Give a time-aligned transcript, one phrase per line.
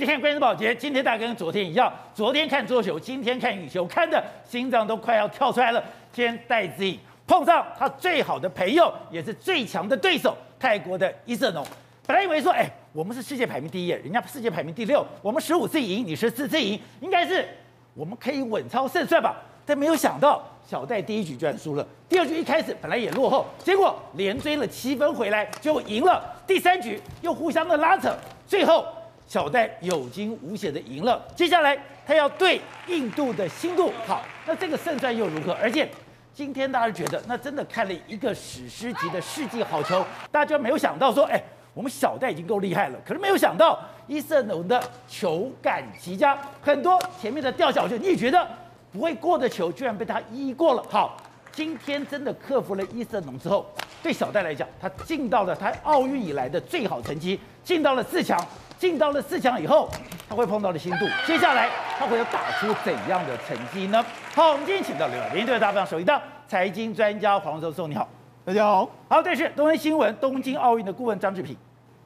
[0.00, 5.82] 天看关键宝杰，今天大家跟昨天一样，昨天看桌球，今天看羽球，看的心脏都快要跳出来了。
[6.12, 11.64] 今天戴资颖碰上他最好的朋友，也是最强的对手，泰国的伊瑟农。
[12.06, 17.46] 本来以为说，哎，我们是世界排名第一，人家世界排名第六，我们十五次赢，你十四次赢，应该是
[17.94, 19.36] 我们可以稳操胜算吧？
[19.64, 21.86] 但没有想到，小戴第一局居然输了。
[22.08, 26.20] 第二局一开始本来也落后，结果连追了七分回来就赢了。
[26.44, 28.12] 第三局又互相的拉扯，
[28.48, 28.84] 最后
[29.30, 31.24] 小戴有惊无险的赢了。
[31.36, 35.52] 接下来他要对印度的新杜，好，那这个胜算又如何？
[35.52, 35.88] 而且
[36.34, 41.40] 今天大家觉得，那真的看了一个史诗级的世纪好球，大家没有想到说，哎，
[41.72, 48.44] 我们小戴已经够厉害了，可是没有想到伊瑟农的球感极佳，很多前面的吊小球，你也觉得。
[48.92, 50.84] 不会过的球，居然被他一一过了。
[50.90, 51.16] 好，
[51.52, 53.64] 今天真的克服了伊瑟农之后，
[54.02, 58.36] 对小戴来讲，他进到了他奥运以来的最好成绩，进到了四强。
[58.80, 59.90] 进到了四强以后，
[60.26, 61.06] 他会碰到的新度。
[61.26, 64.02] 接下来他会有打出怎样的成绩呢？
[64.34, 68.08] 好，我们今天请到刘联队大分首席的财经专家黄教授，你好，
[68.42, 68.88] 大家好。
[69.06, 71.54] 好，这是东森新闻东京奥运的顾问张志平，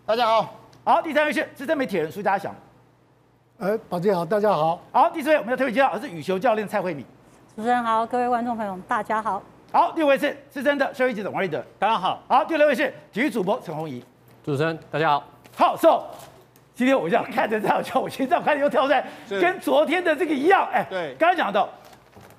[0.05, 0.52] 大家好。
[0.83, 2.52] 好，第三位是资深媒体人苏家祥。
[3.61, 4.83] 哎，宝杰好，大家好。
[4.91, 7.06] 好，第四位我们要特别介绍的是羽球教练蔡慧敏。
[7.55, 9.41] 主持人好，各位观众朋友大家好。
[9.70, 12.20] 好，第五位是资深的社会记者王瑞德，大家好。
[12.27, 14.05] 好，第六位是体育主播陈红仪。
[14.45, 15.22] 主持人大家好。
[15.56, 16.02] 好，so
[16.75, 20.69] 今天我这样看着这样，叫，我心脏开始又跳出来，跟昨天的这个一样。
[20.72, 21.69] 哎，对，刚刚讲到，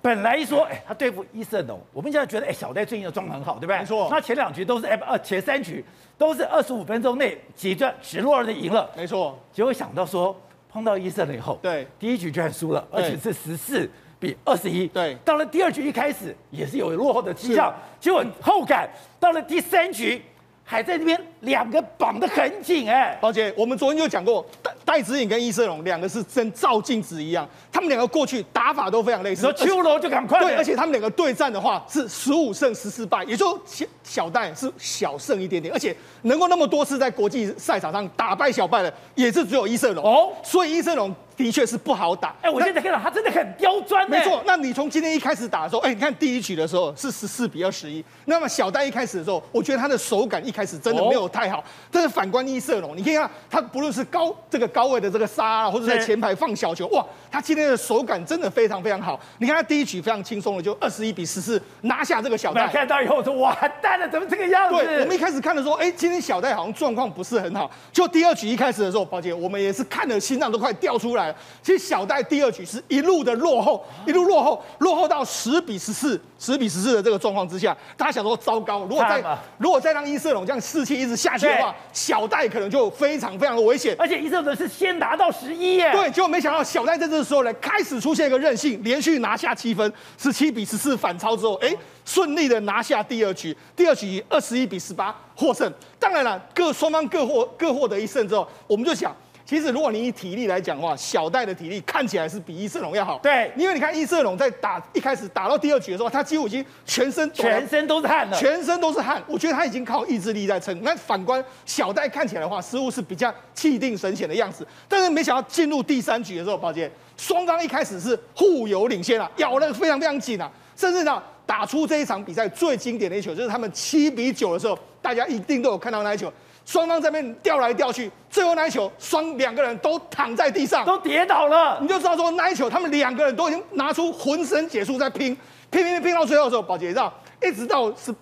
[0.01, 3.77] 本来一说，哎，他对付伊瑟农，我们现在觉得，哎，小戴最近的状态很好，对不对？
[3.79, 4.07] 没错。
[4.11, 5.83] 那前两局都是，F 二，前三局
[6.17, 8.89] 都是二十五分钟内几转直落的赢了。
[8.95, 9.39] 没错。
[9.51, 10.35] 结果想到说。
[10.67, 14.85] 碰到伊瑟农以后，对，第一局居然输了，而且是十四比二十一。
[14.87, 20.21] 对，到了第二局一开始也是有落后的迹象，结果后感到了第三局。
[20.67, 29.43] 还在那边两个绑得很紧哎，宝姐，我们昨天就讲过，戴戴子颖跟伊瑟龙两个是真照镜子一样，他们两个过去打法都非常类似。
[29.43, 30.39] 说秋楼就赶快。
[30.39, 40.31] 对，而且他们两个对战的话是十五胜十四败，也就小小戴是小胜一点点，而且能够那么多次在国际赛场上打败小戴的，也是只有伊瑟龙哦。
[40.43, 41.13] 所以伊瑟龙。
[41.35, 44.09] 的确是不好打，哎，我现在看到他真的很刁钻。
[44.09, 48.01] 没错，那你从今天一开始打的时候，哎，你看第一局的时候是十四比二十一。
[48.23, 51.61] 那么小戴一开始的时候，我觉得他的手感一开始真的没有太好。
[51.91, 59.19] 但是反观伊瑟龙，你可以看他不论是高这个高位的这个杀啊，或者在前排放小球，哇，他今天的手感真的非常非常好。
[59.39, 62.65] 你看他第一局非常轻松的就二十一比十四拿下这个小戴。
[62.69, 64.83] 看到以后我说完，蛋了，怎么这个样子？
[64.83, 67.69] 对，我们一开始看的时候，哎，今天小戴好像状况不是很好。
[67.91, 71.35] 就第二局一开始的时候，宝姐，我们也是看的心脏都快掉出来了。
[71.61, 79.23] 其实小戴第二局是一路的落后，一路落后，落后到十比十四，十比十四的这个状况之下，大家想说糟糕，如果再
[79.57, 83.95] 如果再让伊瑟龙这样士气一直下去的话，小戴可能就非常非常的危险。
[83.97, 91.73] 而且伊瑟龙是先拿到十一耶，对，结果没想到小戴在这个时候呢，开始出现一个韧性，连续拿下七分，十七比十四反超之后，哎，
[92.05, 95.69] 顺利的拿下第二局，第二局二十一比十八获胜。
[95.99, 99.13] 当然了，各双方各获各获得一胜之后，我们就想。
[99.47, 103.19] 其实，如果你以体力来讲的话，小戴的体力看起来是比伊瑟龙要好。
[103.19, 109.21] 对，因为你看伊瑟龙在打一开始打到第二局的时候，他几乎已经全身全身都是汗了，全身都是汗。
[109.27, 110.75] 我觉得他已经靠意志力在撑。
[110.81, 114.65] 那反观小戴看起来的话，似乎是比较气定神闲的样子。
[114.89, 126.31] 但是没想到进入第三局的时候，宝杰双方一开始是互有领先啊，咬得非常非常紧啊，甚至呢打出这一场比赛最经典的一球，就是他们七比九的时候，大家一定都有看到那一球。
[126.65, 131.77] 双方在那边吊来吊去，最后那一球，双两个人都躺在地上，都跌倒了。
[131.79, 135.37] 你就知道说那一球，他们两个人都已经拿出浑身解数在拼，
[135.69, 138.13] 拼拼拼拼到最后的时候，保洁知道，一直到是。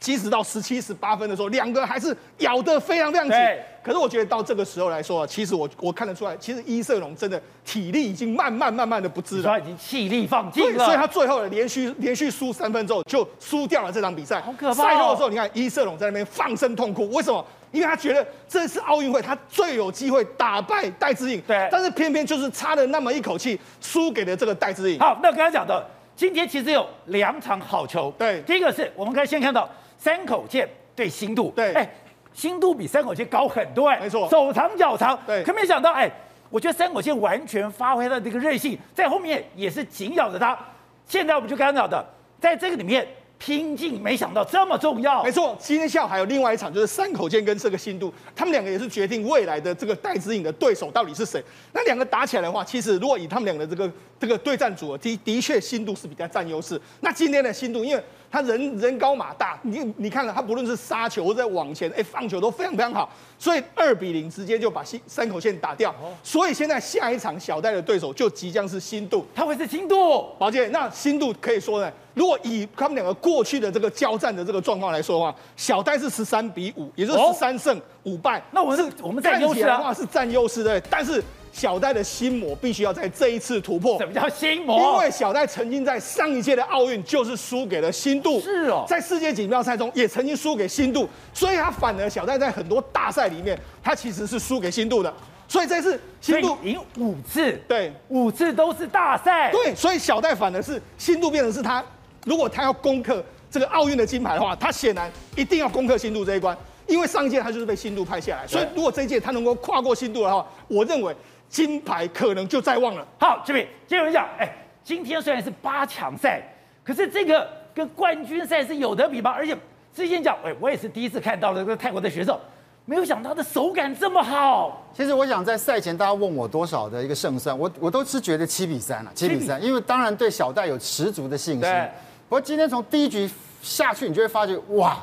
[0.00, 3.38] 即使到十七、十八分的时候，两个还是咬得非常非常紧。
[3.82, 10.84] 可是我觉得到这个时候来说啊，其实我我看得出来，其实伊瑟龙真的体力已经慢慢慢慢的不支了，他已经气力放尽了。
[10.86, 14.40] 所以他最后连续连续输三分之后，就输掉了这场比赛。
[14.40, 14.74] 好可怕！
[14.74, 17.44] 赛后的时候，你看伊瑟龙在那边放声痛哭，为什么？
[17.70, 24.98] 因为他觉得这次奥运会他最有机会打败戴志颖，对，但是偏偏就是差了那么一口气，输给了这个戴志颖。
[24.98, 25.86] 好，那刚才讲的，
[26.16, 28.12] 今天其实有两场好球。
[28.18, 29.68] 对，第一个是我们可以先看到。
[30.02, 30.66] 山口剑
[30.96, 31.88] 对新度，对，哎，
[32.32, 36.10] 新度比三口剑高很多，哎，没错，手长脚长，对，可没想到，哎，
[36.48, 40.58] 我觉得三口剑完全发挥了这个韧性，在后面也是紧咬着它。
[41.06, 42.02] 现在我们就看到的，
[42.40, 43.06] 在这个里面
[43.36, 45.22] 拼劲，没想到这么重要。
[45.22, 51.42] 没错，今天下午还有另外一场，就是三口剑跟这个新度，他们两个也是决定未来的这个戴资颖的对手到底是谁。
[51.72, 56.78] 那两个打起来的话，其实如果以他们两个的这个这个对战组合的的确新度是比较占优势。
[57.00, 65.94] 那今天的新度，因为他人人高马大，你你看了他不论是杀球或者往前，哎，放球都非常非常好，所以二比零直接就把新三口线打掉。
[66.22, 70.26] 所以现在下一场小戴的对手就即将是新度，他会是心度。
[70.38, 78.38] 宝健，那新度可以说呢，如果以他们两个过去的这个交战的这个状况来说的话，小戴是十三比五，也就是十三胜五败。
[78.38, 81.24] 哦、那我们是我们占优势啊，是占优势的，但是。
[81.52, 83.98] 小戴的心魔必须要在这一次突破。
[83.98, 84.78] 什么叫心魔？
[84.78, 95.12] 因为小戴曾经在上一届的奥运就是输给了新度，是哦，在世界锦标赛中也曾经输给新度，所以他反而小戴在很多大赛里面，他其实是输给新度的。
[95.48, 101.84] 所以这次新度赢五次，对，五次都是大赛，对，所以小戴反而是新度变成是他，
[102.24, 106.56] 如果他要攻克这个奥运的金牌的话，他显然一定要攻克新度这一关，
[106.86, 111.12] 因为上一届他就是被新度派下来，所以如果这一届他能够跨过新度的话，我认为。
[111.50, 113.06] 金牌可能就在望了。
[113.18, 114.50] 好，这边接着讲，哎，
[114.84, 116.40] 今天虽然是八强赛，
[116.84, 119.32] 可是这个跟冠军赛是有得比吗？
[119.32, 119.54] 而且
[119.92, 122.40] 之前讲，哎，我也是第一次看到了这个泰国的选手，
[122.84, 124.86] 没有想到他的手感这么好。
[124.94, 131.62] 其实我想在赛前大家问我多少的一个胜算，我我都是觉得七比三了，七比三，因为当然对小戴有十足的信心。
[131.62, 131.90] 对。
[132.28, 133.28] 不过今天从第一局
[133.60, 134.96] 下去，你就会发觉，哇。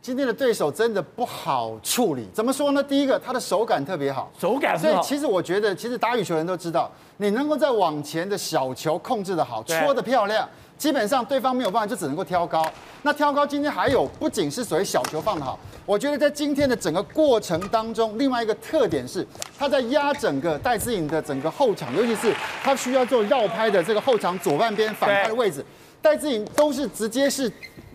[0.00, 2.82] 今天的对手真的不好处理，怎么说呢？
[2.82, 4.78] 第一个，他的手感特别好，手感。
[4.78, 10.48] 所以其实我觉得，其实打羽球人都知道，你能够在网前的小球控制的好，戳得漂亮，
[10.78, 12.64] 基本上对方没有办法，就只能够挑高。
[13.02, 19.26] 那挑高今天还有，不仅是所谓小球放得好，我觉得在今天的整个过程当中，另外一个特点是
[19.58, 25.62] 他在压整个戴资颖的整个后场，尤其是他需要做绕拍的这个后场左半边反拍的位置，
[26.00, 27.52] 戴资颖都是直接是。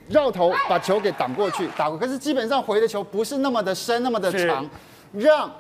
[0.10, 4.70] 绕头把球给挡过去，打过，可是基本上回的球不是那么的深，那么的长，
[5.14, 5.52] 让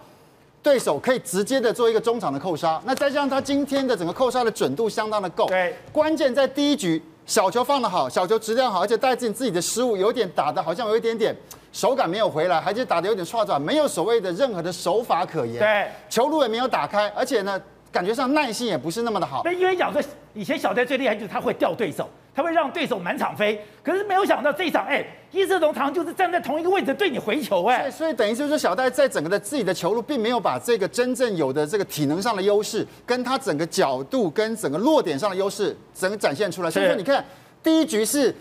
[0.61, 2.81] 对手可以直接的做一个中场的扣杀。
[2.85, 11.35] 那再加上他今天的整个扣杀的准度相当的够，对，关键在第一局小球放的好，小球质量好，而且戴资颖自己的失误有点打的好像有一点点
[11.71, 17.59] 手感没有回来，还是打的有点错转，没有所谓的任何的手法可言，对，球路也没有打开，而且呢，
[17.91, 19.41] 感觉上耐性也不是那么的好。
[19.45, 20.01] 那因为讲说
[20.33, 22.09] 以前小戴最厉害就是他会吊对手。
[22.35, 36.71] 他会让对手满场飞，可是没有想到这一场，哎，伊瑟农堂就是站在同一个位置对你回球，哎，所以等于就是说小戴在整个的自己的球路，并没有把这个真正有的这个体能上的优势，跟他整个角度跟整个落点上的优势，整个展现出来。
[36.71, 37.23] 所以说你看
[37.61, 38.33] 第一局是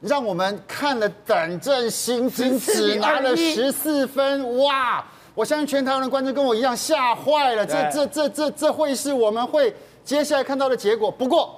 [0.00, 5.04] 让我们看了胆战心惊，只拿了十四分，哇！
[5.34, 9.74] 我相信全台湾的观众跟我一样吓坏了，这这这这这会是我们会
[10.04, 11.10] 接下来看到的结果。
[11.10, 11.56] 不过。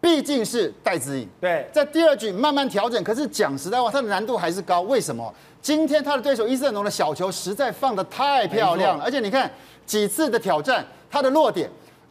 [0.00, 3.02] 毕竟是戴资颖，对，在第二局慢慢调整。
[3.02, 4.82] 可是讲实在话，他的难度还是高。
[4.82, 5.34] 为什么？
[5.60, 9.50] 今天他的对手伊瑟农的小球实在放的太漂亮了，而且你看
[9.84, 11.68] 几次的挑战，他的落点，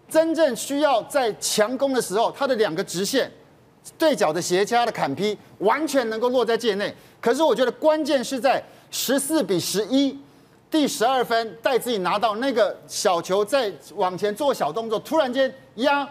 [0.09, 3.31] 真正需要在强攻的时候，他的两个直线
[3.97, 6.93] 对角的斜掐的砍劈，完全能够落在界内。
[7.21, 8.61] 可是我觉得关键是在
[8.91, 10.19] 十四比十一，
[10.69, 16.05] 第十二分，戴资颖拿到那个小球，在往前做小动作，突然间压。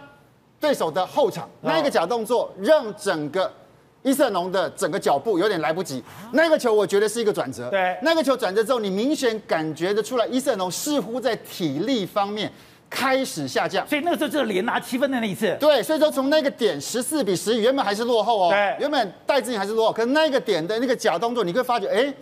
[0.64, 3.52] 对手的后场那个假动作，让整个
[4.00, 6.02] 伊瑟农的整个脚步有点来不及。
[6.32, 7.68] 那个球我觉得是一个转折。
[7.68, 12.50] 对，那个球转折之后，你明显感觉得出来，伊瑟农似乎在体力方面
[12.88, 13.86] 开始下降。
[13.86, 15.54] 所以那个时候就是连拿七分的那一次。
[15.60, 18.50] 对，所以说从那个点十四比十一，原本还是落后哦。
[18.50, 22.14] 对，原本戴资颖还是落后，可是那个点的那个假动作，你会发觉，哎。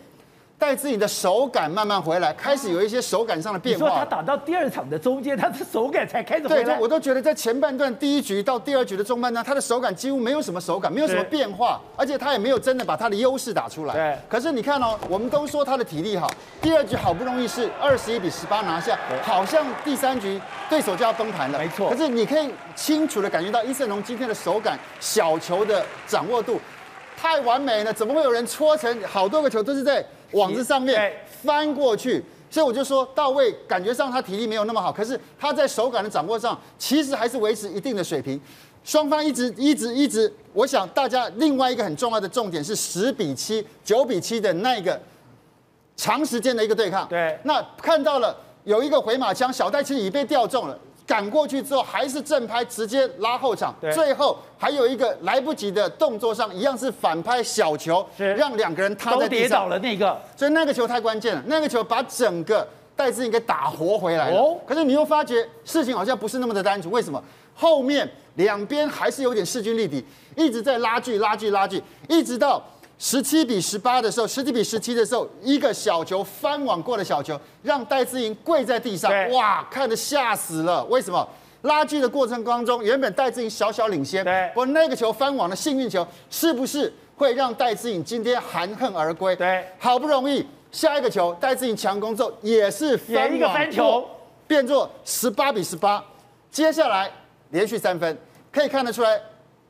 [0.62, 3.84] 戴资颖的手感慢慢回来，开始有一些手感上的变化。
[3.84, 6.62] 你说他打到第二场的中间，他的手感才开始回来。
[6.62, 13.94] 对，我都觉得在前半段第一局到第二局的中半段，他的手感几乎没有什么手感，没有什么变化，而且他也没有真的把他的优势打出来。
[13.94, 14.16] 对。
[14.28, 20.40] 可是你看哦，我们都说他的体力好，第二局好不容易是二十一比十八拿下，好像第三局
[20.70, 21.58] 对手就要崩盘了。
[21.58, 21.90] 没错。
[21.90, 26.60] 可是你可以清楚的感觉到伊瑟龙今天的手感、小球的掌握度
[27.20, 31.12] 太完美了，怎么会有人搓成好多个球都是在网子上面？
[31.42, 38.40] 翻过去，所以我就说到位，感觉上他体力没有那么好，可是他在手感的掌握上，其实还是维持一定的水平。
[38.84, 45.00] 双方一直一直一直，我想大家另外一个很重要的重点是十比七、九比七的那个
[45.96, 47.08] 长时间的一个对抗。
[47.08, 50.78] 对，那看到了有一个回马枪，小戴其实已被吊中了。
[51.06, 53.74] 赶过去之后还是正拍，直接拉后场。
[53.92, 59.40] 最后还有一个来不及的动作上，一样是反拍小球，让两个人塌在地上。
[59.40, 61.42] 跌倒了那个，所以那个球太关键了。
[61.46, 64.36] 那个球把整个戴资颖给打活回来了。
[64.36, 64.58] 哦。
[64.66, 66.92] 可是你又发觉事情好像不是那么的单纯。
[66.92, 67.22] 为什么？
[67.54, 70.04] 后面两边还是有点势均力敌，
[70.36, 72.62] 一直在拉锯、拉锯、拉锯，一直到。
[73.04, 80.84] 十七比十八的时候，十七比十七的时候，一个小球翻网过的小球，让戴资颖跪在地上，哇，看得吓死了。
[80.84, 81.28] 为什么？
[81.62, 89.34] 拉锯的过程当中，原本戴资颖小小领先，对，不过那个球翻网的幸运球，是不是会让戴资颖今天含恨而归？
[89.34, 94.08] 对，好不容易下一个球，戴资颖强攻之后也是翻网一个翻球，
[94.46, 96.00] 变作十八比十八。
[96.52, 97.10] 接下来
[97.50, 98.16] 连续三分，
[98.52, 99.20] 可以看得出来，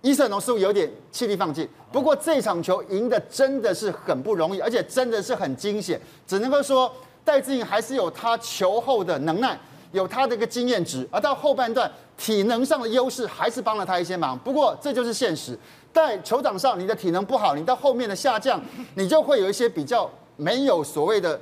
[0.03, 1.67] 伊瑟农似乎有点气力放尽。
[1.91, 6.93] 不过这场球赢的真的是很不容易，而且真的是很惊险，只能够说
[7.25, 9.59] 戴志颖还是有他球后的能耐。
[9.93, 14.39] 有他的一个经验值，而到后半段体能上的优势还是帮了他一些忙。
[14.39, 15.55] 不过这就是现实，
[15.93, 18.59] 在球场上你的体能不好，你到后面的下降，
[18.97, 21.39] 你就会有一些比较没有所谓的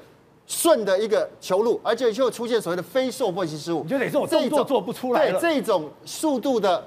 [0.48, 3.84] 顺的一个球路，而且就出现所谓的非受迫性失误。
[3.84, 5.38] 你就得这种动作做不出来了。
[5.38, 6.84] 对，这种速度的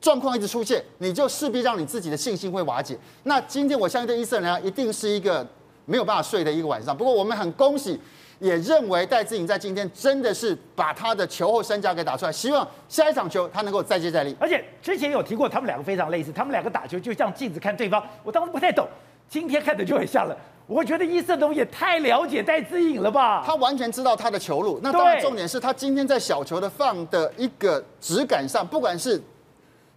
[0.00, 2.98] 状况一直出现，你就势必让你自己的信心会瓦解。
[3.24, 5.46] 那今天我相信对伊瑟农一定是一个
[5.84, 6.96] 没有办法睡的一个晚上。
[6.96, 8.00] 不过我们很恭喜。
[8.38, 14.36] 也认为戴资颖在今天真的是把他的球后身价给打出来，希望下一场球他能够再接再厉。
[14.38, 18.06] 而且之前有提过，他们两个非常类似，他们两个打球就像镜子看对方。
[18.22, 18.86] 我当时不太懂，
[19.26, 20.36] 今天看的就很像了。
[20.66, 23.42] 我觉得伊瑟东也太了解戴资颖了吧？
[23.42, 24.78] 他完全知道他的球路。
[24.82, 29.18] 那当然重点是他今天在小球的放的一个质感上，不管是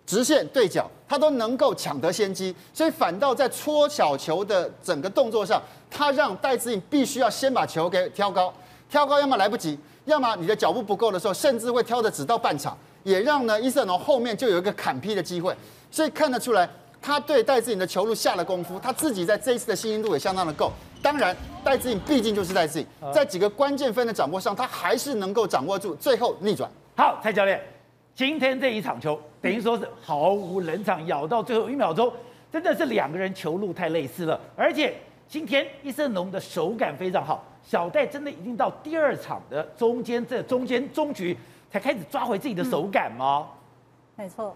[0.09, 2.55] 直线对角，他都能够抢得先机。
[2.73, 5.61] 所以反倒在搓小球的整个动作上。
[5.91, 8.53] 他让戴资颖必须要先把球给挑高，
[8.89, 15.55] 挑高要么来不及，要么你的脚步不够的时候，甚至会挑的只到半场，也让呢伊瑟农后面就有一个砍劈的机会。
[15.89, 16.69] 所以看得出来，
[17.01, 20.71] 他对戴资颖的球路下了功夫，他自己在这一次的信心度也相当的够。
[21.01, 26.69] 当然，戴资颖毕竟就是戴资颖，在几个关键分的掌握上，他还是能够掌握住，最后逆转。
[26.95, 27.59] 好，蔡教练，
[28.19, 32.11] 今天这一场球等于说是毫无冷场，咬到最后一秒钟，
[32.51, 34.93] 真的是两个人球路太类似了，而且。
[35.29, 41.37] 今天伊瑟农的手感非常好，小戴真的已经到第二场的中间这中间中局
[41.71, 43.47] 才开始抓回自己的手感吗？
[44.17, 44.53] 嗯、没错，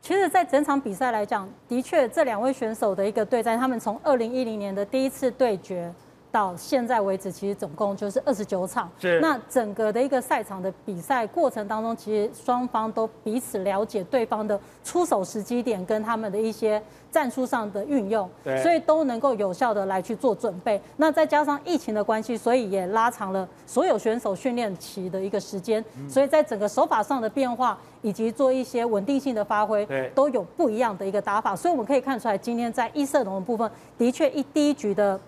[0.00, 5.92] 其实，在整场比赛来讲，的确这两位选手的一个对战，他们从二零一零年的第一次对决。
[6.34, 8.90] 到现在为止，其实总共就是二十九场。
[8.98, 9.20] 是。
[9.20, 18.60] 那整个的一个赛场的比赛过程当中，其实双方都彼此了解对方的出手时机点跟他们的一些战术上的运用，对。
[18.64, 20.82] 所以都能够有效的来去做准备。
[20.96, 25.84] 那再加上疫情的关系，所以也拉长了所有选手训练期的一个时间。
[26.08, 31.54] 所以在整个手法上的变化以及做一些稳定性的发挥，对，都有不一样的一个打法。
[31.54, 35.20] 所以我们可以看出来，今天在一色龙的部分，的确一第一局的。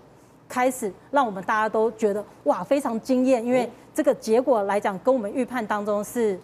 [0.49, 6.39] 开始让我们大家都觉得哇，非常惊艳，因为这个结果来讲跟我们预判当中是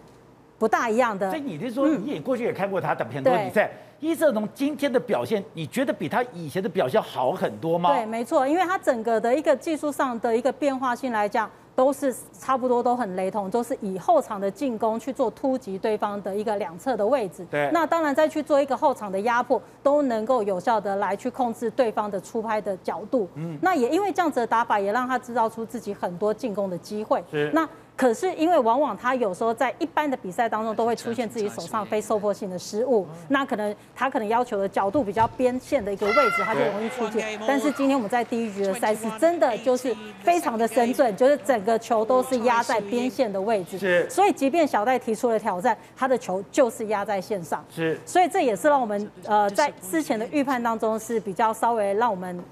[0.58, 1.30] 不大一样的。
[1.30, 7.94] 所以你是说你也过去也看过他的很多比赛，伊瑟龙今天的表现，你觉得比他以前的表现好很多吗？
[7.94, 11.50] 对，没错，因为他整个的一个技术上的一个变化性来讲。
[11.74, 17.46] 都是差不多都很雷同，都是以后场的进攻去做突击对方的一个两侧的位置。
[17.50, 23.28] 对，那当然再去做一个后场的压迫，都能够有效的来去控制对方的出拍的角度。
[23.34, 27.22] 嗯，那也因为这样子的打法，也让他制造出自己很多进攻的机会。
[27.30, 27.68] 是，那。
[27.96, 37.38] 可是因为往往他有时候在一般的比赛当中都会出现自己手上非受迫性的失误，那可能他可能要求的角度比较边线的一个位置，他就容易出界。
[37.46, 43.78] 但是今天我们在第一局的赛事真的就是非常的神准，就是整个球都是压在边线的位置。
[43.78, 47.64] 是，所以即便小戴提出了挑战，他的球就是压在线上。
[47.72, 52.42] 是，所以这也是让我们呃在之前的预判当中是比较稍微让我们。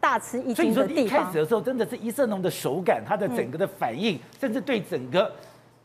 [0.00, 0.74] 大吃一惊的地方。
[0.74, 5.30] 所以你说一开始的时候，真的是一瑟农的手感，他的整个的反应，甚至对整个，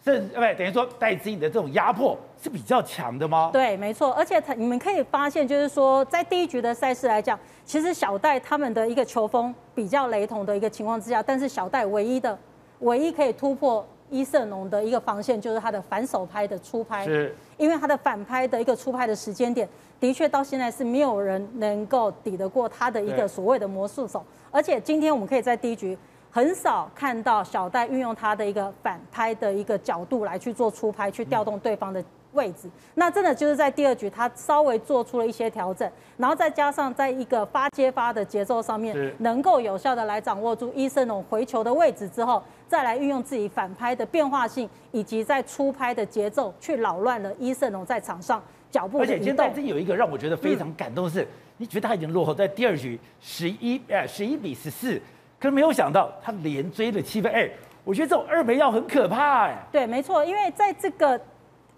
[0.04, 3.50] 甚不等于说戴资颖的这种压迫是比较强的吗？
[3.54, 4.12] 对，没错。
[4.14, 12.38] 而且他你们可以发现，就是说在第一局的赛事来讲，其实小戴他们的一个球风比较雷同的一个情况之下，但是小戴唯一的、
[12.80, 19.68] 唯一可以突破伊瑟农的一个防线，就是他的反手拍的出拍，是，因为他的反拍的一个出拍的时间点。
[20.04, 24.22] 的确，到现在是没有人能够抵得过他的一个所谓的魔术手。
[24.52, 25.98] 而且今天我们可以在第一局
[26.30, 32.70] 很少看到小戴运用他的一个反拍的一个角度来去做出拍，去调动对方的位置。
[32.96, 48.44] 那真的就是在第二局，他稍微做出了一些调整，然后再加上在一个发接发的节奏上面，能够有效的来掌握住伊森龙回球的位置之后，再来运用自己反拍的变化性，以及在出拍的节奏，去扰乱了伊森龙在场上。
[48.74, 51.28] 脚步，而且今天在真有一个让我觉得非常感动的是，
[51.58, 55.00] 你觉得他已经落后在第二局十一哎十一比十四，
[55.40, 57.48] 可是没有想到他连追了七分，哎，
[57.84, 59.64] 我觉得这种二梅要很可怕哎。
[59.72, 61.22] 对，没错，因为在这个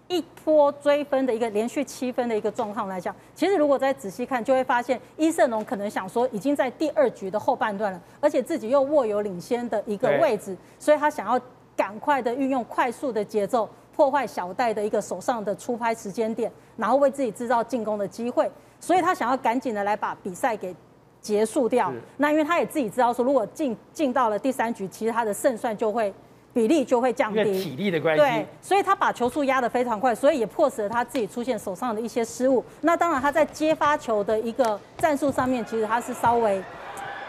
[0.08, 11.38] 一波追分的一个连续七分的一个状况来讲，其实如果再仔细看，就会发现伊瑟龙可能想说已经在第二局的后半段了，而且自己又握有领先的一个位置，所以他想要
[11.76, 13.68] 赶快的运用快速的节奏。
[13.96, 20.76] 破坏小戴的一个手上的出拍时间点，然后为自己制造进攻的机会，所以他想要赶紧的来把比赛给
[21.22, 21.90] 结束掉。
[22.18, 26.12] 那因为他也自己知道说，如果进进到了第三局，其实他的胜算就会
[26.52, 28.22] 比例就会降低，体力的关系。
[28.22, 32.62] 对，所以他把球速压得非常快，所以也迫使了他自己出现手上的一些失误。
[32.82, 36.62] 那当然他在接发球的一个战术上面，其实他是稍微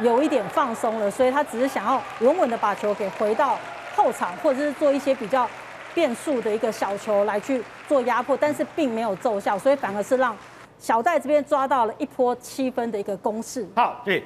[0.01, 3.57] 有一点放松了，所以他只是想要稳稳的把球给回到
[3.95, 5.49] 后场，或者是做一些比较
[5.97, 10.37] 变速的一个小球来去做压迫，但是并没有奏效，所以反而是让
[10.77, 13.67] 小戴这边抓到了一波七分的一个攻势。
[13.75, 14.23] 好，对，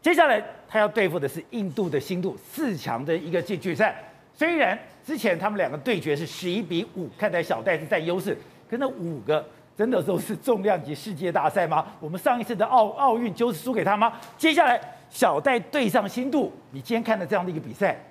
[0.00, 3.94] 接下来他要对付的是印度的新度四强的一个进决赛。
[4.32, 8.34] 虽然之前他们两个对决是十一比五，看来小戴是占优势，
[8.70, 9.46] 可那五个
[9.76, 11.86] 真的都是重量级世界大赛吗？
[12.00, 14.14] 我们上一次的奥奥运就是输给他吗？
[14.38, 18.02] 接下来小戴对上新度，你今天看的这样的一个比赛。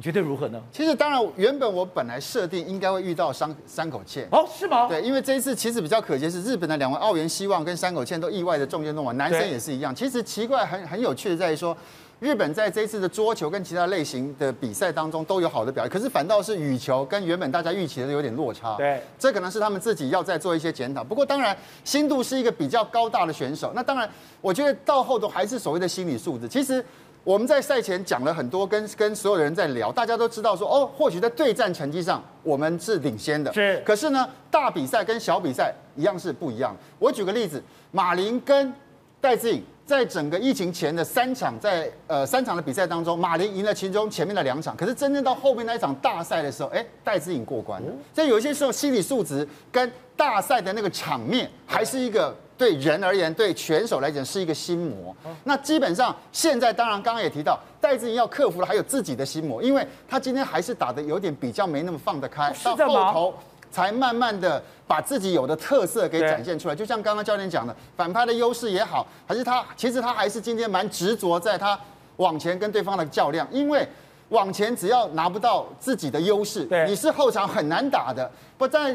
[0.00, 0.58] 你觉得如何呢？
[0.72, 4.26] 其实当然，原本我本来设定应该会遇到山山口茜。
[4.32, 4.88] 哦，是吗？
[4.88, 9.94] 对，因为这一次其实比较可惜是日本的两位奥原希望跟山口茜都意外的中箭身亡，男生也是一样。
[9.94, 11.76] 其实奇怪很很有趣的在于说，
[12.18, 18.76] 日本在这一次的桌球跟其他类型的比赛当中都有好的表现，可是反倒是羽球跟原本大家预期的有点落差。
[18.78, 21.04] 对，这可能是他们自己要再做一些检讨。
[21.04, 21.54] 不过当然，
[21.84, 24.08] 新度是一个比较高大的选手，那当然
[24.40, 26.48] 我觉得到后头还是所谓的心理素质。
[26.48, 26.82] 其实。
[27.22, 33.82] 我们在赛前讲了很多，跟跟所有的人在聊，大家都知道说，哦，或许在对战成绩上我们是领先的，是。
[33.84, 36.74] 可是呢，大比赛跟小比赛一样是不一样。
[36.98, 38.72] 我举个例子，马林跟
[39.20, 47.88] 戴志颖在整个疫情前的三场在呃三场的比赛当中，马林赢了其中前面的两场，可是真正到后面那一场大赛的时候，哎，戴志颖过关了。
[48.14, 52.34] 所以有些时候心理素质跟大赛的那个场面还是一个。
[52.60, 55.16] 对人而言，对选手来讲是一个心魔。
[55.44, 63.34] 那基本上现在，当然刚刚也提到，戴志颖要克服的还有自己的心魔，因为他今天还是打的有点比较没那么放得开，到后头
[63.70, 66.74] 才慢慢的把自己有的特色给展现出来。
[66.74, 71.80] 就像刚刚教练讲的，反拍的优势也好，还是他其实他还是今天蛮执着在他
[72.18, 73.88] 往前跟对方的较量，因为
[74.28, 78.30] 往前只要拿不到自己的优势，你是后场很难打的。
[78.58, 78.94] 不在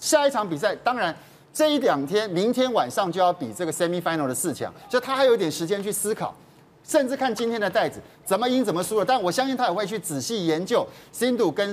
[0.00, 1.14] 下一场比赛，当然。
[1.54, 6.34] 这一两天，明天晚上就要比这个 semi final 的四强，所以他还有点时间去思考，
[6.82, 9.04] 甚至看今天的袋子怎么赢怎么输了。
[9.04, 11.72] 但我相信他也会去仔细研究新度跟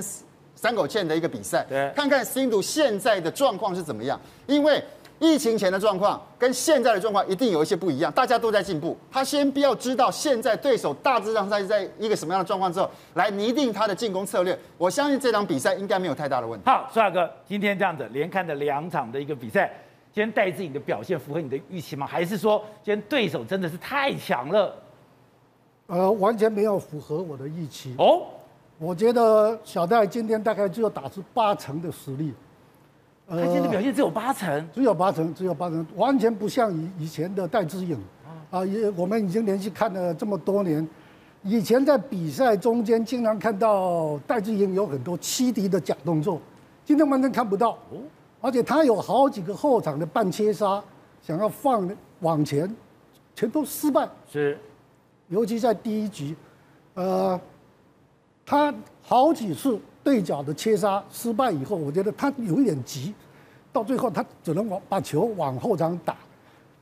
[0.54, 1.66] 三口茜的一个比赛，
[1.96, 4.82] 看看新度现在的状况是怎么样，因为。
[5.18, 8.96] 疫情前的状况跟现在的状况一定有一些不一样，大家都在进步。
[9.10, 14.58] 他先不要知道现在对手大致上在在一个什么样的状况之后，来拟定他的进攻策略。
[14.76, 16.66] 我相信这场比赛应该没有太大的问题。
[16.66, 19.72] 好，帅哥，今天这样子连看的两场的一个比赛，
[20.12, 22.06] 今天戴志颖的表现符合你的预期吗？
[22.06, 24.74] 还是说今天对手真的是太强了？
[25.86, 27.94] 呃，完全没有符合我的预期。
[27.98, 28.22] 哦，
[28.78, 32.32] 我觉得小戴今天大概只有打出八成的实力。
[33.28, 37.98] 他现在表现只有八成，呃，只有八成，只有八成，完全不像以以前的戴资颖
[38.50, 38.64] 啊！
[38.66, 40.86] 也我们已经连续看了这么多年，
[41.42, 46.38] 以前在比赛中间经常看到戴资颖有很多欺敌的假动作，
[46.84, 47.78] 今天完全看不到。
[48.40, 50.82] 而且他有好几个后场的半切杀，
[51.22, 51.88] 想要放
[52.20, 52.68] 往前，
[53.34, 54.06] 全都失败。
[54.30, 54.58] 是，
[55.28, 56.36] 尤其在第一局，
[56.94, 57.40] 呃，
[58.44, 59.80] 他好几次。
[60.04, 63.14] 对角的切杀失败以后，我觉得他有一点急，
[63.72, 66.16] 到最后他只能往把球往后场打。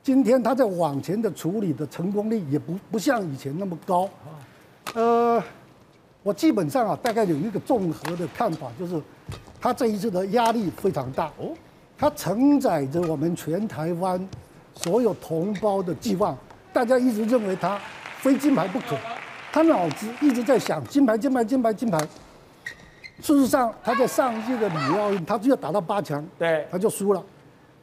[0.03, 4.09] 今天他在往前的处理的成功率也不不像以前那么高。
[4.95, 5.41] 呃，
[6.23, 8.99] 我基本上啊，大概有一个综合的看法，就是
[9.59, 11.53] 他这一次的压力非常大哦，
[11.97, 14.27] 他承载着我们全台湾
[14.73, 16.35] 所有同胞的寄望，
[16.73, 17.79] 大家一直认为他
[18.17, 18.97] 非金牌不可，
[19.51, 21.99] 他脑子一直在想金牌、金牌、金牌、金牌。
[23.21, 27.23] 事实上，他在上一届的里约奥运，他只有打到八强，对，他就输了。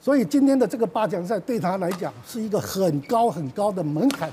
[0.01, 4.29] 所以今天的这个八强赛对他来讲是一个很高很高的门槛，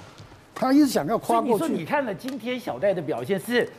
[0.54, 1.54] 他一直想要跨过去。
[1.54, 3.70] 你说你看了今天小戴的表现，是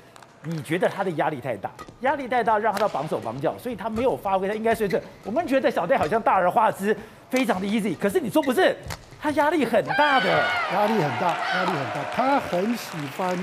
[0.45, 5.03] 你觉得他的压力太大，压力太大让他到绑手绑脚，所以他没有发挥他应该水准。
[5.25, 6.97] 我们觉得小戴好像大而化之，
[7.29, 8.77] 非常的 easy，可是你说不是，
[9.21, 10.29] 他压力很大的，
[10.73, 12.05] 压力很大，压力很大。
[12.15, 13.37] 他很喜欢，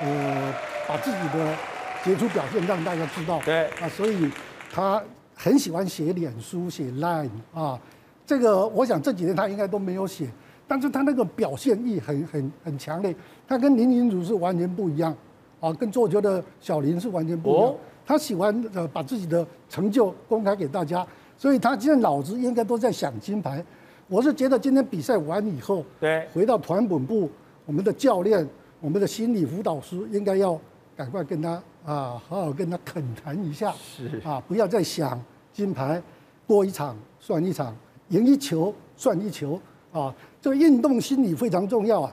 [0.00, 0.54] 呃，
[0.86, 1.73] 把自己的。
[2.04, 3.64] 杰出表现让大家知道，对。
[3.80, 4.30] 啊，所以
[4.70, 5.02] 他
[5.34, 7.80] 很喜欢写脸书、写 Line 啊，
[8.26, 10.28] 这个我想这几天他应该都没有写，
[10.68, 13.14] 但是他那个表现力很很很强烈，
[13.48, 15.16] 他跟林昀儒是完全不一样，
[15.60, 21.06] 啊，跟做球的小林是完全不一样，他喜欢呃把自己的成就公开给大家，
[21.38, 23.64] 所以他现在脑子应该都在想金牌。
[24.08, 27.30] 我是觉得今天比赛完以后，对，回到团本部，
[27.64, 28.46] 我们的教练、
[28.78, 30.60] 我们的心理辅导师应该要
[30.96, 31.62] 赶快跟他。
[31.84, 36.02] 啊，好好跟他恳谈一下，是啊，不要再想金牌
[36.46, 37.76] 多一场算一场，
[38.08, 39.60] 赢一球算一球
[39.92, 40.14] 啊。
[40.40, 42.10] 这个运动心理非常重要啊，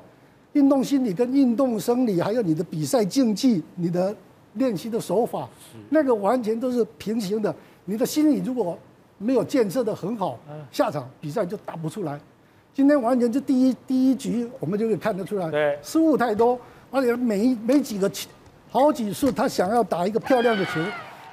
[0.51, 4.13] 运动心理跟运动生理，还有你的比赛竞技、你的
[4.55, 5.47] 练习的手法，
[5.89, 7.55] 那个完全都是平行的。
[7.85, 8.77] 你的心理如果
[9.17, 10.37] 没有建设得很好，
[10.69, 12.19] 下场比赛就打不出来。
[12.73, 18.29] 今天完全就第一第一局，我们就可以看得出来，对，失误太多，而且每每几个球，
[18.71, 20.79] 好几次他想要打一个漂亮的球，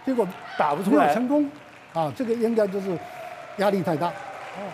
[0.05, 0.27] 结果
[0.59, 1.48] 打不出来，没有成功，
[1.94, 2.98] 啊，这个应该就是
[3.59, 4.12] 压力太大。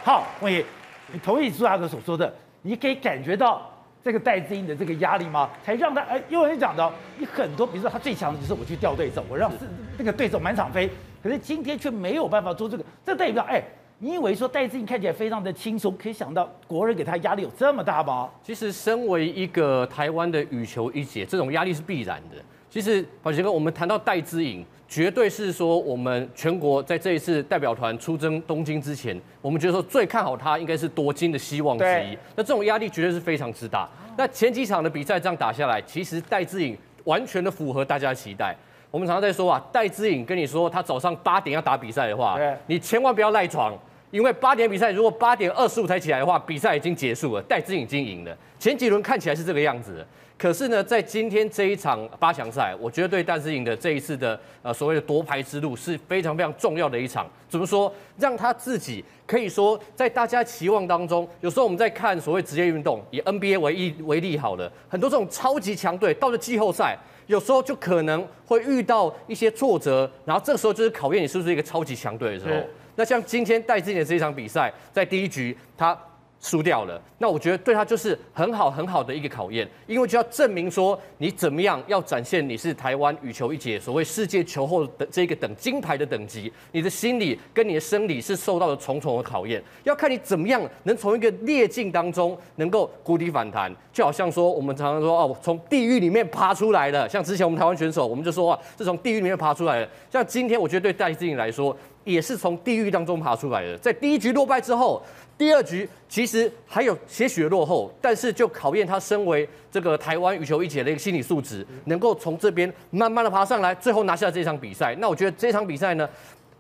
[0.03, 0.65] 好，文爷，
[1.13, 2.33] 你同意朱大哥所说的？
[2.63, 3.71] 你可以感觉到
[4.03, 5.51] 这个戴资颖的这个压力吗？
[5.63, 9.53] 才让他哎，因为你讲到你很多，比如说他最强的就是我去调对手，我让
[9.99, 10.91] 那个对手满场飞，
[11.23, 13.63] 可是今天却没有办法做这个，这代表哎。
[13.99, 18.29] 你以为说戴资颖看起来非常的轻松，可以想到国人给他压力有这么大吗？
[18.43, 22.37] 其实，身为一个台湾的羽球一姐，这种压力是必然的。
[22.75, 32.19] 其实，宝杰哥，我们谈到戴资颖，绝对是说我们全国在这一次代表团出征东京之前，我们觉得说最看好他应该是夺金的希望之一。
[32.35, 33.89] 那这种压力绝对是非常之大。
[34.19, 38.53] 那前几场的比赛这样打下来，其实戴资颖完全的符合大家的期待。
[38.91, 43.73] 我们常常在说啊，戴资颖跟你说他早上八点要打比赛的话，你千万不要赖床，
[44.11, 48.37] 因为八点比赛如果八点二十五才起来的话，比赛已经结束了，戴资颖已经赢了。
[48.59, 50.05] 前几轮看起来是这个样子，
[50.37, 57.27] 可是呢，在今天这一场八强赛，我觉得对戴资颖的这一次的呃所谓的夺牌之路是非常非常重要的一场。
[57.49, 57.93] 怎么说？
[58.19, 66.99] 让他自己可以说在大家期望当中，有时候我们在看所谓职业运动，以 NBA 为例为例好了，很多这种超级强队到了季后赛。
[67.27, 72.61] 有时候就可能会遇到一些挫折，然后这个时候就是考验你是不是一个超级强队的时候。
[72.97, 75.99] 那像今天戴资颖的这一场比赛，在第一局他
[76.45, 105.03] 输掉了，那我觉得对他就是很好很好的一个考验，因为就要证明说你怎么样要展现你是台湾羽球一姐，所谓世界球后的这个等金牌的等级，你的心理跟你的生理是受到了重重的考验，要看你怎么样能从一个劣境当中能够谷底反弹，就好像说我们常常说哦，从地狱里面爬出来了，像之前我们台湾选手，我们就说啊，是从地狱里面爬出来的，像今天我觉得对戴资颖来说也是从地狱当中爬出来的，在第一局落败之后。
[105.37, 114.95] 第二局其实还有些许落后，但是就考验他身为这个台湾羽球一姐的一个心理素质，能够从这边慢慢的爬上来，最后拿下这场比赛。
[115.01, 116.09] 那我觉得这场比赛呢，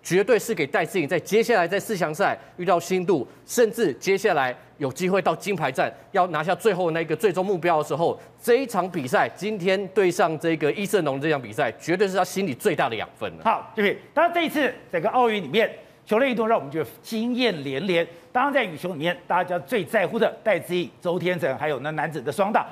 [0.04, 13.44] 绝对是给戴资颖在接下来在四强赛遇到新度，甚至接下来有机会到金牌战要拿下最后那个最终目标的时候，这一场比赛今天对上这个伊瑟农这场比赛，绝对是他心里最大的养分了。
[13.44, 15.68] 好，这边当然这一次整个奥运里面。
[16.06, 18.06] 球类运动让我们觉得惊艳连连。
[18.30, 22.66] 当然，在羽球里面，大家最在乎的戴资颖、周天成，还有那男子的双打。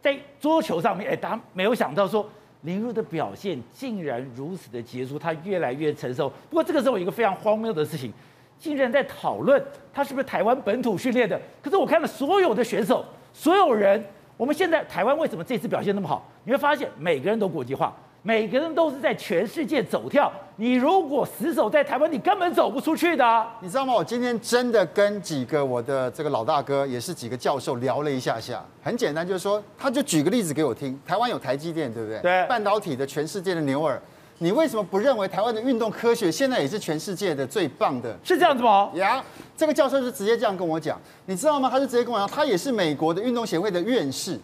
[0.00, 2.30] 在桌球上面，哎，大家没有想到说
[2.66, 6.28] 林如的表现竟然如此的杰出，他越来越成熟。
[6.50, 8.12] 不过这个时候有一个非常荒谬的事情，
[8.58, 9.62] 竟然在讨论
[9.94, 11.40] 他是不是台湾本土训练的。
[11.62, 14.04] 可是我看了所有的选手，所有人，
[14.36, 16.28] 我们现在台湾为什么这次表现那么好？
[16.44, 17.96] 你会发现每个人都国际化。
[18.26, 23.56] 每个人都是在全世界走跳，你如果死守在台湾，你根本走不出去的啊。
[23.60, 23.94] 你知道吗？
[23.94, 28.66] 我今天真的跟几个我的这个老大哥，也是几个教授聊了一下下。
[28.82, 31.00] 很简单，就是说，他就举个例子给我听。
[31.06, 32.18] 台湾有台积电，对不对？
[32.18, 32.44] 对。
[32.48, 34.02] 半导体的全世界的牛耳，
[34.38, 38.18] 你为什么不认为台湾的运动科学现在也是全世界的最棒的？
[38.24, 38.90] 是这样子吗？
[38.94, 39.22] 呀，
[39.56, 41.00] 这个教授是直接这样跟我讲。
[41.26, 41.70] 你知道吗？
[41.70, 44.36] 他就直接跟我讲，他也是美国的运动协会的院士，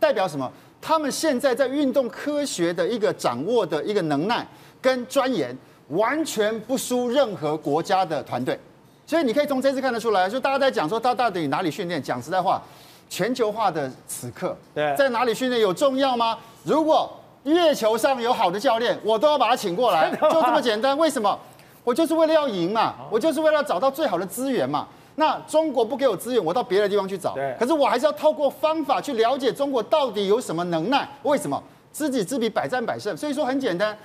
[0.00, 0.50] 代表什么？
[0.86, 4.46] 他们现在在运动科学的一个掌握的一个能耐
[4.80, 5.52] 跟钻研，
[5.88, 8.56] 完全不输任何国家的团队。
[9.04, 12.00] 所以你可以从这次看得出来，就大家在讲说他到底哪里训练。
[12.00, 12.62] 讲实在话，
[13.10, 14.56] 全球化的此刻，
[14.96, 16.38] 在哪里训练有重要吗？
[16.62, 20.96] 如果月球上有好的教练，我都要把他请过来，就这么简单。
[20.96, 21.36] 为什么？
[21.82, 24.86] 我就是为了要赢嘛，我就是为了找到最好的资源嘛。
[25.16, 27.34] 那中国不给我资源，我到别的地方去找。
[27.34, 27.56] 对。
[27.58, 31.08] 可是我还是要透过方法去了解中国到底有什么能耐。
[31.22, 31.62] 为什么？
[31.92, 33.16] 知己知彼，百战百胜。
[33.16, 33.96] 所以说很简单，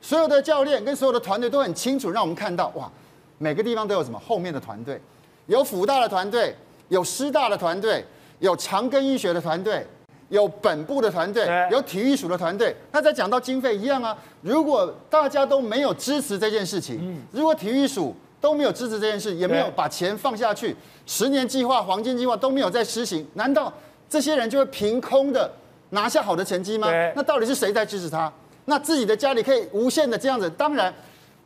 [0.00, 2.90] 所有的教练跟所有的团队都很清楚，让我们看到哇，
[3.38, 5.00] 每个地方都有什么后面的团队，
[5.46, 6.52] 有辅大的团队，
[6.88, 8.04] 有师大的团队，
[8.40, 9.86] 有长庚医学的团队，
[10.30, 12.74] 有本部的团队，有体育署的团队。
[12.90, 18.12] 那再讲到经费一样啊，如果大家都没有支持这件事情，如果体育署
[18.46, 23.72] 都没有支持这件事，也没有把钱放下去，十年计划、黄金计划都没有在施行，难道
[24.08, 25.50] 这些人就会凭空的
[25.90, 26.86] 拿下好的成绩吗？
[27.16, 28.32] 那到底是谁在支持他？
[28.66, 30.48] 那自己的家里可以无限的这样子？
[30.50, 30.94] 当然，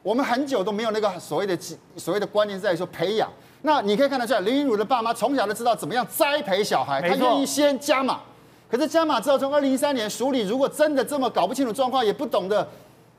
[0.03, 1.59] 我们很久都没有那个所谓的
[1.97, 3.33] 所谓的观念在说培养。
[3.63, 8.21] 那你可以看得出来，林云儒的爸妈从小就知道怎么样栽培小孩，他愿意先加码。
[8.71, 12.69] 可是加码之后，从二零一三年署里如果真的这么搞不清楚状况，也不懂得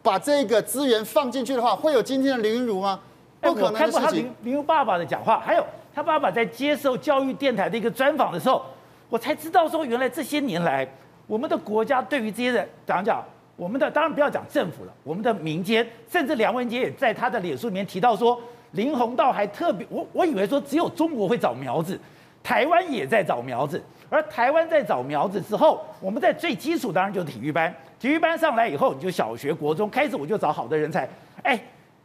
[0.03, 2.99] 把这个资源放进去的话，会有今天的林云儒吗？
[3.41, 4.31] 不可能我看过他林。
[4.43, 8.63] 林爸爸的讲话，还有他爸爸在接受教育电台的一个专访的时候，
[9.09, 10.87] 我才知道说，原来这些年来，
[11.25, 13.23] 我们的国家对于这些人，讲讲
[13.55, 18.39] 我们的，当然不要讲政府了，我们的民间，甚至梁文杰也在他的脸书里面提到说，
[18.71, 21.99] 林鸿道还特别，我我以为说只有中国会找苗子，
[22.43, 31.09] 台湾也在找苗子，而台湾在找苗子之后，我们在最基础当然就是体育班，体育班上来以后，你就小学、国中开始我就找好的人才，
[31.43, 31.59] 哎。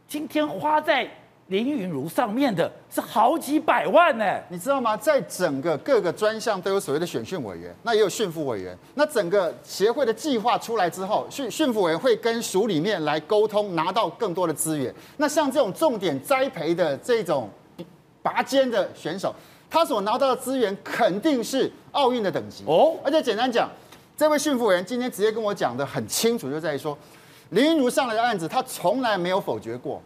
[0.09, 1.05] 今天花在
[1.47, 4.97] 林云如上面的是好几百万呢，你知道吗？
[4.97, 8.77] 在整个各个专项都有所谓的选训委员，那也有训辅委员。
[8.95, 14.93] 那整个协会的计划出来之后，训训辅委员会跟署里面来沟通，拿到更多的资源。
[15.15, 17.49] 那像这种重点栽培的这种
[18.21, 19.33] 拔尖的选手，
[19.69, 22.97] 他所拿到的资源肯定是奥运的等级哦。
[23.05, 23.69] 而且简单讲，
[24.17, 26.97] 这位训辅委员今天直接跟我讲的很清楚，就在于说。
[27.51, 30.01] 林云如上来的案子，他从来没有否决过。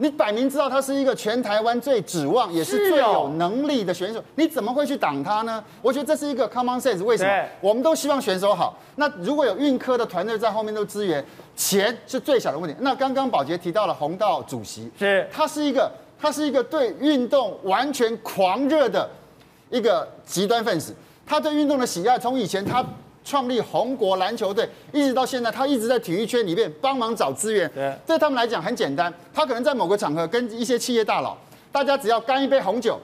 [0.00, 5.62] 你摆明知道他是一个全台湾最指望也是最有能力的选手，你怎么会去挡他呢？
[5.82, 7.02] 我觉得这是一个 common sense。
[7.02, 7.48] 为什么？
[7.60, 8.78] 我们都希望选手好。
[8.96, 11.24] 那如果有运科的团队在后面都支援，
[11.56, 12.76] 钱是最小的问题。
[12.80, 19.08] 那刚刚宝杰提到了红道主席，是他是一个他是一个对运动完全狂热的
[19.68, 20.94] 一个极端分子。
[21.26, 22.84] 他对运动的喜爱，从以前他。
[23.28, 27.70] 创立红国篮球队，一直到现在，他一直在体育圈里面帮忙找资源。
[27.74, 31.36] 对，对他们来讲很简单，他可能在某个场合跟一些企业大佬，
[31.70, 32.98] 大家只要干一杯红酒，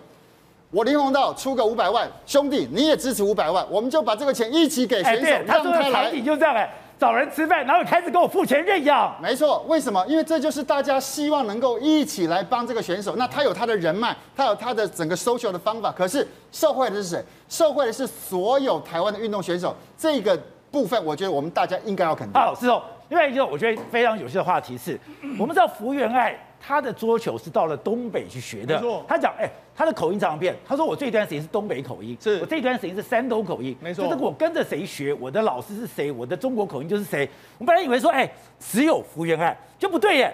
[0.70, 6.10] 我林鸿道出个五百万，兄弟你也支持五百万，我们就把这个钱一起给选手，欸、他让他来。
[6.10, 6.72] 你就这样哎。
[7.04, 9.14] 找人吃饭，然后开始给我付钱认养。
[9.20, 10.02] 没错，为什么？
[10.06, 13.14] 因为这就是大家希望能够一起来帮这个选手。
[13.16, 15.92] 那他有他的人脉，他有他的整个 social 的方法。
[15.92, 17.22] 可是受惠的是谁？
[17.46, 19.76] 受惠的是所有台湾的运动选手。
[19.98, 20.34] 这个
[20.70, 22.40] 部分，我觉得我们大家应该要肯定。
[22.40, 22.82] 好，是哦。
[23.10, 24.98] 另外一个我觉得非常有趣的话题是，
[25.38, 26.34] 我们知道福原爱
[26.64, 28.80] 她的桌球是到了东北去学的。
[29.06, 29.50] 他讲，哎。
[29.76, 34.04] 他的口音常变，他说我这段时间是东北口音，是我这段时间是山东口音，没错。
[34.04, 37.28] 就是我跟着谁学，我的老师是谁，我的中国口音就是谁。
[37.58, 40.32] 我本来以为说，哎，只有福原爱就不对耶，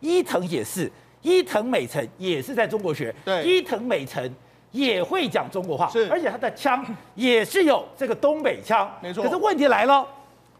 [0.00, 0.90] 伊藤也是，
[1.22, 4.28] 伊藤美诚也是在中国学，对，伊藤美诚
[4.72, 9.22] 也会讲中国话，是，而且他的腔也是有这个东北腔，没错。
[9.22, 10.04] 可是问题来了，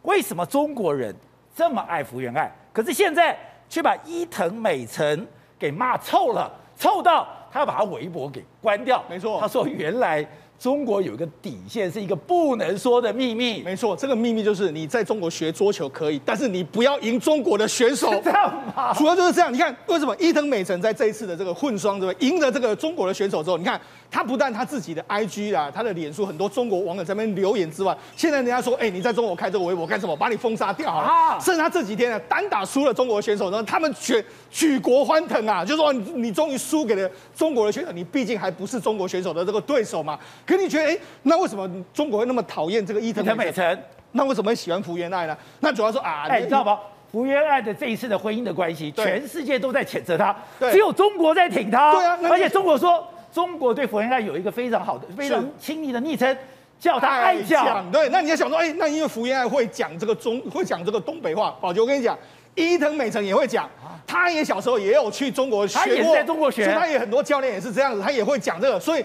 [0.03, 1.13] 为什么中国人
[1.53, 3.37] 这么爱福原爱，可是现在
[3.71, 5.27] 却把伊藤美诚
[5.59, 7.27] 给骂臭了，臭到。
[7.53, 9.41] 他要把他微博给关掉，没错。
[9.41, 10.25] 他说原来
[10.57, 13.61] 中国有一个底线，是一个不能说的秘密。
[13.61, 18.09] 没错，这个秘密就是你在中国学桌球可以，但是你不要赢中国的选手。
[18.23, 18.95] 这样吗？
[18.95, 19.53] 主要就是这样。
[19.53, 30.17] 你看为什么伊藤美诚在这一次的这个混双对吧，赢了这个中国的选手之后，你看他不但他自己的 IG 啦，他的脸书很多中国网友在那边留言之外，现在人家说，哎，你在中国开这个微博干什么？
[30.17, 31.39] 把你封杀掉啊！
[31.39, 40.19] 甚至他这几天呢，单打输了中国的选手，然后他们举举国欢腾啊，就说你你终于输给了中国的选手，你毕竟还不是中国选手的这个对手嘛。
[40.45, 43.79] 可你觉得，哎，那为什么中国会那么讨厌这个伊藤美诚？
[44.13, 45.37] 那为什么会喜欢福原爱呢？
[45.61, 46.79] 那主要说啊，哎，你知道吗？
[47.13, 50.35] 福原爱的这一次的婚姻的关系，全世界都在谴责他，
[50.73, 51.93] 只有中国在挺他。
[51.93, 56.37] 对啊，而且中国说，中国对福原爱有一个非常好的、非常亲密的昵称，
[56.79, 57.91] 叫他爱讲。
[57.91, 61.57] 对，那你要想说，哎，那因为福原爱会讲这个中，会讲这个东北话。
[61.61, 62.19] 宝杰，我跟你讲，
[62.55, 63.69] 伊藤美诚也会讲，
[64.07, 69.05] 他也小时候也有去中国学过，他也在中国学，他也很多教练也是这样子，他也会讲这个，所以。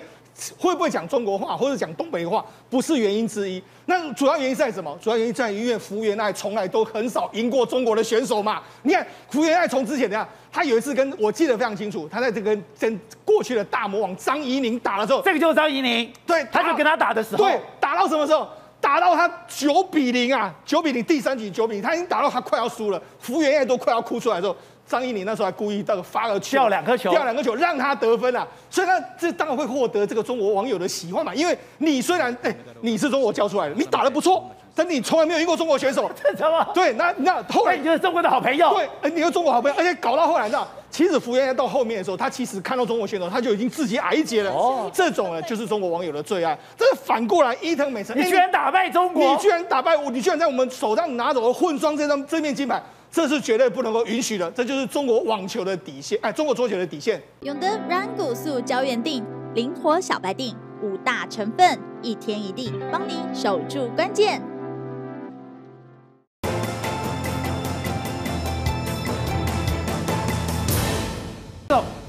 [0.58, 3.62] 会不会讲中国话或者讲东北话，不是原因之一。
[3.86, 4.98] 那主要原因在什么？
[5.02, 8.62] 主要原因在于因为福原爱从来都很少赢过中国的选手嘛。
[8.84, 18.48] 你看福原爱从之前怎样，他有一次跟我记得非常清楚，他在这个跟过去的大魔王张怡宁打的时候，这个就是张怡宁，对，他就跟他打的时候，对，打到什么时候？
[18.82, 24.56] 打到他九比零啊，九比零，第三局九比零，他已经打到他快要输了，福原爱都快要哭出来的时候。
[24.88, 31.34] 张怡宁那时候还故意到发了球，掉两颗球，掉两颗球让他得分啊，所以呢，这当然会获得这个中国网友的喜欢嘛。
[31.34, 36.10] 因为你虽然哎，你是中国教出来的，你打得不错，但你从来没有赢过中国选手？
[36.74, 44.52] 对，那那后来你就是中国的好朋友，对，哎，你是中国好朋友，而且搞到后来呢，其实福原爱到后面的时候，他其实看到中国选手，他就已经自己矮一截了。
[44.52, 46.56] 哦，这种呢，就是中国网友的最爱。
[46.78, 52.80] 这反过来，伊藤美诚，你居然打败中国，你居然打败我，你居然在我们手上拿走了混双这张这面金牌。
[53.15, 57.23] 这是绝对不能够允许的，这就是中国网球的底线，哎，中国桌球的底线。
[57.43, 59.23] 永德软骨素胶原定，
[59.54, 64.41] 灵活小白定，五大成分，一天一定，帮你守住关键。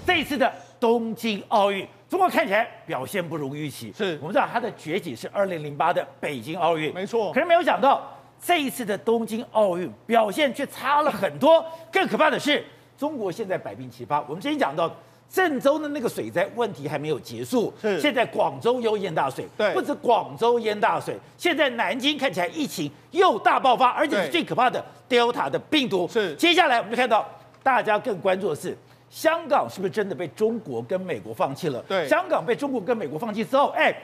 [0.05, 3.93] 这一次的东京奥运，中国看起来表现不如预期。
[3.97, 7.33] 是我们知道它的崛起是二零零八的北京奥运，没错。
[7.33, 8.13] 可是没有想到。
[8.43, 12.65] 这一次的东京奥运表现却差了很多，更可怕的是，
[12.97, 14.21] 中国现在百病齐发。
[14.29, 14.91] 我们之前讲到
[15.29, 26.07] 郑州的那个水灾问题还没有结束，是现在广州又淹大水，对不止广州淹大水，现在南京看起来疫情又大爆发，而且是最可怕的 Delta 的病毒。
[26.09, 27.29] 是接下来我们就看到
[27.63, 28.77] 大家更关注的是。
[29.09, 31.81] 香港是不是真的被中国跟美国放弃了？
[31.89, 33.97] 对香港被中国跟美国放弃之后，哎，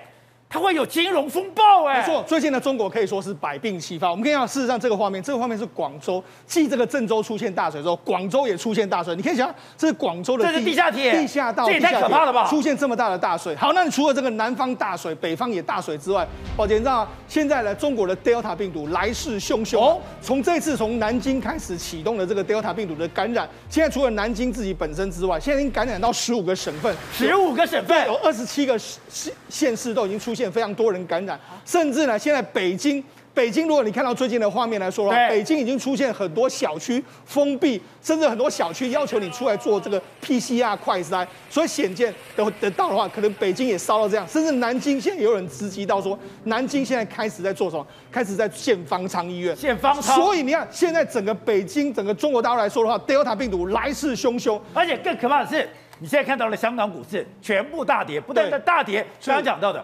[0.52, 2.00] 它会有金融风暴哎。
[2.00, 4.10] 没错，最近呢，中国可以说是百病齐发。
[4.10, 9.16] 我们可以看到，事实上这个画面，这个画面是广州，继这个郑州出现大水之后，广州也出现大水。
[9.16, 13.56] 你可以想象，这是广州的这是地下铁地下道，这也太可怕了吧出现这么大的大水。
[13.56, 17.10] 好，那你除了这个南方大水，北方也大水之外，宝杰你知道吗？
[17.26, 19.80] 现在呢，中国的 Delta 病毒来势汹汹。
[19.80, 33.02] 哦，从这次从南京开始启动的这个 Delta 病毒的感染，现在除了南京自己本身之外，现在已经感染到十五个省份，十五个省份有二十七个县县市都已经出现非常多人感染，甚至呢，现在北京，
[33.34, 47.86] 北京如果你看到最近的画面来说的话，北京已经出现很多小区封闭，甚至很多小区要求你出来做这个 PCR 快筛，所以显见得得到的话，可能北京也烧到这样，甚至南京现在也有人直击到说，南京现在开始在做什么？
[48.10, 50.14] 开始在建方舱医院，建方舱。
[50.16, 55.66] 所以你看，现在整个北京，整个中国大陆来说的话，Delta 病毒来势汹汹，而且更可怕的是，
[56.00, 59.82] 你现在看到了香港股市全部大跌，不但在大跌，刚刚讲到的，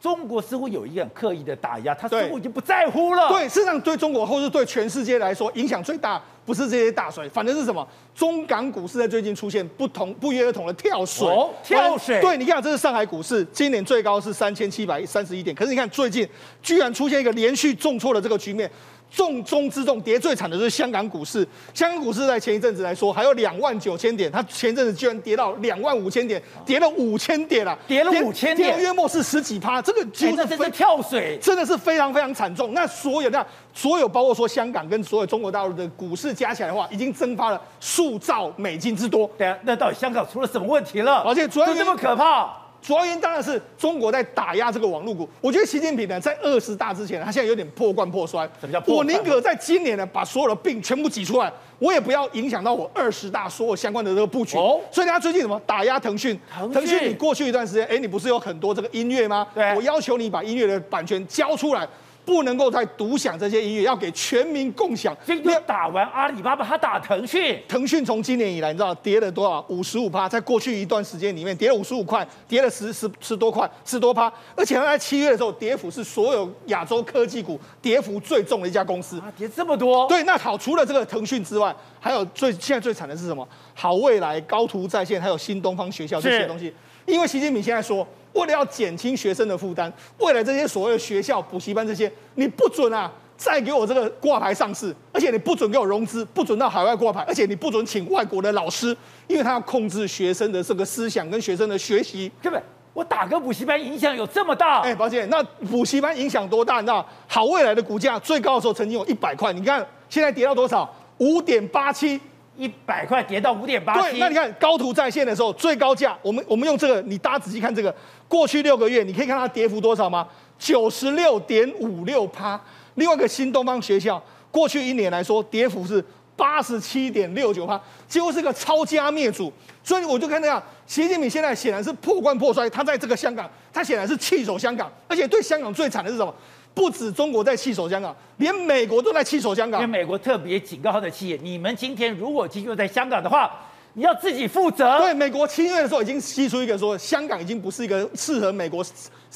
[0.00, 3.28] 中国似乎有一个很刻意的打压，他似乎已经不在乎了。
[3.28, 7.86] 对，事实上对中国或是对全世界来说，影响最大不是这些大水，反正是什么？
[8.14, 16.26] 中港股市在最近出现不同不约而同的跳水，哦跳水对，你看这是上海股市，今年最高是三千七百三十一点，可是你看最近
[16.62, 18.70] 居然出现一个连续重挫的这个局面。
[19.10, 21.46] 重中之重，跌最惨的就是香港股市。
[21.74, 31.38] 香港股市在前一阵子来说，还有两万九千点，它前一阵子居然跌到两万五千点，跌了五千点了，跌了5000点跌了约莫是十几趴，这个几乎是真是跳水。
[31.42, 32.72] 真的是非常非常惨重。
[32.72, 33.44] 那所有那
[33.74, 39.28] 所有包括说香港跟所有中国大陆的股市加起来的话，已经蒸发了数兆美金之多。
[39.36, 41.22] 对啊，那到底香港出了什么问题了？
[41.26, 42.59] 而且主要就这么可怕。
[42.82, 45.28] 主要原因当然是中国在打压这个网络股。
[45.40, 48.48] 我觉得习近平呢，在二十大之前，他现在有点破罐破摔。
[48.60, 54.56] 什么叫破我宁可在今年呢，把所有的病全部挤出来，我也不要影响到我二十大所有相关的这个布局。
[54.56, 56.38] 哦所以他最近什么打压腾讯？
[56.72, 59.46] 腾讯你过去一段时间，哎，你不是有很多这个音乐吗？
[59.54, 61.86] 对我要求你把音乐的版权交出来。
[62.30, 65.16] 不能够再独享这些音乐，要给全民共享。
[65.26, 67.60] 今天打完阿里巴巴，他打腾讯。
[67.66, 69.66] 腾讯从今年以来，你知道跌了多少？
[69.68, 74.32] 五十五趴，在过去一段时间里面跌了五十五块，跌了十十十多块，十多趴。
[74.54, 79.18] 而且它在七月的时候，跌幅是所有亚洲科技股跌幅最重的一家公司。
[79.18, 80.06] 啊，跌这么多？
[80.06, 83.44] 对，那好，除了这个腾讯之外，还有最现在最惨的是什么？
[83.74, 86.72] 好未来、高途在线，还有新东方学校这些东西。
[87.10, 98.96] 因为习近平现在说，为了要减轻学生的负担，未来这些所谓的学校、补习班这些，你不准啊，再给我这个挂牌上市，而且你不准给我融资，不准到海外挂牌，而且你不准请外国的老师，
[99.26, 102.30] 因为他要控制学生的这个思想跟学生的学习。
[102.40, 104.80] 根本我打个补习班影响有这么大？
[104.82, 106.76] 哎，宝姐，那补习班影响多大？
[106.76, 110.88] 你知道，好未来的股价最高的时候曾经有一百块，你看现在跌到多少？
[111.18, 112.20] 五点八七。
[112.60, 117.94] 一百块跌到五点八，对，那你看高途在线的时候最高价，我们我们用这个，你大家仔细看这个，
[118.28, 120.28] 过去六个月你可以看它跌幅多少吗？
[120.58, 122.60] 九十六点五六趴。
[122.96, 126.04] 另外一个新东方学校，过去一年来说跌幅是
[126.36, 129.50] 八十七点六九趴，几乎是个抄家灭祖。
[129.82, 136.34] 所以我就看这样，习近平现在显然是破罐破摔，他在这个香港，他显然是弃守香港，而且对香港最惨的是什么？
[136.74, 139.80] 不止中国在弃守香港，连美国都在弃守香港。
[139.80, 143.50] 因为美国特别警告他的企业，你们今天如果进入在香港的话，
[143.94, 144.98] 你要自己负责。
[144.98, 148.84] 对，美国七月的时候已经提出一个说，香港已经不是一个适合美国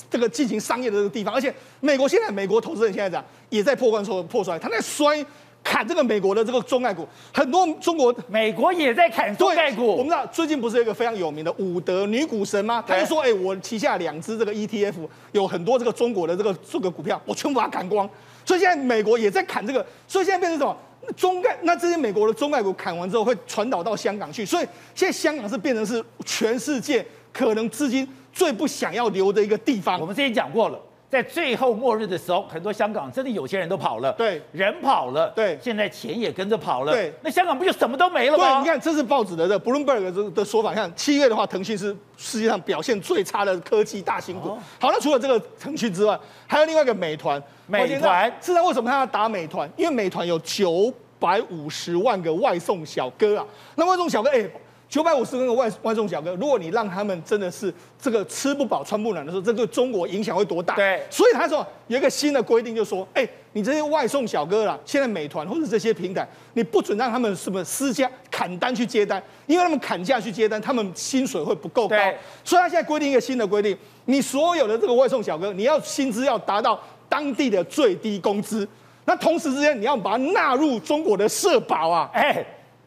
[0.09, 5.25] 这个进行商业的这个地方，而且美国现在美国投资人现在这样也在破罐破摔，他在摔。
[5.65, 9.87] 砍这个美国的这个中概股，很多中国、美国也在砍中概股。
[9.87, 12.85] 我们知道最近不是有一个非常有名的伍德女股神吗？
[12.87, 14.95] 他就说：“哎、欸，我旗下两只这个 ETF
[15.33, 18.09] 有很多这个中国的这个这个股票，我全部把它砍光。”
[18.45, 20.77] 所以现在美国也在砍这个，所以现在变成什么？
[21.17, 30.01] 中概那这些美国的中概股砍完之后会传导到香港去，所以现在香港是变成是全世界可能资金最不想要留的一个地方。
[30.01, 30.79] 我们之前讲过了。
[31.15, 38.55] 在最后末日的时候，很多香港真的有些人都跑了，对，人跑了，对，现在钱也跟着跑了，对，那香港不就什么都没了吗？
[38.55, 40.71] 对，你看，这是报纸的这 Bloomberg 的的说法。
[40.71, 44.49] 你看七月的话，腾讯是世界上表现最差的科技大型股。
[44.49, 47.41] 哦、好，那除了这个腾讯之外，还有另外一个美团。
[47.69, 49.71] 美团，事实上为什么他要打美团？
[49.77, 53.47] 因为美团有九百五十万个外送小哥啊。
[53.77, 54.51] 那外送小哥，哎、欸，
[54.89, 60.77] 九百五十个外外送小哥，如果你让他们真的是这个吃不饱穿不暖的时候，这对中国影响会多大？
[60.77, 71.97] 对，所以他说有一个新的规定，就说，哎，你这些外送小哥啦，现在美团或者这些平台，你不准让他们什么私家砍单去接单，因为他们砍价去接单，他们薪水会不够高。
[72.45, 78.69] 所以他现在规定一个新的规定，你所有的这个外送小哥，你要薪资要达到当地的最低工资，
[79.07, 82.45] 那同时之间你要把它纳入中国的社保啊，哎。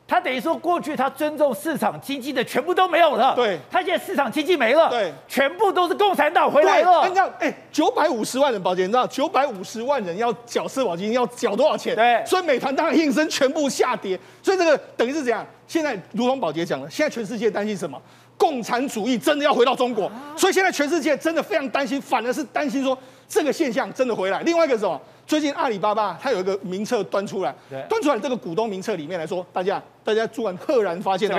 [0.08, 3.36] 他等于说，过去他尊重市场经济的全部都没有了。
[3.36, 4.90] 对，他现在市场经济没了。
[4.90, 7.04] 对，全部都是共产党回来了。
[7.04, 11.94] 你知道，哎，九百五十万人保险，你知道九百五十万人要缴社保金要缴多少钱？
[11.94, 14.18] 对，所以美团当然应声全部下跌。
[14.42, 15.46] 所以这个等于是怎样？
[15.68, 18.02] 现在如同宝杰讲了，现在全世界担心什么？
[18.38, 20.06] 共产主义真的要回到中国。
[20.06, 22.98] 啊、所以现在全世界真的非常担心，反而是担心说
[23.28, 24.42] 这个现象真的回来。
[24.44, 25.02] 另外一个是什么？
[25.28, 27.54] 最近阿里巴巴它有一个名册端出来，
[27.90, 31.30] 端出来这个股东名册里面来说，大家大家突然赫然发现，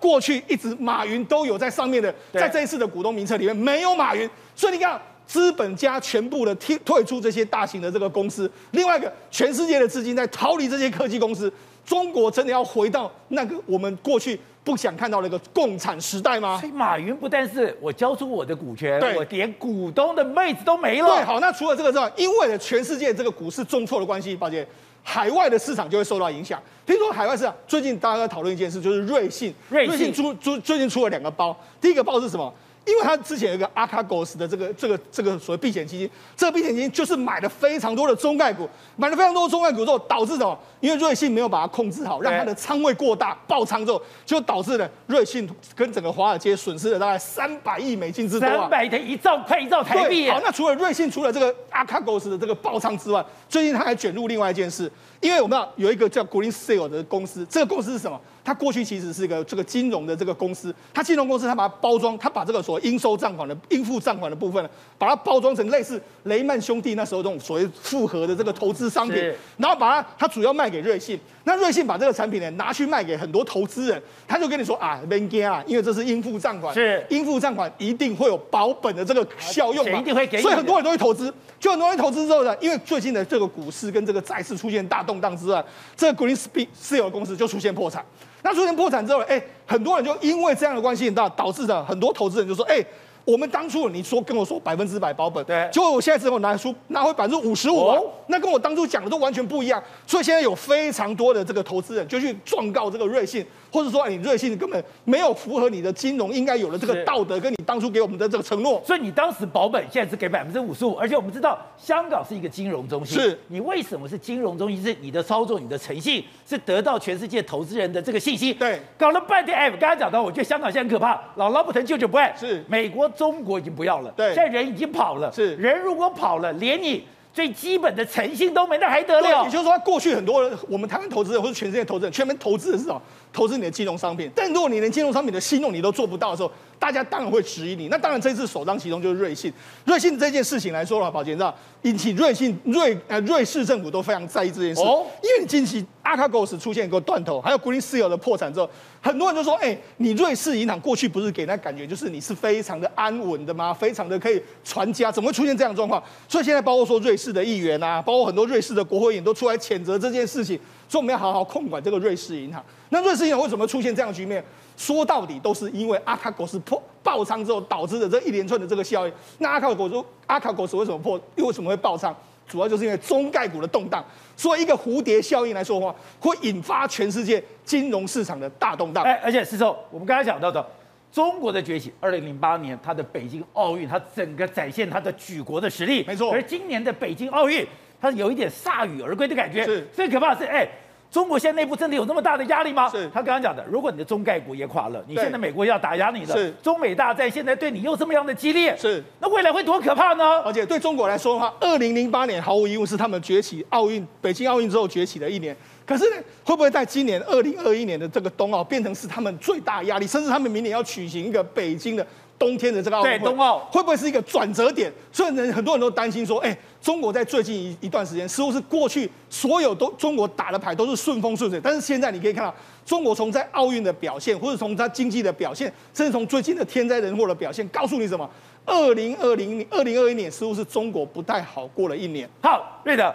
[0.00, 11.52] 过去一直马云都有在上面的，在这一次的股东名册里面没有马云，所以你看资本家全部的退退出这些大型的这个公司，另外一个全世界的资金在逃离这些科技公司，
[11.84, 14.40] 中国真的要回到那个我们过去。
[14.64, 16.58] 不想看到那个共产时代吗？
[16.58, 21.08] 所以马云不但是我交出我的股权，我连股东的妹子都没了。
[21.08, 24.66] 对，好，那除了这个之外，因为全世界这个股市重挫的关系，抱歉，
[25.02, 26.58] 海外的市场就会受到影响。
[26.86, 32.52] 听说海外市场最近大家在讨论一件事，就是瑞信，瑞信出出最近出了两个包，第一个包是什么？
[32.86, 40.58] 因为他之前有一个阿卡狗斯的这个这个这个所谓避险基金，这个避险基金就是买了非常多的中概股，买了非常多的中概股之后，导致什么？
[40.80, 50.28] 因为瑞信没有把它控制好，让它的仓位过大爆仓之后，就导致了瑞信跟整个华尔街损失了大概三百亿美金之多啊，三百的一兆快一兆台币。
[50.28, 58.20] 好，那除了瑞信除了这个阿卡狗斯的这个爆仓之外，最近他还卷入另外一件事，因为我们有一个叫 Green Seal 的公司，这个公司是什么？
[58.44, 64.68] 它过去其实是一个这个金融的这个公司，它金融公司它把它包装，它把这个所谓应收账款的应付账款的部分呢，
[64.98, 69.16] 把它包装成类似雷曼兄弟那时候这种所谓复合的这个投资商品，
[69.56, 85.62] 然后把它它主要卖给瑞信，那瑞信把这个产品呢拿去卖给很多投资人，他就跟你说啊，别惊啊，因为这是应付账款，是应付账款一定会有保本的这个效用嘛，一定会给，所以很多人都会投资，就很多人投资之后呢，因为最近的这个股市跟这个债市出现大动荡之外，
[85.94, 88.04] 这个 Greenspeed 私有公司就出现破产。
[88.42, 92.84] 那出现破产之后，哎，很多人就因为这样的关系，导导致的很多投资人就说，哎。
[93.24, 99.82] 我们当初你说跟我说百分之百保本，对，结果我现在只有拿出拿回百分之五十五，那跟我当初讲的都完全不一样。
[100.06, 108.82] 所以现在有非常多的这个投资人就去状告这个瑞信，或者说哎，你瑞信根本没有符合你的金融应该有的这个道德，跟你当初给我们的这个承诺。
[108.84, 114.82] 所以你当时保本现在只给百分之五十五，而且我们知道香港是一个金融中心，是你为什么是金融中心？
[114.82, 118.54] 是你的操作、你的诚信是得到全世界投资人的这个信心。
[118.58, 122.34] 对，搞了半天，哎，刚才讲到，我觉得香港现在很可怕，姥姥不疼，舅舅不爱。
[122.38, 124.02] 是美国、中国已经不要。
[124.16, 125.32] 对，现在人已经跑了。
[125.32, 129.44] 是人如果跑了，连你最基本的诚信都没，那还得了？
[129.44, 133.00] 也就是说，过去很多人，我们台湾投资人或者全世界投资人，全面投资的是什么？
[133.32, 134.30] 投资你的金融商品。
[134.34, 136.50] 但如果你连金融商品的信用你都做不到的时候，
[136.84, 137.88] 大家当然会质疑你。
[137.88, 139.50] 那当然，这次首当其冲就是瑞信。
[139.86, 144.82] 瑞信这件事情来说的话，宝杰知道，引起瑞信瑞呃瑞士政府都非常在意这件事。
[144.82, 148.68] 哦，因为你近期阿卡狗斯出现一个断头，还有 Green Seal 的破产之后，
[149.00, 153.72] 很多人就说：哎、欸，你瑞士银行过去不是给人家感觉就是你是非常的安稳的吗？
[153.72, 156.02] 非常的可以传家，怎么会出现这样的状况？
[156.28, 162.62] 所以现在包括说瑞士的议员啊，包括很多瑞士的国会议员都出来谴责这件事情，说我们要好好控管这个瑞士银行。
[162.90, 164.44] 那瑞士银行为什么出现这样的局面？
[164.76, 169.12] 说到底都是因为阿卡狗是破爆仓之后导致的这一连串的这个效应。
[169.38, 171.20] 那阿卡狗说阿卡狗是为什么破？
[171.36, 172.14] 又为什么会爆仓？
[172.46, 174.04] 主要就是因为中概股的动荡。
[174.36, 179.04] 所以一个蝴蝶效应来说的话，会引发全世界金融市场的大动荡。
[179.04, 180.66] 哎，而且是说我们刚才讲到的
[181.12, 186.04] 中国的崛起，二零零八年它的北京奥运，它整个展现它的举国的实力。
[186.06, 186.32] 没错。
[186.32, 187.66] 而今年的北京奥运，
[188.00, 189.64] 它有一点铩羽而归的感觉。
[189.64, 189.86] 是。
[189.92, 190.68] 最可怕的是，哎。
[191.14, 192.88] 中国现在内部真的有那么大的压力吗？
[192.88, 200.40] 是他刚刚讲的，如果你的中概股也垮了，你现在美国要打压你了，是中美大战现在对你又这么样的激烈，是那未来会多可怕呢？
[200.40, 205.56] 而且对中国来说的话，二零零八年毫无疑问是他们崛起奥运北京奥运之后崛起的一年。
[205.86, 212.04] 可是呢，会不会在今年二零二一年的这个冬奥变成是他们最大压力，甚至他们明年要举行一个北京的？
[212.36, 214.92] 冬天的这个奥运会，对冬奥会不会是一个转折点？
[215.12, 216.54] 所以人很多人都担心说，哎，
[216.84, 222.54] 中国在最近一一段时间似乎是过去所有都中国打的牌都是顺风顺水，但是现在你可以看到，
[222.84, 228.28] 中国从在奥运的表现，或者从它经济的表现，甚至从最近的天灾人祸的表现，告诉你什么？
[228.66, 232.28] 二零二零二零二一年似乎是中国不太好过了一年。
[232.42, 233.14] 好，瑞德，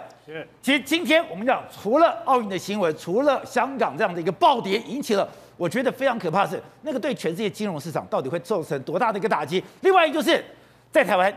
[0.60, 5.28] 其实今天我们讲，除了奥运的新闻，除了香港这样的一个暴跌引起了。
[5.56, 9.62] 我觉得非常可怕的是，那个对全世界金融市场到底会造成多大的一个打击？
[9.82, 10.44] 另外一个就是
[10.90, 11.32] 在台湾，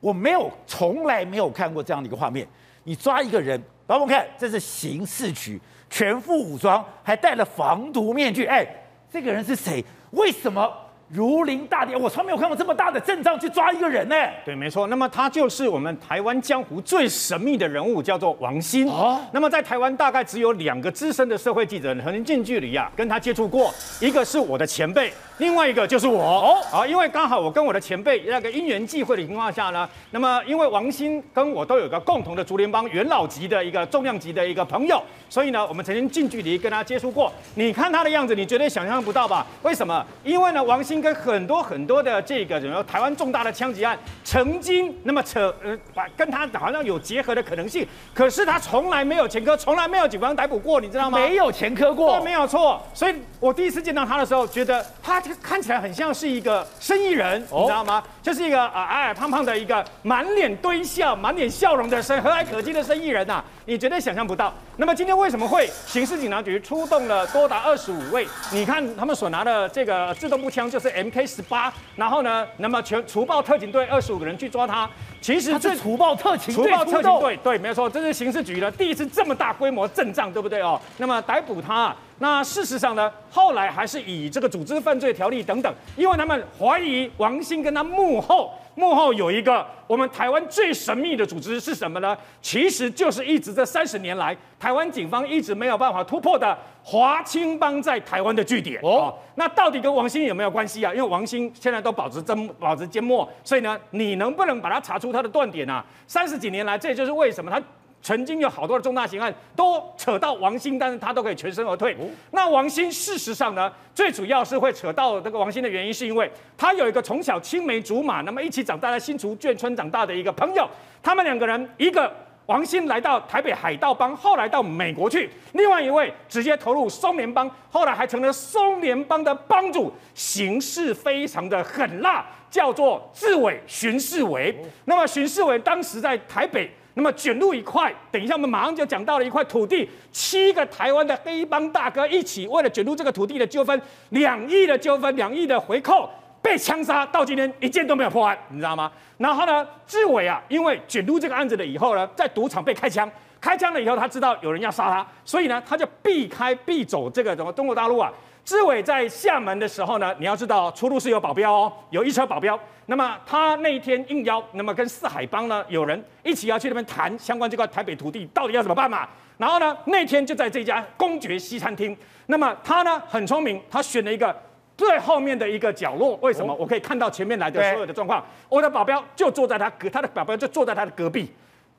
[0.00, 2.46] 我没有从来没有看过这样的一个画面，
[2.84, 8.66] 你抓一个人，来我们看，这是刑事局，全副武装，还戴了防毒面具，哎，
[9.10, 9.84] 这个人是谁？
[10.12, 10.72] 为什么？
[11.08, 14.14] 如临大敌，我从来没有看过这么大的阵仗去抓一个人呢。
[14.44, 14.88] 对，没错。
[14.88, 18.86] 那么他就是我们台湾江湖最神秘的人物，叫做王鑫。
[18.88, 19.18] 哦。
[19.32, 26.22] 那么在台湾大概只有两个资深的社会记者曾经近距离啊跟他接触过，一个是我的前辈，另外一个就是我。
[26.22, 26.58] 哦。
[26.70, 37.32] 啊，因为刚好我跟我的前辈那个因缘际会的情况下呢，那么因为王鑫跟我都有个共同的竹联帮元老级的一个重量级的一个朋友，所以呢，我们曾经近距离跟他接触过。
[37.54, 39.46] 你看他的样子，你绝对想象不到吧？
[39.62, 40.04] 为什么？
[40.22, 40.97] 因为呢，王鑫。
[41.00, 51.18] 跟很多很多的这个什么台湾重大的枪击案，曾经那么扯呃，把跟他好像有结合的可能性，可是他从来没有前科，从来没有警方逮捕过，你知道吗？
[51.18, 52.82] 没有前科过，没有错。
[52.92, 58.02] 所以我第一次见到他的时候，觉得他看起来很像是一个生意人，你知道吗？
[58.22, 64.52] 就是一个啊矮矮胖胖的一个满脸堆笑、满脸笑容的生和蔼可亲的生意人呐、啊，你绝对想象不到。
[64.76, 68.26] 那么今天为什么会刑事警察局出动了多达二十五位？
[68.52, 70.87] 你看他们所拿的这个自动步枪就是。
[70.90, 74.88] MK 十八，然后呢，那么全除暴特警队二十五个人去抓他，
[75.20, 80.80] 其实这除暴特警除暴特警队对，没错，这是刑事局的第一次这么大规模阵仗，对不对哦？
[80.98, 88.52] 那么逮捕他，那事实上呢，后来还是以这个组织犯罪条例等等，因为他们怀疑王鑫跟他幕后。
[88.78, 92.16] 幕后有一个我们台湾最神秘的组织是什么呢？
[92.40, 98.80] 其实就是一直这三十年来，台湾警方一直没有办法突破的华青帮在台湾的据点。
[98.84, 100.94] 哦，那到底跟王兴有没有关系啊？
[100.94, 105.84] 因为王兴现在都保持缄保持缄默，所以呢，你能不能把他查出他的断点啊？
[106.06, 107.60] 三十几年来，这也就是为什么他。
[108.00, 111.96] 曾经有好多的重大刑案都扯到王兴，但是他都可以全身而退。
[112.30, 120.66] 那王兴事实上呢，最主要是会扯到这个王兴的原因，是因为他有一个从小青梅竹马，那么一起长大在新竹眷村长大的一个朋友。
[121.02, 122.10] 他们两个人，一个
[122.46, 134.56] 王兴来到台北海盗帮，后来到美国去；另外一位直接投入松联帮，后来还成了松联帮的帮主，行事非常的狠辣，叫做志伟荀世伟。
[134.86, 136.70] 那么荀世伟当时在台北。
[136.98, 146.10] 那么卷入一块，等一下我们马上就讲到了一块土地，七个台湾的黑帮大哥一起为了卷入这个土地的纠纷，两亿的纠纷，两亿的回扣，
[146.42, 148.90] 被枪杀，到今天一件都没有破案，你知道吗？
[149.16, 153.08] 然后呢，志伟啊，因为卷入这个案子了以后呢，在赌场被开枪，
[153.40, 158.12] 开枪了以后他知道有人要杀他，所以呢，他就避开避走这个什么中国大陆啊。
[158.48, 162.58] 志伟在厦门的时候呢，你要知道出入是有保镖哦，有一车保镖。
[162.86, 169.06] 那么他那一天应邀，那么跟四海帮呢有人一起要去那边谈相关这块台北土地到底要怎么办嘛。
[169.36, 171.94] 然后呢，那天就在这家公爵西餐厅。
[172.24, 174.34] 那么他呢很聪明，他选了一个
[174.78, 176.18] 最后面的一个角落。
[176.22, 176.54] 为什么？
[176.54, 178.24] 我可以看到前面来的所有的状况。
[178.48, 181.30] 我的保镖就坐在他隔，他的保镖就坐在他的隔壁，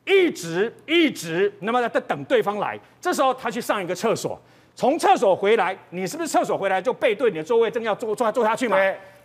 [0.06, 2.80] 一直一直那么在等对方来。
[3.02, 4.40] 这时候他去上一个厕所。
[4.80, 8.78] 从厕所回来，你是不是厕所回来就背对你的座位，正要坐坐坐下去嘛？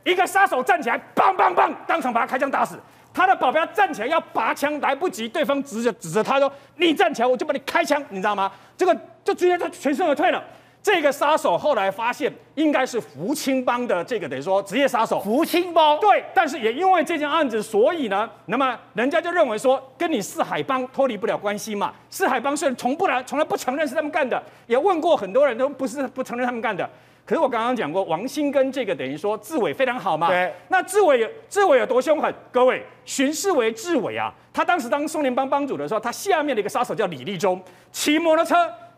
[0.03, 2.77] 一个杀手站起来，棒棒棒，当场把他开枪打死。
[3.13, 8.51] 他的保镖站起来要拔枪，来不及，对方指着指着他说：“你站起来，我就把你开枪。”你知道吗？
[8.77, 8.93] 这个
[9.23, 10.43] 就直接他全身而退了。
[10.85, 15.19] 这个杀手后来发现应该是福清帮的这个等于说职业杀手。
[15.19, 21.95] 福清帮对，但是也因为这件案子，所以呢，那么人家就认为说跟你四海帮脱离不了关系嘛。
[22.11, 26.87] 四海帮虽然从不来，从来不承认是他们干的，也问过很多人都不是不承认他们干的。
[27.25, 30.29] 可是我刚刚讲过，王兴跟这个等于说志伟非常好嘛。
[30.29, 30.53] 对。
[30.69, 32.31] 那志伟志伟有多凶狠？
[32.53, 37.59] 各位，巡视为志伟啊，他当时当松联帮帮主的时候，他下面的一个杀手叫李立忠，
[37.91, 38.55] 骑摩托车。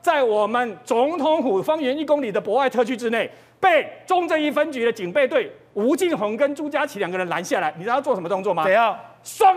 [0.07, 3.28] 在我们总统府方圆一公里的博爱特区之内，
[3.59, 8.62] 被中正一分局的警备队吴敬宏跟朱家琪两个人拦下来，你知道他做什么动作吗？
[8.62, 8.96] 怎样？
[9.24, 9.57] 双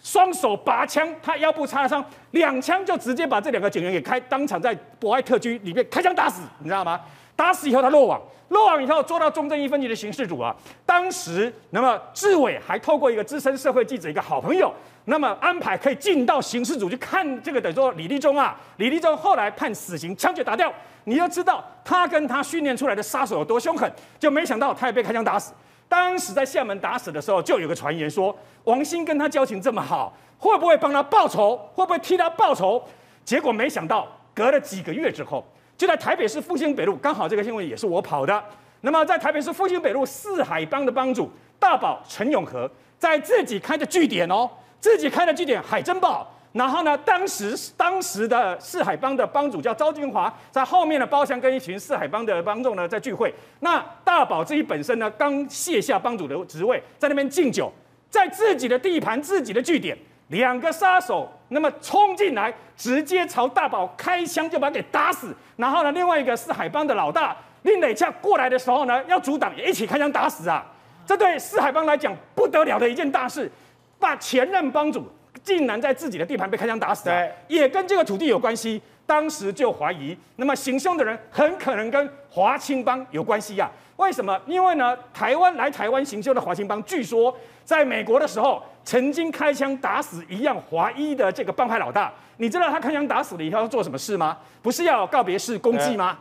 [0.00, 6.98] 双手拔枪，他腰部插了伤，两枪就直接把这两个警员给开，当场在博爱特区里面开枪打死，你知道吗？
[7.38, 10.52] 打死以后他落网，落网以后捉到中正一分局的刑事组啊，
[10.84, 14.74] 当时那么志伟还透过一个资深社会记者一个好朋友。
[15.04, 20.70] 那么安排可以进到刑事组去看这个，等于说李立忠啊，李立忠后来判死刑，枪决打掉。
[21.04, 25.54] 你要知道他跟他训练出来的杀手有多凶狠，就没想到他也被开枪打死。
[25.88, 31.56] 当时在厦门打死的时候，就有个传言说，王鑫跟他交情这么好，会不会帮他报仇？
[31.72, 32.82] 会不会替他报仇？
[33.24, 35.42] 结果没想到，隔了几个月之后，
[35.78, 38.44] 就在台北市复兴北路，刚好这个新闻也是我跑的。
[38.80, 42.68] 那么在台北市复兴北路四海帮的帮主大宝陈永和，
[42.98, 44.50] 在自己开的据点哦。
[44.80, 53.34] 自己开的据点海珍堡，然后呢，当时当时的四海帮的帮主叫赵金华，在后面的包厢跟一群四海帮的帮众呢在聚会。
[53.58, 57.72] 那大宝自己本身呢，刚卸下帮主的职位，在那边敬酒，
[58.08, 59.98] 在自己的地盘、自己的据点，
[60.28, 65.34] 两个杀手那么冲进来，直接朝大宝开枪，就把他给打死。
[65.56, 70.64] 然后呢，另外一个四海帮的老大令磊恰过来的时候呢，要阻挡，也一起开枪打死啊！
[71.06, 73.50] 这对四海帮来讲不得了的一件大事，
[73.98, 75.06] 把前任帮主
[75.42, 78.80] 竟然在自己的地盘被开枪打死，对，也跟这个土地有关系。
[79.06, 83.70] 当时就怀疑，那么行凶的人很可能跟华青帮有关系呀？
[83.96, 84.38] 为什么？
[84.46, 87.34] 因为呢，台湾来台湾行凶的华青帮，据说
[87.68, 92.10] 在美国的时候曾经开枪打死一样华裔的这个帮派老大。
[92.38, 94.38] 你知道他开枪打死了以后要做什么事吗？
[94.62, 96.16] 不是要告别式公祭吗？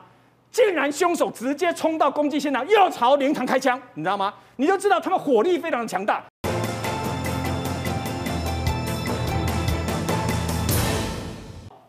[0.51, 4.33] 竟然凶手直接冲到公祭现场，又朝灵堂开枪，你知道吗？
[4.57, 6.21] 你就知道他们火力非常的强大。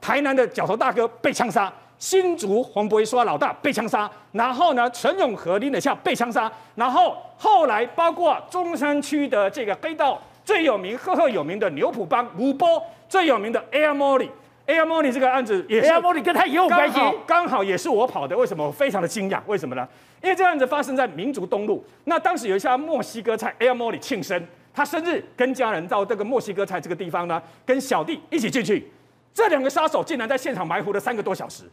[0.01, 14.29] 台南的角头大哥被枪杀，新竹黄伯刷老大被枪杀，然后呢，陈永和林的下被枪杀，然后后来包括中山区的这个黑道最有名、赫赫有名的牛埔帮吴波，最有名的 Air Molly。
[14.69, 18.37] Air Money 这个案子也是 Air Money 跟他也有关系，刚好也是我跑的。
[18.37, 19.41] 为什么我非常的惊讶？
[19.47, 19.89] 为什么呢？
[20.23, 21.83] 因为这个案子发生在民族东路。
[22.05, 28.93] 那当时有一家墨西哥菜 Air Money 庆生，他生日跟家人到这个墨西哥菜这个地方呢，跟小弟一起进去。
[29.33, 31.65] 这两个杀手竟然在现场埋伏了三个多小时，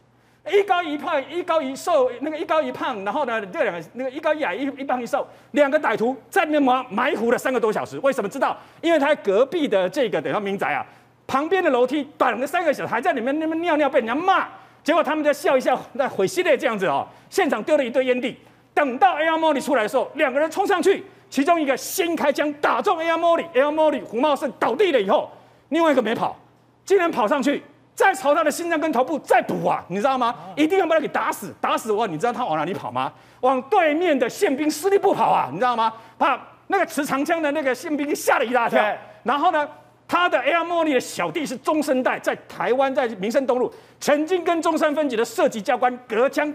[0.50, 7.98] 一高一胖，一高一瘦，那个一高一胖，然后呢，这两个那个一高一矮，一一胖一瘦，两个歹徒在那埋埋伏了三个多小时。
[8.00, 8.56] 为什么知道？
[8.80, 10.86] 因为他隔壁的这个等于民宅啊。
[11.26, 14.46] 旁边的楼梯等了三个小时，还在里面那么尿尿，被人家骂。
[14.84, 17.04] 结果他们就笑一笑，那毁系列这样子哦。
[17.28, 18.38] 现场丢了一堆烟蒂。
[18.72, 25.28] 等到 Air Molly 出来的时候，两个人冲上去，其中一个先开枪打中 Air Molly，Air Molly 胡茂胜倒地了以后，
[25.70, 26.38] 另外一个没跑，
[26.84, 27.62] 竟然跑上去，
[27.96, 30.32] 再朝他的心脏跟头部再补啊，你知道吗？
[30.54, 33.12] 一定要把他给打死，打死我，你知道他往哪里跑吗？
[33.40, 35.92] 往对面的宪兵司令部跑啊，你知道吗？
[36.16, 38.80] 把那个持长枪的那个宪兵吓了一大跳，
[39.24, 39.66] 然后呢？
[40.08, 46.54] 他的 Air Molly 的小弟是中生代，在台湾在民生东路曾经跟中山分局的射击教官隔枪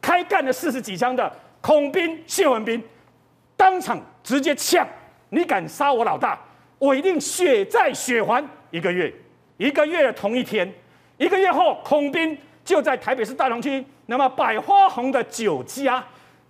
[0.00, 1.28] 开干了四十几枪的
[1.60, 2.80] 孔兵谢文斌，
[3.56, 4.86] 当场直接呛：
[5.30, 6.38] 你敢杀我老大，
[6.78, 8.40] 我一定血债血还。
[8.70, 9.12] 一个月，
[9.56, 10.72] 一个月的同一天，
[11.16, 16.02] 一个月后，孔斌就在台北市大同区那么百花红的酒家，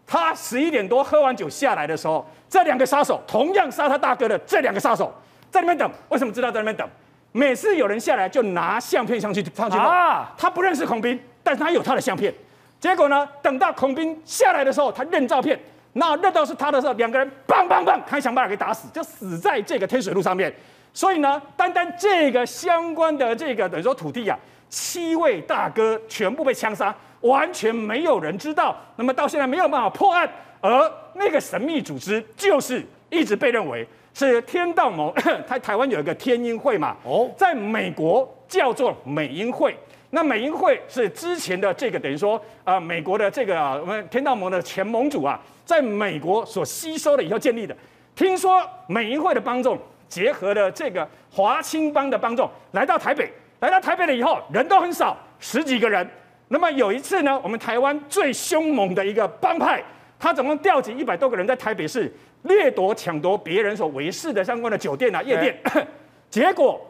[0.06, 5.12] 他十一点多喝完酒下来的时候，这两个杀手同样杀他大哥的这两个杀手。
[5.50, 6.88] 在那边等，为什么知道在那边等？
[7.32, 10.32] 每次有人下来，就拿相片上去上去啊。
[10.36, 12.32] 他不认识孔斌，但是他有他的相片。
[12.80, 15.58] 结果呢，等到孔斌下来的时候，他认照片，
[15.92, 20.52] 那认到是他的时候，两个人砰砰砰，开枪把他给打死，就死在这个天水路上面。
[20.94, 24.38] 所以呢，单单这个相关的这个等于说土地啊，
[24.68, 28.76] 七位大哥全部被枪杀，完全没有人知道。
[28.96, 30.28] 那么到现在没有办法破案，
[30.60, 33.86] 而那个神秘组织就是一直被认为。
[34.14, 35.10] 是天道盟，
[35.48, 36.94] 他台湾有一个天鹰会嘛？
[37.02, 39.74] 哦，在美国叫做美鹰会。
[40.10, 47.74] 那美鹰会是之前的这个等于说啊、呃，美国的这个啊，我们天道盟的前盟主啊，在美国所吸收了以后建立的。
[48.14, 49.78] 听说美鹰会的帮众
[50.12, 56.06] 结合了这个华青帮的帮众来到台北，来到台北了以后人都很少，十几个人。
[56.48, 59.82] 那么有一次呢，我们台湾最凶猛的一个帮派，
[60.18, 62.12] 他总共调集一百多个人在台北市。
[62.42, 65.56] 掠夺、抢夺别人所围事的相关的酒店啊、夜店，
[66.28, 66.84] 结果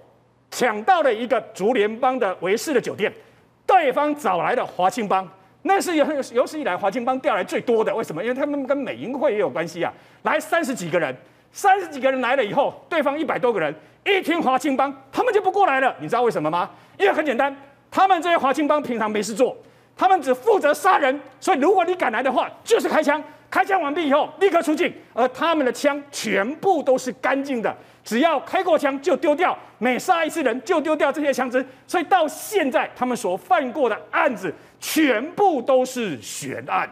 [0.51, 3.12] 抢到了一个竹联帮的围事的酒店，
[3.66, 7.95] 对方找来了华青帮，那是有有史以来华青帮调来最多的。
[7.95, 8.23] 为什么？
[8.23, 9.93] 因为他们跟美英会也有关系啊。
[10.23, 11.14] 来三十几个人，
[11.53, 13.75] 三十几个人来了以后，对方一百多个人，
[14.05, 15.95] 一听华青帮，他们就不过来了。
[16.01, 16.71] 你知道为什么吗？
[16.99, 17.55] 因为很简单，
[17.91, 19.57] 他们这些华青帮平常没事做，
[19.97, 23.23] 他们只负责杀人，所以如果你敢来的话，就是开枪。
[23.51, 34.51] 开枪完毕以后，立刻出境，而他们的枪全部都是干净的，只要开过枪就丢掉，每杀一次人就丢掉这些枪支，所以到现在他们所犯过的案子
[34.81, 36.89] 全部都是悬案。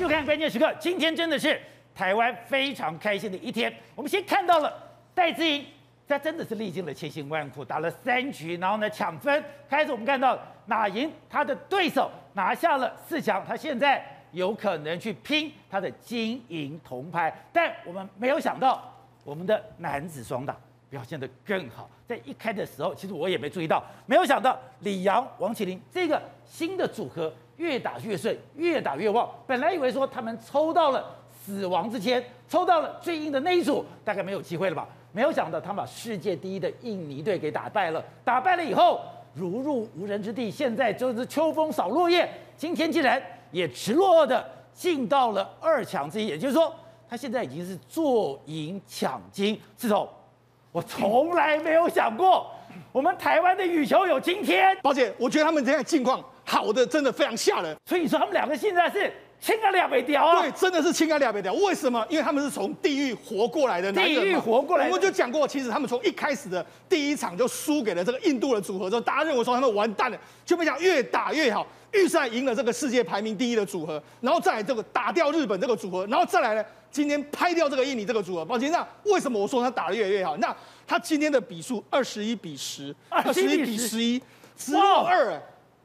[0.00, 1.60] 就看关键时刻，今天真的是
[1.94, 4.72] 台湾非常开心的一天，我们先看到了。
[5.14, 5.62] 戴资颖，
[6.08, 9.44] 他真的是历经了千辛万苦，打了三局，然后呢抢分。
[9.68, 17.30] 开始我们看到打赢他的对手，拿下了四强，他现在有可能去拼他的金银铜牌。
[17.52, 18.82] 但我们没有想到，
[19.22, 20.56] 我们的男子双打
[20.88, 21.90] 表现得更好。
[22.08, 27.30] 在一开的时候，其实我也没注意到，没有想到李洋、王齐麟这个新的组合
[27.60, 29.28] 越打越顺，越打越旺。
[29.46, 31.04] 本来以为说他们抽到了
[31.44, 34.88] 死亡之签，抽到了最硬的那一组，大概没有机会了吧？
[35.12, 39.00] 没有想到他们把世界第一的印尼队给打败了，打败了以后
[39.34, 40.50] 如入无人之地。
[40.50, 44.42] 现在就是秋风扫落叶，今天竟然也直落的
[44.72, 46.74] 进到了二强之一，也就是说。
[47.08, 50.08] 他现在已经是坐赢抢金，志同，
[50.70, 52.48] 我从来没有想过，
[52.92, 54.78] 我们台湾的羽球有今天。
[54.80, 60.42] 宝姐，我觉得他们现在境况好的真的非常吓人，所以说他们两个现在是青啊两百条啊。
[60.42, 61.54] 对，真的是青啊两百条。
[61.54, 62.04] 为什么？
[62.10, 64.20] 因为他们是从地狱活过来的男人。
[64.20, 71.64] 地狱活过来，我们就讲过，其实他们从一开始的第一场就输给了这个印度的组合之后，大家认为说他们完蛋了，就没想越打越好。
[71.92, 78.44] 预赛赢了这个世界排名第一的组合，然后再来这个打掉日本这个组合，然后再来呢，今天拍掉这个印尼这个组合。
[78.44, 80.36] 抱歉，那为什么我说他打得越来越好？
[80.38, 84.20] 那他今天的比数二十一比十，二十一比十一，
[84.56, 85.40] 十六二，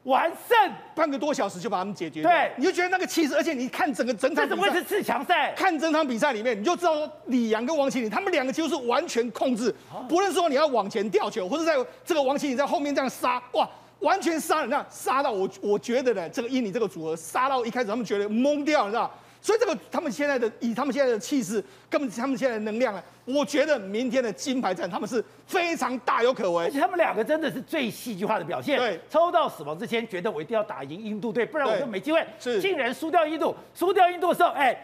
[0.06, 2.22] 完胜，半个多小时就把他们解决。
[2.22, 5.52] 对，你就觉得那个气势，而且你看整个整场，这怎么会是四强赛？
[5.56, 9.74] 看整场比赛里面，你就知道说李阳跟王麒麟他们两个几乎是完全控制，
[10.08, 13.68] 不论说你要往前吊球，或者在这个王麒麟在后面这样杀，哇！
[14.00, 19.10] 完全杀人，那杀到我，我觉得呢，这个印尼这个组合杀到一开始他们觉得懵掉，你知道？
[19.46, 26.64] 所以这个他们现在的以他们现在的气势，跟他们现在的能量呢，我觉得明天的金牌战他们是非常大有可为。
[26.64, 28.76] 而且他们两个真的是最戏剧化的表现。
[28.76, 32.26] 对，抽到死亡之前，觉得我一定要打赢印度队，不然我就没机会。
[32.40, 34.76] 是，竟然输掉印度，输掉印度的时候，哎，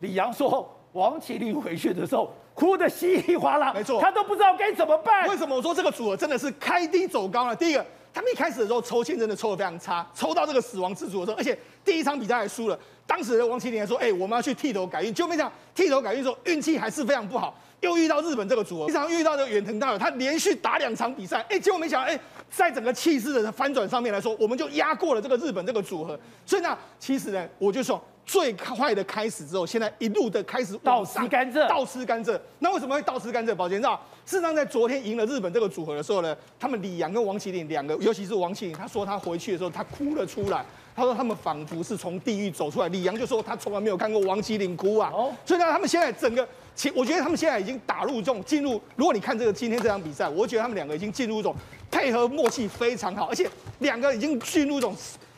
[0.00, 5.26] 李阳说王麒麟回去的时候哭得稀里哗啦，没错，他都不知道该怎么办。
[5.26, 7.56] 为什么我说这个组合真的是开低走高呢？
[7.56, 7.82] 第一个。
[8.14, 12.78] 他们一开始的时候抽签真的抽得非常差，抽到这个死亡之组的时候，而且第一场比赛还输了。
[13.06, 26.18] 当时的王启麟还说：“哎、欸，我们要去剃头改运。”就没想到剃头改运的时候运气还是非常不好，又遇到日本这个组合，经常遇到的远藤大友，他连续打两场比赛，哎、欸，结果没想到，哎、欸，在整个气势的翻转上面来说，我们就压过了这个日本这个组合。
[26.46, 28.02] 所以呢，其实呢，我就说。
[28.24, 32.38] 最快的开始之后，现在一路的开始倒吃甘蔗，倒吃甘蔗。
[32.60, 33.52] 那为什么会倒吃甘蔗？
[33.52, 40.64] 宝杰知道，事实上在昨天赢了日本这个组合的时候呢，他们李阳跟王启麟两个，尤其是王启麟，他说他回去的时候他哭了出来，
[40.94, 42.88] 他说他们仿佛是从地狱走出来。
[42.88, 45.10] 李阳就说他从来没有看过王麒麟哭啊。
[45.12, 48.80] 哦，所以呢，他们现在整个，其我觉得他们现在已经打入这种进入。
[48.96, 51.54] 如果你看这个今天这场比赛，我觉得他们两个已经进入一种
[51.90, 54.94] 配合默契非常好，而且两个已经进入一种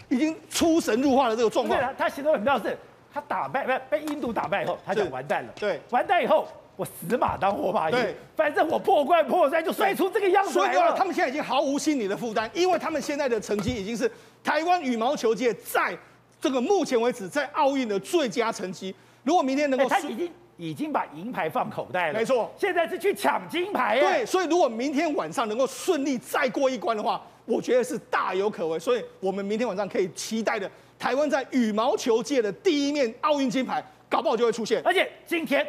[0.09, 1.81] 已经出神入化的这个状况。
[1.81, 2.77] 他他形容很妙是。
[3.17, 5.53] 他打败被被印度打败以后，他就完蛋了。
[5.55, 7.93] 对，完蛋以后，我死马当活马医。
[7.93, 10.75] 对，反正我破罐破摔就摔出这个样子来了。
[10.75, 14.11] 所以他们现在已经毫无心理的负担，因为他们现在的成绩已经是
[14.45, 15.97] 台湾羽毛球界在
[16.39, 18.95] 这个目前为止在奥运的最佳成绩。
[19.23, 22.19] 如果明天能够，他已经已经把银牌放口袋了。
[22.19, 23.99] 没错，现在是去抢金牌。
[23.99, 28.79] 对，所以如果明天晚上能够顺利再过一关的话，我觉得是大有可为。
[28.79, 30.71] 所以我们明天晚上可以期待的。
[30.99, 34.83] 台湾在羽毛球界的第一面奥运金牌，搞不好就会出现。
[34.85, 35.67] 而且今天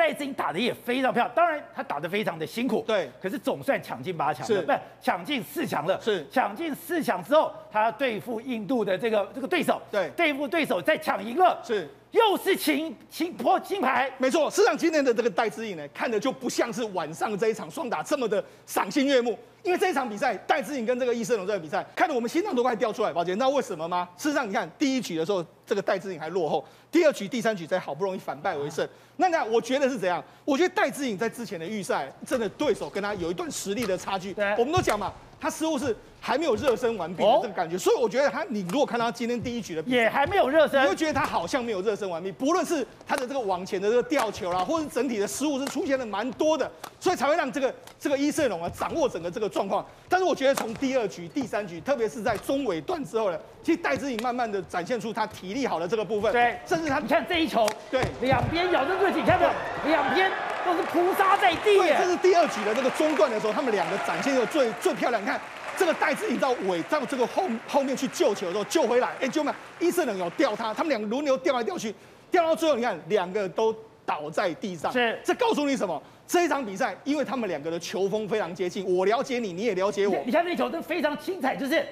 [0.00, 3.10] 戴资颖打的也非常漂亮，当然他打的非常的辛苦，对。
[3.20, 6.00] 可是总算抢进八强了，是不是抢进四强了？
[6.00, 11.86] 是抢进四强之后，他对付印度的这个这个对手，对，对付对手再抢赢了，是。
[12.10, 14.50] 又是金金破金牌，没错。
[14.50, 19.38] 事实上，今天的这个戴资颖呢，看的就不像是晚上这一场双打这么的赏心悦目。
[19.62, 23.12] 因为这一场比赛，戴资颖跟这个易胜龙这个比赛，看得我们心脏都快掉出来。
[23.12, 24.08] 宝姐，你知道为什么吗？
[24.16, 28.88] 事实上，你看第一局的时候，这个戴资颖还落后；第二局、第三局才好不容易反败为胜。
[29.18, 30.24] 那那我觉得是怎样？
[30.46, 34.32] 我觉得戴资颖在之前的预赛，真的对手跟他有一段实力的差距。
[34.32, 35.96] 对，我们都讲嘛，他似乎是。
[36.22, 42.30] 还没有热身完毕的这个感觉，所以我觉得他，你如果看到他今天第一局的，也还没有热身，你会觉得他好像没有热身完毕。
[42.30, 46.70] 不论是他的这个往前的这个吊球啦，或者是整体的失误是出现的蛮多的，
[47.00, 49.82] 所以才会让这个这个伊瑟龙啊掌握整个这个状况。
[50.10, 56.30] 但是我觉得从第二局、第三局，特别是在中尾段之后呢，其实戴资颖慢慢的展现出他体力好的这个部分。
[56.32, 59.48] 对，甚至他你看这一球，对，两边咬得最紧，看到
[59.82, 59.96] 没有？
[59.96, 60.30] 两边
[60.64, 61.78] 都是扑杀在地。
[61.78, 65.20] 对，这是第二局的这个中段的时候，他们两个展现的最最漂亮。
[65.22, 65.40] 你看。
[65.78, 71.94] 这个戴资颖到尾到这个后后面去救球的时候救回来，哎，就嘛，伊瑟农有吊他，他们两个轮流吊来吊去，
[72.30, 74.92] 吊到最后，你看两个都倒在地上。
[74.92, 76.02] 是，这告诉你什么？
[76.26, 80.22] 这一场比赛，因为他们两个的球风非常接近，我了解你，你也了解我。
[80.26, 81.82] 你看那球都非常精彩，就是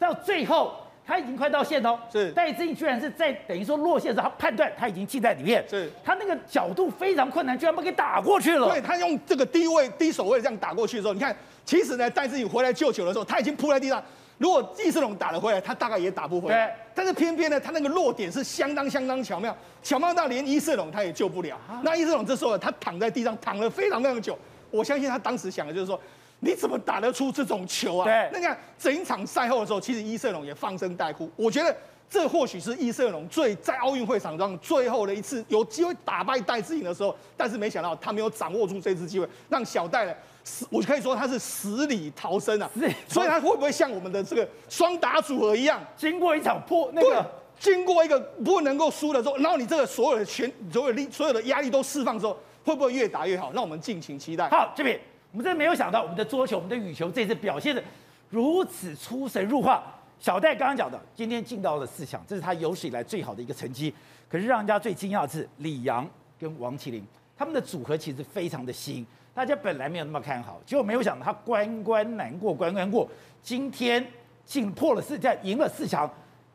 [0.00, 0.76] 到最后
[1.12, 8.70] 他已经快到线哦，是戴志颖居然是在等于说落线的时候，他判断他已经进在里面，是他那个角度非常困难，居然把给打过去了。
[8.70, 11.36] 对，他用这个低位低手位这样打过去的时候，你看。
[11.64, 14.02] 其实呢，戴志颖回来救球的时候，他已经扑在地上。
[14.38, 16.66] 如果易世龙打了回来，他大概也打不回来。
[16.66, 16.74] 对。
[16.92, 21.56] 但是偏偏呢，他那个落点是相当相当巧妙，巧妙到连伊世龙他也救不了。
[21.84, 24.36] 那伊世龙这时候他躺在地上躺了非常非常久，
[24.72, 26.00] 我相信他当时想的就是说，
[26.44, 28.04] 你怎么打得出这种球啊？
[28.04, 31.30] 对那看整一场赛后的时候，其实伊瑟龙也放声大哭。
[31.36, 31.74] 我觉得
[32.10, 40.12] 这或许是伊瑟龙最在奥运会场上最后的一次有机会打败戴志颖的时候，但是没想到他没有掌握住这次机会，让小戴呢
[40.42, 42.68] 死，我可以说他是死里逃生啊。
[42.74, 47.30] 是所以他会不会像我们的这个双打组合一样，经过一场破那对个，
[47.60, 53.52] 经过一个不能够输的时候，然后你这个所有的全所有的力所有的压力都释放之后，会不会越打越好？
[53.52, 54.48] 让我们敬请期待。
[54.48, 55.00] 好，这边
[55.32, 57.82] 我们真的没有想到，我们的桌球、我们的羽球这次表现的
[58.28, 59.82] 如此出神入化。
[60.20, 63.92] 小戴刚刚讲的，今天进到了四强，这是他有史以来最好的一个成绩。
[64.28, 66.08] 可是让人家最惊讶的是李阳
[66.38, 67.02] 跟王麒麟，
[67.36, 73.08] 他们的组合其实非常的新，大家本来没有那么看好，结果没有想到他关关难过关关过，
[73.42, 74.06] 今天
[74.44, 76.08] 进破了四强，赢了四强，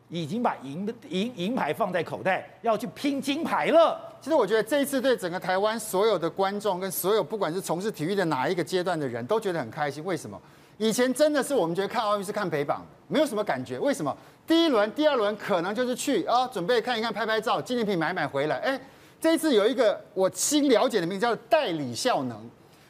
[0.07, 4.06] 已经把银的银银牌放在口袋，要去拼金牌了。
[4.22, 10.03] 其实我觉得这一次对整个台湾所有的观众跟所有不管是从事体育的哪一个阶段的人都觉得很开心。
[10.03, 10.39] 为什么？
[10.78, 13.80] 以前真的是我们觉得看奥运是看北榜，没有什么感觉。
[13.80, 14.15] 为什么？
[14.45, 18.57] 第一轮、第二轮可能就是去啊，准备看一看、拍拍照、纪念品买买回来。
[18.57, 18.80] 哎，
[19.20, 22.38] 这一次有一个我新了解的名字叫代理效能。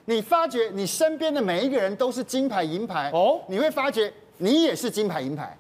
[0.05, 5.57] 你发觉你身边的每一个人都是金牌、银牌哦你会发觉你也是金牌、银牌。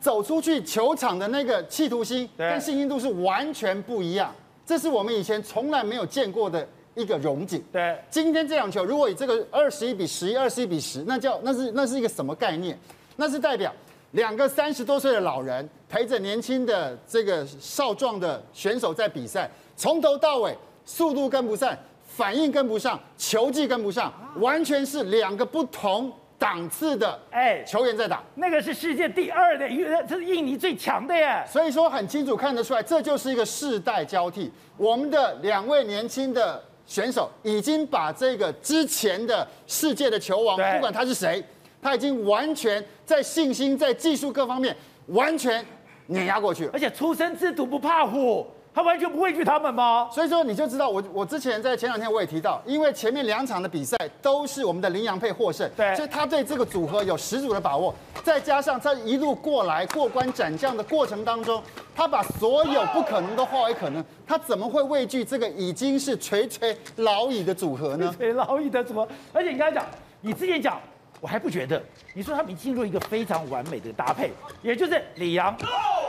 [0.00, 4.34] 走出去球场的那个企图心跟信心度是完全不一样，
[4.70, 6.64] 这是我们以前从来没有见过的
[6.94, 7.60] 一个荣景。
[7.72, 12.78] 对，今天这场球，如果以这个二十一比十一、二十一比十，那叫那是那是一个什么概念？
[13.16, 13.74] 那是代表
[14.12, 28.22] 两个三十多岁的老人陪着年轻的这个少壮的选手在比赛，从头到尾速度跟不上，反应跟不上，球技跟不上，完全是两个不同档次的哎球员在打。
[28.36, 31.44] 那个是世界第二的，因为这是印尼最强的耶。
[31.46, 34.50] 所以说很清楚看得出来，这就是一个世代交替。
[34.78, 41.44] 我们的两位年轻的选手已经把这个之前的世界的球王，不管他是谁，
[41.82, 44.74] 他已经完全在信心、在技术各方面
[45.08, 45.62] 完全
[46.06, 46.70] 碾压过去了。
[46.72, 50.08] 而且出生之犊不怕虎，他完全不畏惧他们吗？
[50.12, 57.94] 所以说你就知道我我之前在前两天我也提到，因为前面两场的比赛都是我们的林洋配获胜，对所以他对这个组合有十足的把握。
[58.22, 61.62] 再加上他一路过来过关斩将的过程当中，
[61.96, 68.14] 他把所有不可能都化为可能，他怎么会畏惧这个已经是垂垂老矣的组合呢？
[68.16, 69.08] 垂老矣的组合。
[69.32, 69.84] 而且你刚才讲，
[70.20, 70.78] 你之前讲，
[71.20, 71.82] 我还不觉得。
[72.14, 74.30] 你说他们进入一个非常完美的搭配，
[74.62, 75.56] 也就是李阳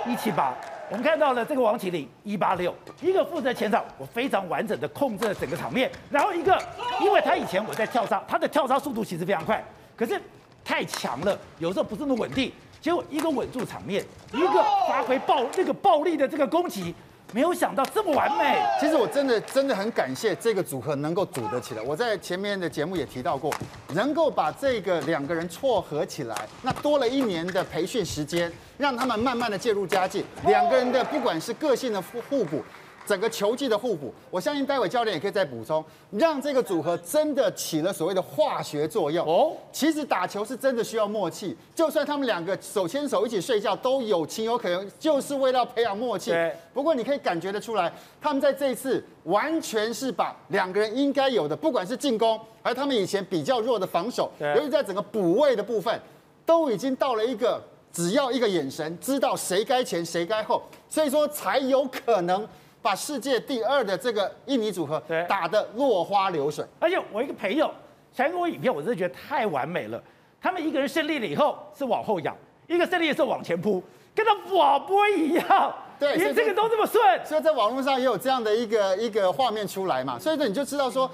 [0.05, 0.53] 一七八，
[0.91, 6.61] 我们看到了这个王麒麟一八六，一个负责前场，我非常完整的控制了整个场面，然后一个，
[6.99, 9.63] 因为他以前我在跳杀，他的跳杀速度其实非常快，
[9.95, 10.21] 可是
[10.65, 16.93] 太强了，有时候不是那么稳定，结果一个稳住场面，一个发挥暴那个暴力的这个攻击，
[17.31, 18.61] 没有想到这么完美。
[18.79, 21.81] 其实我真的真的很感谢这个组合能够组得起来。
[21.81, 23.53] 我在前面的节目也提到过，
[23.93, 30.23] 能够把这个两个人撮合起来，那多了一年的培训时间，让他们慢慢的介入佳境。
[30.45, 32.63] 两个人的不管是个性的互互补，
[33.05, 39.25] 整个球技的互补，我相信待会教练也可以再补充，让这个组合真的起了所谓的化学作用。
[39.27, 46.31] 哦哦，其实打球是真的需要默契，就算他们两个手牵手一起睡觉，都有情有可原，就是为了培养默契。
[46.31, 47.91] 对不过你可以感觉得出来，
[48.21, 55.99] 他们在这一次完全是把两个人应该有的，不管是进攻，还是他们以前比较弱的防守，对尤其在整个补位的部分，
[56.45, 62.47] 都已经到了一个只要一个眼神，知道谁该前谁该后，所以说才有可能
[62.81, 66.65] 把世界第二的这个印尼组合对打得落花流水。
[66.79, 67.71] 而且我一个朋友
[68.15, 70.01] 传给我影片，我真的觉得太完美了。
[70.41, 72.35] 他们一个人胜利了以后是往后仰，
[72.67, 73.83] 一个胜利的时候往前扑，
[74.15, 75.75] 跟他瓦波一样。
[75.99, 77.03] 对连这个都这么顺。
[77.23, 81.09] 所以在网络上也有这样的一个一个画面出来嘛，所以说你就知道说，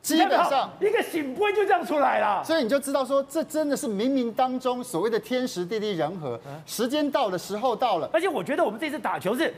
[0.00, 0.70] 基本上。
[0.80, 2.44] 一个醒波就这样出来了。
[2.44, 8.08] 所以你就知道说，这真的是冥冥当中所谓的天时地利人和，时间到了，时候到了。
[8.12, 9.52] 而且我觉得我们这次打球是，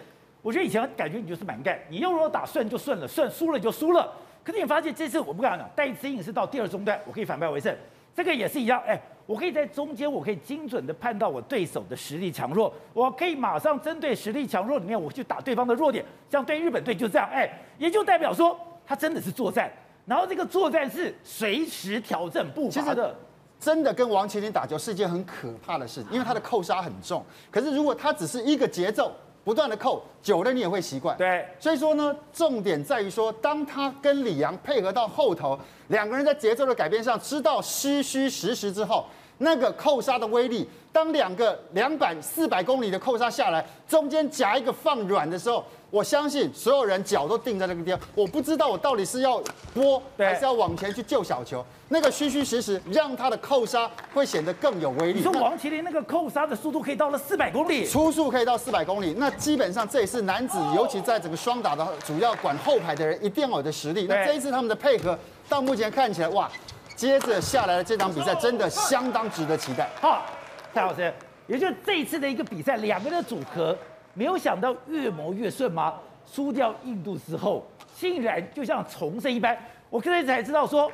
[0.45, 4.13] 我觉得以前感觉你就是蛮干，你用如果打顺就顺了，顺输了就输了。
[4.45, 7.75] 可是你发现这次我不敢讲，戴资颖是到第二中段，我可以反败为胜，
[8.15, 8.79] 这个也是一样。
[8.87, 16.05] 哎，我可以在中间，我可以精准的判到我对手的实力强弱，我可以马上针对实力强弱里面，我去打对方的弱点。
[16.29, 18.55] 像对日本队就这样，哎，也就代表说
[18.87, 19.73] 他真的是作战，
[20.05, 23.17] 然后这个作战是随时调整步伐的。
[23.59, 27.25] 真的跟王齐麟打球是一件很可怕的事情，因为他的扣杀很重。
[27.51, 29.11] 可是如果他只是一个节奏
[29.45, 31.17] 不断的扣，久了你也会习惯。
[31.17, 39.07] 对，所以说呢，重点在于说，当他跟李阳配合到后头，两个人在节奏的改变上知道虚虚实实之后，
[39.39, 40.69] 那个扣杀的威力。
[40.91, 45.65] 当两个两百四百公里的扣杀下来，中间夹一个放软的时候，
[45.95, 48.01] 我相信所有人脚都定在那个地方。
[48.17, 49.41] 我不知道我到底是要
[49.73, 51.65] 拨还是要往前去救小球。
[51.89, 55.21] 那个虚虚实实，让他的扣杀会显得更有威力。
[55.21, 59.15] 你说王麒麟那个扣杀的速度可以到了四百公里，初速可以到四百公里。
[59.17, 64.07] 那基本上这也是男子，尤其在整个双打的主要管后排的人一定要有的实力。
[64.09, 65.17] 那这一次他们的配合，
[65.49, 66.51] 到目前看起来，哇，
[66.97, 69.89] 接着下来的这场比赛真的相当值得期待。
[70.01, 70.27] 好。
[70.75, 71.15] 蔡老师，
[71.47, 73.79] 也就是这一次的一个比赛，两个人的组合，
[74.15, 75.95] 没有想到越磨越顺吗？
[76.27, 77.63] 输掉印度之后，
[77.95, 79.57] 竟然就像重生一般。
[79.91, 80.91] 我刚才才知道说，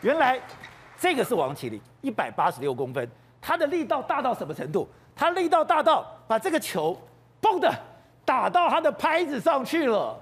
[0.00, 0.40] 原来
[0.98, 3.08] 这个是王麒麟，一百八十六公分，
[3.40, 4.88] 他的力道大到什么程度？
[5.14, 6.96] 他力道大到把这个球，
[7.40, 7.72] 嘣的
[8.24, 10.18] 打到他的拍子上去了。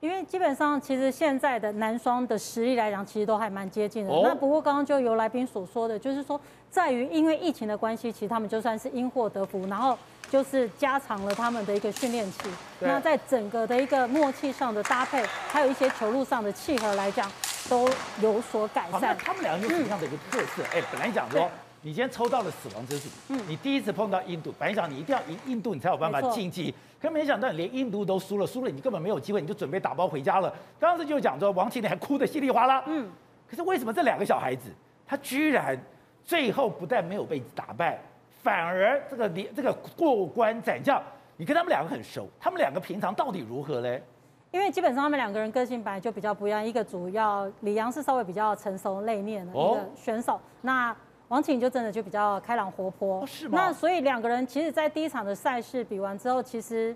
[0.00, 4.12] 因为基本上，其实现在的男双的实力来讲，其实都还蛮接近的。
[4.12, 6.38] 哦、那不过刚刚就由来宾所说的，就是说，
[6.68, 9.96] 在于因为疫情的关系，其实他们就算是因祸得福，然后
[10.32, 12.48] 就是加长了他们的一个训练期。
[12.80, 17.30] 那在整个的一个默契上的搭配，还有一些球路上的契合来讲，
[17.68, 17.86] 都
[18.22, 18.98] 有所改善。
[19.02, 20.62] 那他们两个有什么样的一个特色？
[20.72, 21.46] 哎、嗯，本来讲说。
[21.84, 30.54] 你今天抽到了死亡之组，嗯，你第一次碰到印度，本来想你一定要赢印度，你才有办法晋级，可没想到你连印度都输了，输了你根本没有机会，你就准备打包回家了。
[30.78, 33.10] 当时就讲说王麒麟还哭得稀里哗啦，嗯，
[33.50, 34.68] 可是为什么这两个小孩子，
[35.04, 35.76] 他居然
[36.24, 38.00] 最后不但没有被打败，
[38.42, 41.02] 反而这个你这个过关斩将，
[41.36, 44.02] 你跟他们两个很熟，他们两个平常到底如何嘞？
[44.50, 50.94] 因为基本上他们两个人个性本来就比较不一样，一个主要李阳是稍微比较成熟内敛的一个选手，那。
[51.28, 53.58] 王晴就真的就比较开朗活泼，是吗？
[53.58, 56.94] 那所以两个人其实，在第一场的赛事比完之后，其实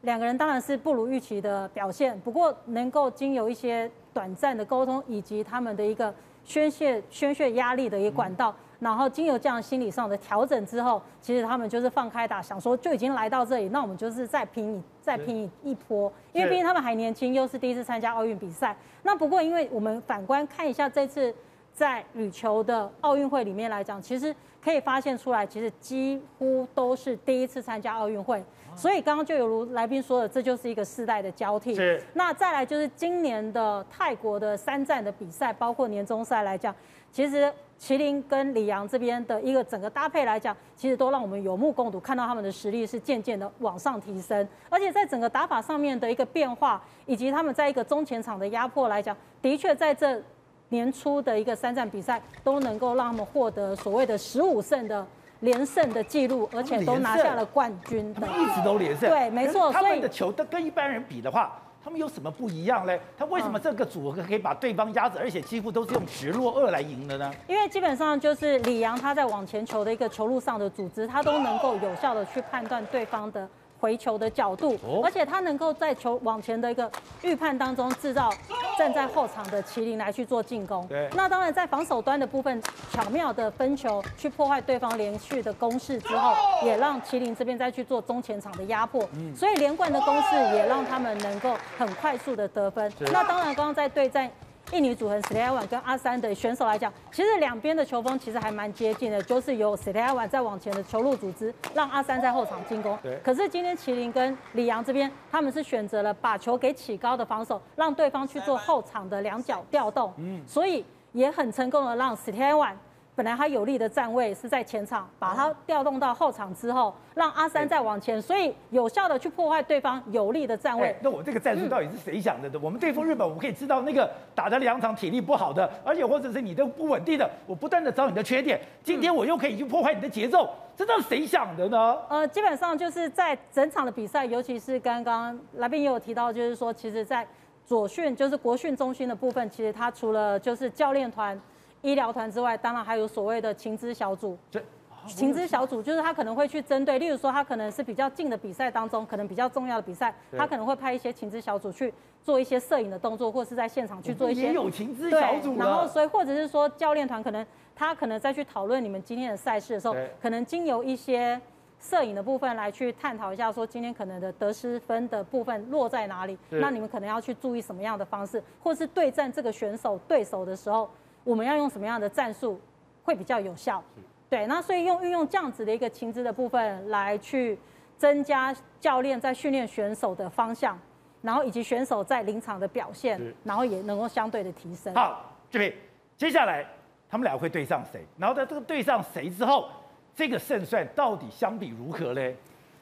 [0.00, 2.18] 两个人当然是不如预期的表现。
[2.22, 6.12] 不过能够经由一些短暂的沟通，以及他们的一个
[6.44, 16.12] 宣泄宣泄压力的一个管道，然后经由这样心理上的调整之后，其实他们就是放开打，想说就已经来到这里，那我们就是再拼一再拼一波。
[16.32, 18.76] 因为毕竟他们还年轻，又是第一次参加奥运比赛。
[19.02, 21.34] 那不过，因为我们反观看一下这次。
[21.74, 28.42] 在羽球的奥运会里面来讲，其实可以发现出来，其实几乎都是第一次参加奥运会，
[28.74, 31.76] 所以刚刚就有如来宾说的，这就是一个世代的交替。
[31.76, 32.02] 是。
[32.14, 36.74] 那再来就是今年的泰国的三站的比赛，包括年终赛来讲，
[37.18, 50.22] 其实麒麟跟李阳这边的一个整个搭配来讲，其实都让我们有目共睹，看到他们的实力是渐渐的往上提升，而且在整个打法上面的一个变化，以及他们在一个中前场的压迫来讲，的确在这。
[50.70, 55.06] 年初的一个三战比赛都能够让他们获得所谓的十五胜的
[55.40, 58.26] 连胜的记录，而且都拿下了冠军的。
[58.26, 59.08] 一直都连胜。
[59.08, 59.72] 对，没错。
[59.72, 61.58] 他们的球都跟一般人比的话，
[61.88, 63.00] 他们有什么不一样嘞？
[63.16, 67.32] 他为什么这个组合可以把对方压着，而且几乎都是用直落二来赢的呢？
[67.46, 73.48] 因为基本上就是李阳他在往前球的一个球路上的组织，他都能够有效的去判断对方的。
[73.80, 76.90] 回球的角度，而且他能够在球往前的一个
[77.22, 78.30] 预判当中制造
[78.76, 80.86] 站在后场的麒麟来去做进攻。
[80.88, 82.62] 对，那当然在防守端的部分，
[82.92, 89.08] 巧妙的分球去破坏对方连续的攻势之后，也让麒麟这边再去做中前场的压迫。
[89.14, 92.92] 嗯，所以连贯的攻势也让他们能够很快速的得分。
[93.12, 94.30] 那当然，刚刚在对战。
[94.72, 102.96] 印尼组合史蒂亚晚跟阿三的选手来讲，其实两边的球风其实还蛮接近的，就是由史蒂亚晚在往前的球路组织，让阿三在后场进攻。
[103.24, 110.12] 可是今天麒麟跟李阳这边，他们是选择了把球给起高的防守，让对方去做后场的两脚调动。
[110.18, 112.78] 嗯，所以也很成功的让史蒂亚晚。
[113.18, 120.94] 本来他有利的站位是在前场，把他调动到后场之后，让阿三再往前，所以有效的去破坏对方有利的站位。
[121.02, 122.56] 那我这个战术到底是谁想的？
[122.60, 128.60] 我们对付日本，我们可以知道那个打的两场体力不好的，而且或者是你都不稳定的，我不断的找你的缺点。
[128.84, 131.98] 今天我又可以去破坏你的节奏，这都是谁想的呢？
[132.08, 137.26] 呃，基本上就是在整场的比赛，尤其是刚刚来宾也有提到，就是说，其实，在
[137.66, 141.36] 左训就是国训中心的部分，其实他除了就是教练团。
[141.82, 144.36] 医疗团之外，当然还有所谓的情资小组。
[144.50, 144.62] 这
[145.06, 154.42] 情资小组就是他可能会去针对，例如说他可能是比较近的比赛当中，可能比较重要的比赛，他可能会派一些情资小组去做一些摄影的动作，或是在现场去做一些。
[154.42, 155.56] 也有情资小组。
[155.56, 161.40] 然后，所以或者是说教练团可能他可能再去讨论你们今天的赛事的时候，可能经由一些
[161.80, 170.90] 摄影的部分来去探讨一下，说今天可能的得失分的部分落在哪里，那你们可能要去注意什么样的方式，或是对战这个选手对手的时候。
[171.28, 172.58] 我们要用什么样的战术
[173.02, 173.84] 会比较有效？
[174.30, 177.58] 对，那所以用运用这样子的一个情资的部分来去
[177.98, 180.78] 增加教练在训练选手的方向，
[181.20, 184.94] 然后以及选手在临场的表现，然后也能够相对的提升。
[184.94, 185.70] 好，这边
[186.16, 186.66] 接下来
[187.10, 188.02] 他们俩会对上谁？
[188.16, 189.68] 然后在这个对上谁之后，
[190.16, 192.34] 这个胜算到底相比如何嘞？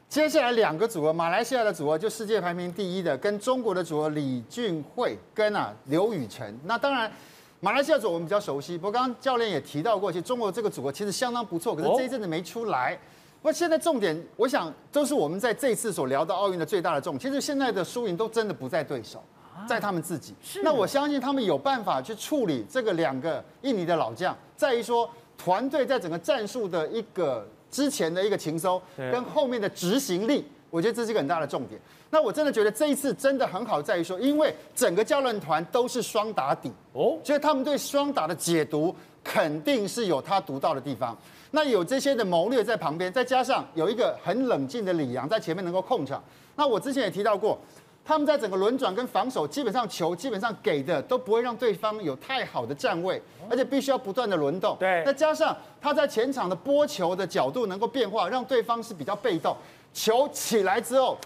[0.08, 6.56] 接下来两个组合，马来西亚的组合就世界排名第一的，跟中国的组合李俊慧跟啊刘雨辰。
[6.62, 7.10] 那当然，
[7.66, 12.94] 马来西亚组我们比较熟悉，不过刚刚教练也提到过，其实中国这个组合其实相当不错，可是这一阵子没出来。
[13.42, 17.20] 不过现在重点，我想都是我们在这一次所聊到奥运的最大的重点。
[17.20, 19.20] 其实现在的输赢都真的不在对手，
[19.68, 20.32] 在他们自己。
[20.62, 27.44] 那我相信他们有办法去处理这个两个印尼的老将，在于说团队在整个战术的一个。
[27.68, 30.42] 之前的一个情搜跟后面的执行力，
[30.76, 31.80] 我觉得这是一个很大的重点。
[32.10, 41.16] 那我真的觉得这一次真的很好，在于说，因为整个教练团都是双打底哦，所以他们对双打的解读肯定是有他独到的地方。
[41.52, 46.22] 那有这些的谋略在旁边，再加上有一个很冷静的李阳在前面能够控场。
[46.56, 47.58] 那我之前也提到过。
[48.08, 53.20] 他们在整个轮转跟防守，基本上球基本上给的都不会让对方有太好的站位，
[53.50, 54.76] 而且必须要不断的轮动。
[54.78, 59.56] 对，再加上他在前场的拨球的角度能够变化，让对方是比较被动。
[59.96, 61.16] 球起来之后，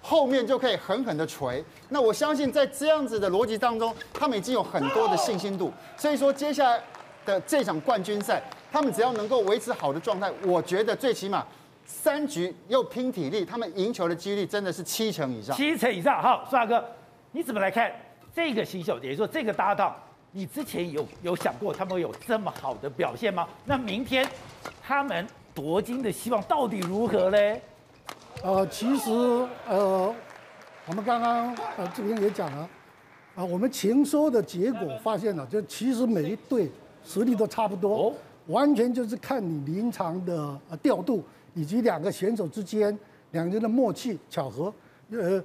[0.00, 1.62] 后面就可以狠狠的锤。
[1.88, 5.72] 那我相信在这样子的逻辑当中，他们已经有很多的信心度。
[5.96, 6.80] 所以说接下来
[7.26, 8.40] 的这场冠军赛，
[8.70, 11.44] 他们只要能够维持好的状态，我觉得最起码。
[11.86, 15.54] 三局又拼体力，他们赢球的几率真的是七成以上。
[15.54, 16.82] 七成以上，好，苏大哥，
[17.32, 17.92] 你怎么来看
[18.34, 18.98] 这个新秀？
[19.00, 19.94] 也就是说，这个搭档，
[20.32, 23.46] 你之前有有想过他们有这么好的表现吗？
[23.66, 24.26] 那明天
[24.82, 27.38] 他们夺金的希望到底如何呢？
[28.42, 29.10] 呃，其实
[29.68, 30.14] 呃，
[30.86, 32.68] 我们刚刚呃这边也讲了，啊、
[33.36, 36.70] 呃，我们情搜的结果发现了，就其实每一队
[37.04, 38.12] 实力都差不多，哦、
[38.48, 41.22] 完全就是看你临场的呃调度。
[41.56, 42.98] 以及两个选手之间
[43.30, 44.74] 两个人的默契巧合，
[45.12, 45.40] 呃，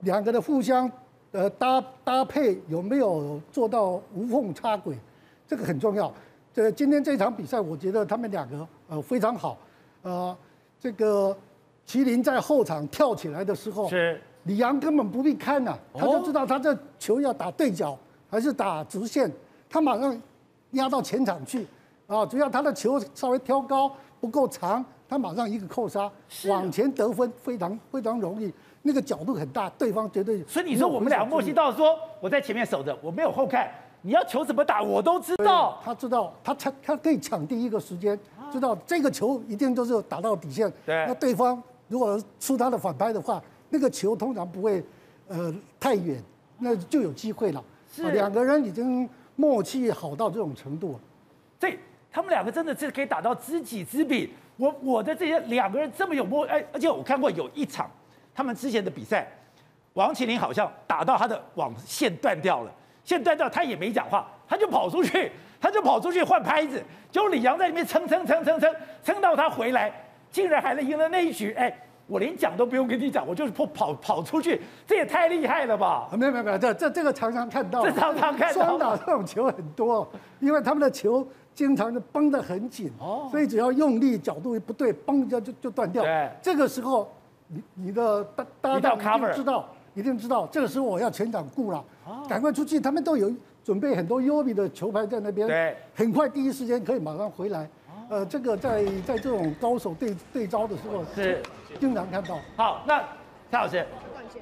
[0.00, 0.90] 两个的互相
[1.30, 4.98] 呃搭搭配有没有做到无缝插轨，
[5.46, 6.12] 这个很重要。
[6.52, 9.56] 这今天这场比赛，我觉得他们两个呃非常好。
[10.02, 10.36] 呃，
[10.80, 11.36] 这个
[11.86, 17.96] 麒麟在后场跳起来的时候，是李阳根本不必看呐、啊，他就知道他这球要打对角
[18.28, 19.30] 还是打直线，
[19.68, 20.20] 他马上
[20.72, 21.66] 压到前场去
[22.06, 24.84] 啊，只要他的球稍微挑高不够长。
[25.08, 26.10] 他马上一个扣杀，
[26.48, 30.42] 往前得分非常非常容易，那个角度很大，对方绝对。
[30.48, 33.70] 所以你说我们两个默契到说，我在前面守着，我没有后看，
[34.02, 35.80] 你要球怎么打我都知道。
[35.84, 38.18] 他知道，他抢他可以抢第一个时间，
[38.50, 40.68] 知道这个球一定就是打到底线。
[40.84, 41.04] 对。
[41.06, 44.84] 那对方如果出他的反拍的话，那个球通常不会
[45.28, 46.22] 呃太远，
[46.58, 47.62] 那就有机会了。
[47.92, 48.10] 是。
[48.12, 51.00] 两个人已经默契好到这种程度了。
[51.58, 51.78] 对，
[52.10, 54.32] 他们两个真的是可以打到知己知彼。
[54.56, 57.90] 我我的这些两个人这么有默哎，而且我看过有一场，
[58.34, 59.30] 他们之前的比赛，
[59.92, 62.72] 王麒麟好像打到他的网线断掉了，
[63.04, 65.30] 线断掉他也没讲话，他就跑出去，
[65.60, 68.74] 他就跑出去换拍子，结果李阳在里面撑撑撑撑撑
[69.04, 69.92] 撑到他回来，
[70.36, 71.74] 竟然还能赢了那一局，哎，
[72.06, 76.10] 我连讲都不用跟你讲，我就是跑跑跑出去，这也太厉害了吧？
[76.12, 80.06] 没有没有没有，这这这个常常看到，这常常看到，双打这种球很多，
[80.40, 81.26] 因为他们的球。
[81.56, 86.02] 经常就绷得很紧，哦，所以只要用力角度不对，嘣一下就就断掉。
[86.02, 87.10] 对，这个时候
[87.48, 91.82] 你你的搭搭档一定知道，一定知道，这个时候我要全场顾了，
[92.28, 92.78] 赶快出去。
[92.78, 93.32] 他们都有
[93.64, 97.66] 准备很多优比的球拍在那边，对，很快第一时间可以马上回来。
[98.08, 101.42] 呃，这个在在这种高手对对招的时候是
[101.80, 102.38] 经常看到。
[102.56, 103.00] 好，那
[103.50, 103.86] 蔡老师，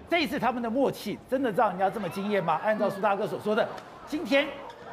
[0.09, 2.61] 这一次他们的默契真的让人家这么惊艳吗？
[2.65, 3.67] 按照苏大哥所说的，
[4.07, 4.47] 今天。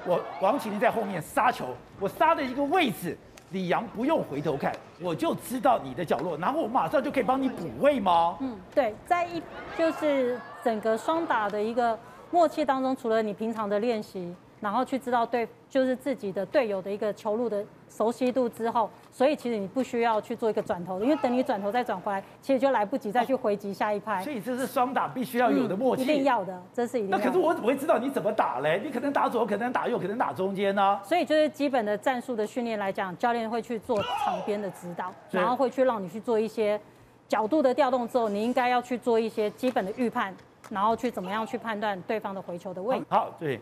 [0.03, 3.15] 我王启麟在后面杀球，我杀的一个位置，
[3.51, 8.35] 李阳不用回头看，我就知道你的角落，然后我马上就可以帮你补位吗？
[8.39, 9.39] 嗯，对，在一
[9.77, 11.95] 就是整个双打的一个
[12.31, 14.33] 默契当中，除了你平常的练习。
[14.61, 24.23] 然后去知道对，就是自己的队友的一个球路的熟悉度之后，所以其实你不需要去做一个转头，因为等你转头再转回来，其实就来不及再去回击下一拍。
[24.23, 27.23] 所以这是双打必须要有的默契，嗯、一定要的，这是一定要的。
[27.23, 28.79] 那可是我怎么会知道你怎么打嘞？
[28.85, 31.01] 你可能打左，可能打右，可能打中间呢、啊？
[31.03, 36.79] 所以就是基本的战术的训练来讲，教练会去做场边的指导，然后会去让你去做一些
[37.27, 40.31] 角度的调动之后，你应该要去做一些基本的预判，
[40.69, 43.05] 然后去怎么样去判断对方的回球的位置。
[43.09, 43.59] 好，对。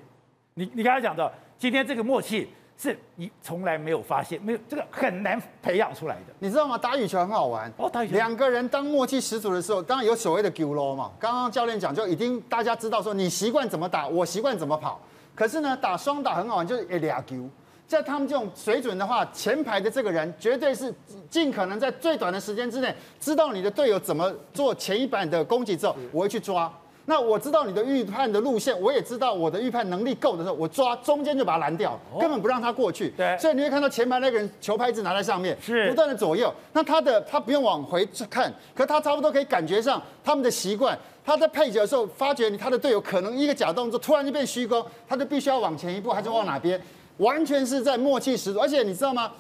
[0.60, 2.46] 你你刚才讲的，今天这个默契
[2.78, 6.78] 是你从来没有发现，没有这个很难培养出来的，你知道吗？
[6.78, 11.10] 打羽球很好玩哦，打羽球两个人当默契十足的时候，当然有所谓的 g u 嘛。
[11.18, 15.00] 刚刚教练讲就已经大家知道说，你习惯怎么打，我习惯怎么跑。
[15.34, 17.42] 可是呢，打双打很好玩，就是一俩 g
[17.88, 20.94] 在他们这种水准的话，前排的这个人绝对是
[21.30, 26.70] 尽可能在最短的时间之内知道你的队友怎么做前一板的攻击之后，我会去抓。
[27.10, 33.10] 那我知道你的预判的路线，我也知道我的预判能力够的时候，我抓中间就把它拦掉，根本不让他过去。
[33.18, 36.54] 对所以你会看到前排那个人球拍一直拿在上面，是不断的左右。
[36.72, 40.96] 那他的他不用往回看，可他差不多可以感觉上他们的习惯。
[41.26, 46.80] 他在配球的时候，发觉你他的队友可能一个假动作突然就变虚攻，他就必须要往前一步，还是往哪边？
[47.18, 48.60] 完全是在默契十足。
[48.60, 49.32] 而且你知道吗？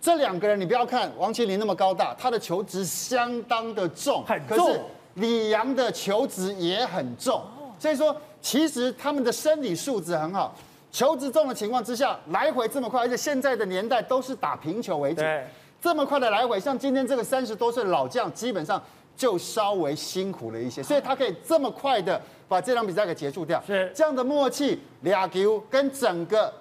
[0.00, 4.80] 这两个人，你不要看王齐麟那么高大，他的球值相当的重，很重可是
[5.18, 7.42] 李阳的球质也很重，
[7.78, 10.54] 所以说其实他们的生理素质很好。
[10.90, 15.44] 球质重的情况之下，来回这么快，而且现在的年代都是打平球为主，对
[15.80, 18.82] 这么快的来回，像今天这个三十多岁的老将，基本上
[19.14, 23.62] 就稍微辛苦了一些，所以他可以这么快的把这场比赛给结束掉。
[23.66, 26.52] 是这样的默契，俩球跟整个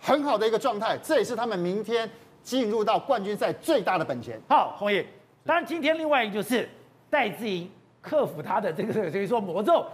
[0.00, 2.10] 很好的一个状态，这也是他们明天
[2.42, 4.38] 进入到冠军赛最大的本钱。
[4.48, 5.06] 好，红毅，
[5.46, 6.68] 当然今天另外一个就是
[7.14, 7.70] 戴资颖
[8.02, 9.86] 克服他的这个 所以说魔咒，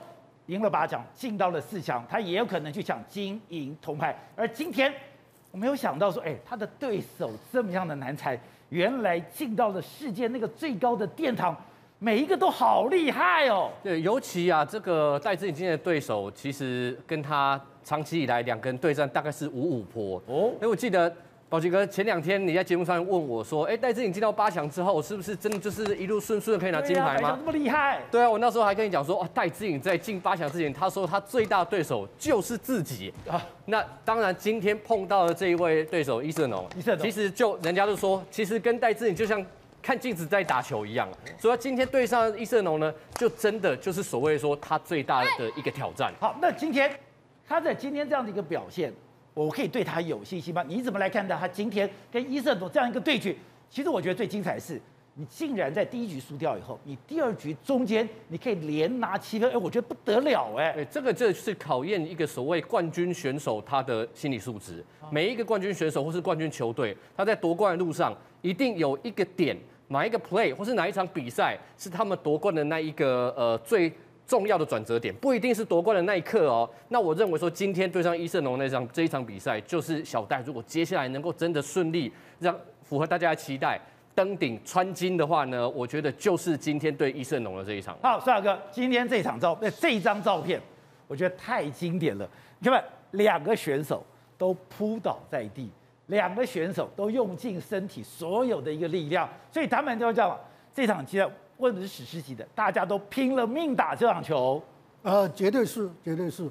[0.47, 4.19] 赢了八强，进到了四强，他也有可能去抢金银铜牌。
[4.35, 4.91] 而今天
[5.51, 8.39] 我没有想到说，哎，他的对手这么样的难缠，
[8.71, 11.55] 原来进到了世界那个最高的殿堂，
[11.99, 13.71] 每一个都好厉害哦。
[13.83, 20.53] 对，尤其啊，这个戴资颖今天的对手，其实跟他长期以来两个人对战大概是五五坡哦。
[20.55, 21.15] 因为我记得
[21.51, 27.37] 宝杰哥前两天你在节目上问我说，哎，戴志颖进到八强之后，是不是真的就是一路顺顺可以拿金牌吗？
[27.37, 28.01] 这么厉害？
[28.09, 33.45] 对啊，我那时候还跟你讲说，哦，戴志颖在进八强之前，他说他最大的对手就是自己啊。
[33.65, 39.45] 那当然，今天碰到的这一位对手伊瑟农，伊瑟农其实就人家就说，其实跟戴志颖就像
[39.83, 41.09] 看镜子在打球一样。
[41.37, 46.15] 所以他今天对上伊瑟农呢，就真的就是所谓说他最大的一个挑战。
[46.21, 46.89] 好，那今天
[47.45, 48.93] 他在今天这样的一个表现。
[49.35, 50.63] 我可以对他有信心吗？
[50.67, 53.35] 你怎么来看待他今天跟伊瑟农这样一个对决？
[53.71, 54.81] 其实我觉得最精彩的是，
[55.15, 60.73] 你竟然在第一局输掉以后，你第二局中间你可以连拿七分，哎，我觉得不得了哎。
[60.73, 64.85] 对，这个就是考验一个所谓冠军选手他的心理素质。
[65.11, 68.13] 每一个冠军选手或是冠军球队，他在夺冠的路上
[68.43, 69.57] 一定有一个点，
[69.89, 73.93] 哪一个 play 或是哪一场比赛是他们夺冠的那一个呃最。
[74.31, 76.71] 重要的转折点不一定是夺冠的那一刻哦。
[76.91, 83.81] 那我认为说，今天对上伊瑟农那场这一场比赛，就是小戴如果接下来能够真的顺利让符合大家的期待
[84.15, 87.99] 登顶穿金的话呢，我觉得就是今天对伊瑟农的这一场。
[88.01, 90.61] 好，帅哥，今天这场照，这一张照片，
[91.09, 92.29] 我觉得太经典了。
[92.61, 94.07] 你看，两个选手
[94.39, 95.69] 都扑倒在地，
[96.07, 100.39] 两个选手都用尽身体所有的一个力量，所以他们就叫
[100.73, 101.19] 这场比
[101.61, 101.67] 赛。
[101.67, 104.61] 问的是史诗级的，大家都拼了命打这场球，
[105.03, 106.49] 呃，绝对是，绝对是，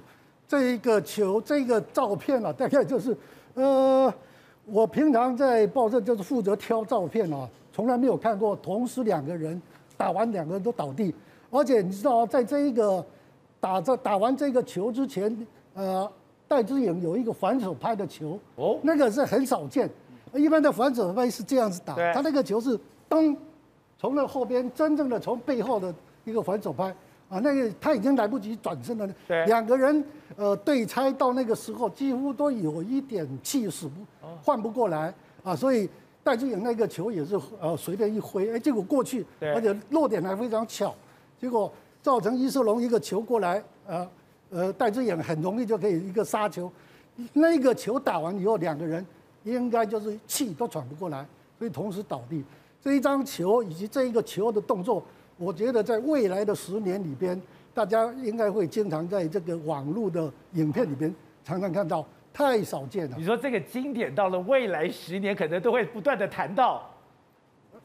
[0.48, 3.18] 这一个球，这个照片啊，大概就是，
[3.56, 4.14] 呃，
[4.66, 9.60] 我平常在报社就是负责挑照片啊，从来没有看过同时两个人
[9.98, 11.14] 打完两个人都倒地，
[11.50, 13.04] 而且你知道，在这一个
[13.60, 15.36] 打这打完这个球之前，
[15.74, 16.10] 呃，
[16.48, 19.90] 戴志颖有一个反手拍的球，哦，那个是很少见，
[20.34, 22.80] 一般的反手拍是这样子打，他那个球是
[23.10, 23.36] 咚。
[24.00, 25.94] 从那后边真正的从背后的
[26.24, 26.86] 一个反手拍
[27.28, 29.08] 啊，那个他已经来不及转身了。
[29.28, 30.04] 对，两个人
[30.38, 35.14] 呃对拆到那个时候几乎都有一点气势不换不过来
[35.44, 35.88] 啊，所以
[36.24, 40.96] 戴志颖那个球也是呃随便一挥，哎，结果过去，而且落点还非常巧，
[41.38, 41.72] 结果
[42.02, 44.10] 造成伊瑟龙一个球过来，呃
[44.50, 46.72] 呃戴志颖很容易就可以一个杀球，
[47.34, 49.06] 那个球打完以后两个人
[49.44, 51.26] 应该就是气都喘不过来，
[51.58, 52.44] 所以同时倒地。
[52.82, 55.04] 这一张球以及这一个球的动作，
[55.38, 57.40] 我觉得在未来的十年里边，
[57.74, 63.16] 大家应该会经常在这个网络的影片里边常常看到，太少见了。
[63.18, 66.90] 你说这个经典到了未来十年，可能都会不断的谈到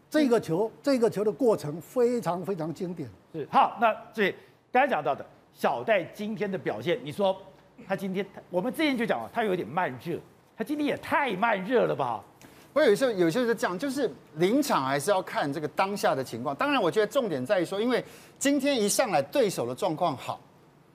[0.09, 3.09] 这个球，这个球的过程非常非常经典。
[3.33, 4.33] 是好，那所以
[4.71, 7.37] 刚才讲到的小戴今天的表现，你说
[7.87, 10.17] 他今天，我们之前就讲了，他有点慢热，
[10.57, 12.23] 他今天也太慢热了吧？
[12.75, 16.55] 我有时候有些是这样，就是临场还是要看这个当下的情况。
[16.57, 18.05] 当然，我觉得重点在于说，因为
[18.37, 20.41] 今天一上来对手的状况好，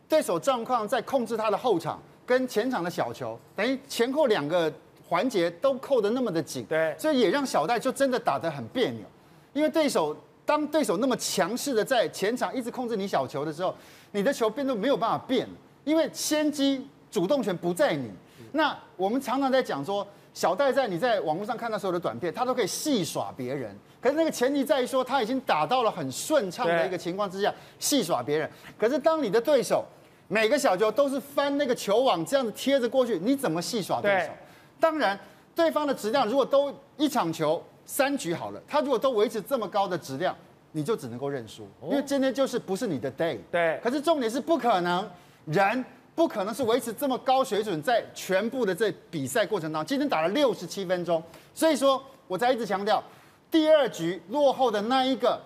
[0.09, 4.71] 对手状况在控制他的后场跟前场的小球，等于前后两个
[5.07, 9.05] 环节都扣得那么的紧，对，所以也让小戴就真的打得很别扭。
[9.53, 10.13] 因为对手
[10.45, 13.73] 当对手那么强势的在前场一直控制你小球的时候，
[14.11, 15.47] 你的球变都没有办法变，
[15.85, 18.11] 因为先机主动权不在你。
[18.51, 20.05] 那我们常常在讲说。
[20.39, 23.75] 小戴在你在网络上看到所有的短片，他都可以戏耍别人。
[23.99, 28.49] 可是那个前提在于说，他已经打到了很顺畅的一个情况之下，戏耍别人。
[28.77, 29.83] 可是当你的对手
[30.29, 34.31] 每个小球都是翻那个球网这样子贴着过去，你怎么戏耍对手？
[34.79, 35.19] 当然，
[35.53, 40.33] 对方的质量如果都一场球三局好了，他如果都维持这么高的质量，
[40.71, 43.37] 你就只能够认输，因为今天就是不是你的 day。
[43.51, 45.05] 对可是重点是不可能，
[45.47, 45.83] 人
[46.19, 51.23] 不可能是维持这么高水准，在全部的这比赛过程当中，今天打了六十七分钟，
[51.53, 53.01] 所以说我才一直强调，
[53.49, 55.41] 第二局落后的那一个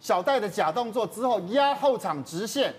[0.00, 2.74] 小戴的假动作之后压后场直线，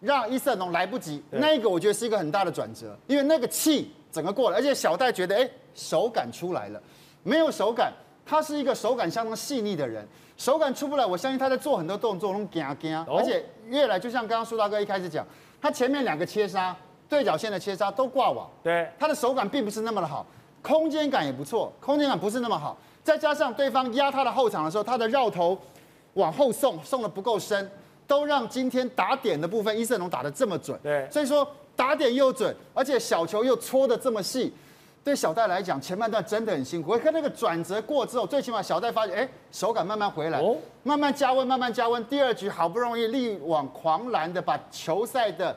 [0.00, 6.82] 让伊瑟农来不及，那一个我觉得是一个很大的转折，因为那个气整个过了，而且小戴觉得哎手感出来了，
[7.22, 7.92] 没有手感，
[8.24, 10.08] 他是一个手感相当细腻的人。
[10.38, 15.26] 手感出不来，我相信他在做很多动作都惊惊，而且越来就像刚刚苏大哥一开始讲，
[15.60, 16.74] 他前面两个切杀
[17.08, 20.24] 对角线的切杀都挂网，对，他的手感并不是那么的好，
[20.62, 25.56] 空间感也不错，空间感不是那么好，再加上对方压他的后场的时候，他的绕头
[26.14, 27.70] 往后送送的不够深，
[28.06, 34.52] 都让今天打点的部分伊瑟农打的这么准，对，所以说打点又准，而且小球又搓的这么细。
[35.04, 36.90] 对小戴来讲，前半段真的很辛苦。
[36.90, 42.04] 我看那个转折过之后，最起码小戴发现，哎，手感慢慢回来，哦，慢慢加温，慢慢加温。
[42.06, 45.56] 第二局好不容易力挽狂澜的把球赛的，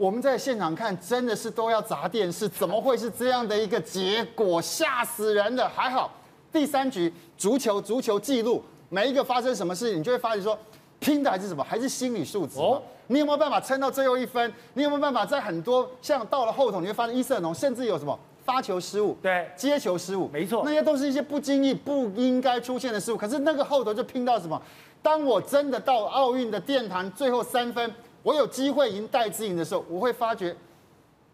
[0.00, 4.60] 我们在现场看真的是都要砸电视，怎么会是这样的一个结果？
[4.62, 5.68] 吓死人了！
[5.68, 6.10] 还好
[6.50, 10.58] 第三局足球足球记录，每一个发生什么事情，你就会发现说，
[11.00, 11.62] 拼的还是什么？
[11.62, 12.58] 还是心理素质。
[12.58, 14.50] 哦，你有没有办法撑到最后一分？
[14.72, 18.18] 你有没有办法在很多像到了后头，你会发现伊瑟农甚至有什么？
[18.42, 23.18] 发球失误，对，接球失误，没错，那些都是一些不经意、不应该出现的失误。
[23.18, 24.60] 可是那个后头就拼到什么？
[25.02, 30.56] 当我真的到奥运的殿堂最后三分，我有机会赢戴资颖的时候，我会发觉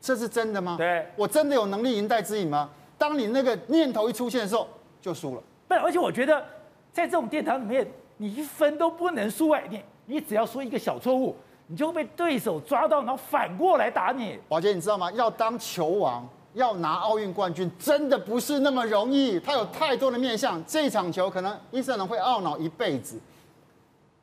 [0.01, 0.77] 这是真的吗？
[0.79, 2.71] 对，我真的有能力赢戴资颖吗？
[2.99, 4.67] 当你那个念头一出现的时候，
[5.01, 5.43] 就输了。
[5.69, 6.45] 不，而且我觉得
[6.93, 7.87] 在这种殿堂里面，
[8.17, 11.37] 你一分都不能输哎，你你只要说一个小错误，
[11.67, 14.39] 你就会被对手抓到，然后反过来打你。
[14.49, 15.11] 宝杰，你知道吗？
[15.13, 16.27] 要当球王。
[16.55, 20.59] 要拿奥运冠军真的不是那么容易，他有太多的面相。
[20.65, 23.21] 这场球可能伊瑟农会懊恼一辈子，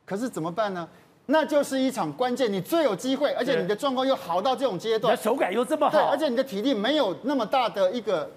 [0.04, 0.88] 可是怎么办呢？
[1.26, 8.30] 那就是一场关键，你最有机会，而且你的状况又好到这种阶段，手感又这么好，而且你的体力没有那么大的一个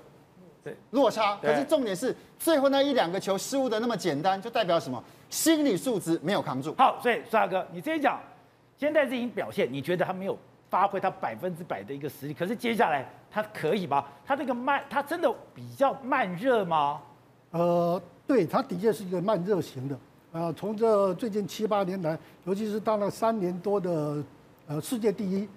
[0.91, 1.37] 落差。
[1.41, 5.03] 可是重点是最后那一两个球失误的那么简单，就代表什么？
[5.29, 6.73] 心理素质没有扛住。
[6.77, 8.21] 好，所以苏大哥，你这一讲，
[8.77, 10.37] 现在这已经表现，你觉得他没有
[10.69, 12.33] 发挥他百分之百的一个实力？
[12.33, 13.07] 可是接下来。
[13.29, 14.03] 他可以吗？
[14.25, 17.01] 他这个慢，他真的比较慢热吗？
[17.51, 19.95] 呃，对，他的确是一个慢热型的。
[20.31, 24.23] 呃，从这最近七八年来，尤其是当了三年多的
[24.67, 25.47] 呃世界第一，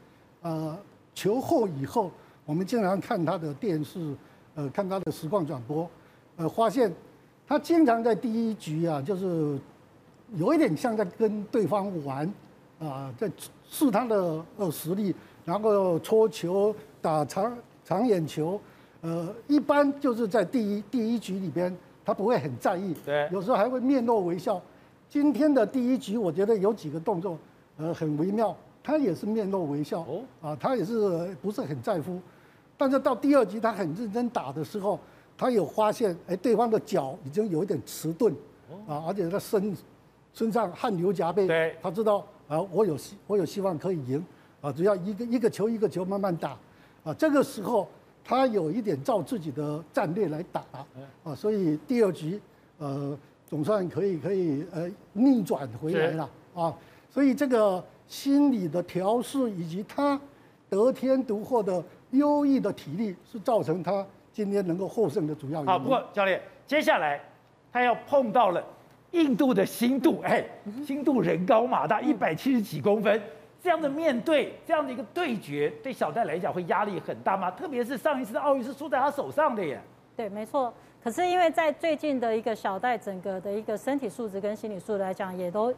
[0.43, 0.79] 呃，
[1.15, 2.11] 球后以后，
[2.45, 4.15] 我们经常看他的电视，
[4.55, 5.89] 呃，看他的实况转播，
[6.37, 6.93] 呃，发现
[7.47, 9.59] 他经常在第一局啊，就是
[10.35, 12.33] 有一点像在跟对方玩，
[12.79, 13.31] 啊、在
[13.69, 15.15] 试他的呃实力，
[15.45, 16.75] 然后搓球。
[17.03, 18.61] 打长长眼球，
[19.01, 21.75] 呃，一般就是在第一第一局里边，
[22.11, 24.61] 他不会很在意，对，有时候还会面露微笑。
[25.09, 27.39] 今天的第一局，我觉得有几个动作，
[27.77, 32.21] 呃，很微妙，他也是面露微笑，哦，啊，他也是不是很在乎。
[32.77, 34.99] 但是到第二局，他很认真打的时候，
[35.39, 38.35] 他有发现，哎，对方的脚已经有一点迟钝，
[38.89, 39.77] 啊，而且他身
[40.35, 44.27] 身上汗流浃背，对，他知道啊，我有希我有希望可以赢，
[44.61, 46.57] 啊，只要一个一个球一个球慢慢打。
[47.05, 47.89] 啊，这个时候
[48.25, 50.63] 他有一点照自己的战略来打，
[51.25, 52.41] 啊，所以第二局，
[52.79, 56.73] 呃，总算可以可以呃逆转回来了啊，
[57.11, 60.21] 所以这个心理的调试以及他
[60.69, 61.83] 得天独厚的
[62.13, 65.67] 优异的体力，是造成他今天能够获胜的主要原因。
[65.67, 67.21] 好，不过教练，接下来
[67.73, 68.65] 他要碰到了
[69.11, 70.45] 印度的新度，哎，
[70.87, 73.21] 新度人高马大，一百七十几公分。
[73.63, 77.51] 这样的面对这样的一个对决，对小戴来讲会压力很大吗？
[77.51, 79.81] 特别是上一次的奥运是输在他手上的耶。
[80.17, 80.73] 对，没错。
[81.03, 85.73] 可是因为在最近的一个小戴整个的一个身体素质跟心理素质来讲，也都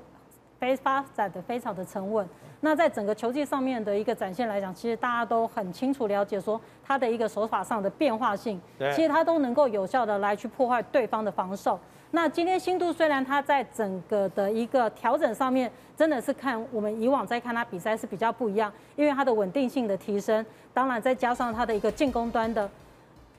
[0.59, 2.28] 非发展的非常的沉稳。
[2.60, 8.60] 那在整个球技上面的一个展现来讲，其实大家都很清楚了解说他的一个手法上的变化性，
[8.94, 11.78] 其实他都能够有效的来去破坏对方的防守。
[12.14, 20.44] 那今天新度虽然他在整个的一个调整上面，真的是看我们以往在看他比赛是比较不一样，因为他的稳定性的提升，
[20.74, 22.68] 当然再加上他的一个进攻端的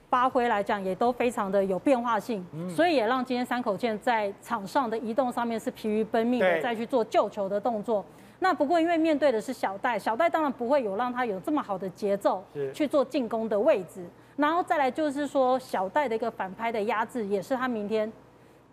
[0.10, 8.04] 发挥来讲，也都非常的有变化性，所以也让今天山口健在场上的移动上面是疲于奔命的，再去做救球的动作。
[8.40, 12.44] 那不过因为面对的是小戴，小戴当然不会有让他有这么好的节奏
[12.74, 14.04] 去做进攻的位置，
[14.36, 18.12] 然后再来就是说小戴的一个反拍的压制，也是他明天。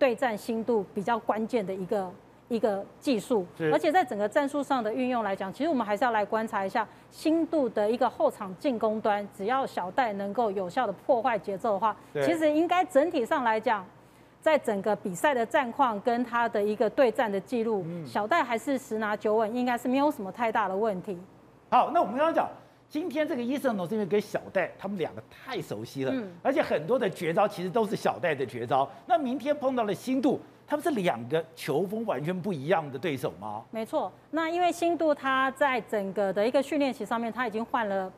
[0.00, 2.10] 对战心度比较关键的一个
[2.48, 13.86] 一个技术，而且在整个战术上的运用来讲，其实我们还是要来观察一下心度的一个后场进攻端，只要小戴能够有效的破坏节奏的话，其实应该整体上来讲，
[14.40, 21.16] 在整个比赛的战况跟他的一个对战的记录，小戴还是十拿九稳，应该是没有什么太大的问题。
[21.70, 22.48] 好，那我们刚刚讲，
[22.90, 28.86] 今天这个伊森罗是因为跟小戴他们两个太熟悉了，嗯，而且很多的绝招其实都是小戴的绝招。
[29.06, 33.62] 那明天碰到了新度，他们是两个球风完全不一样的对手吗？
[33.70, 38.12] 没错，那因为新度他在整个的一个训练期上面，他已经换了。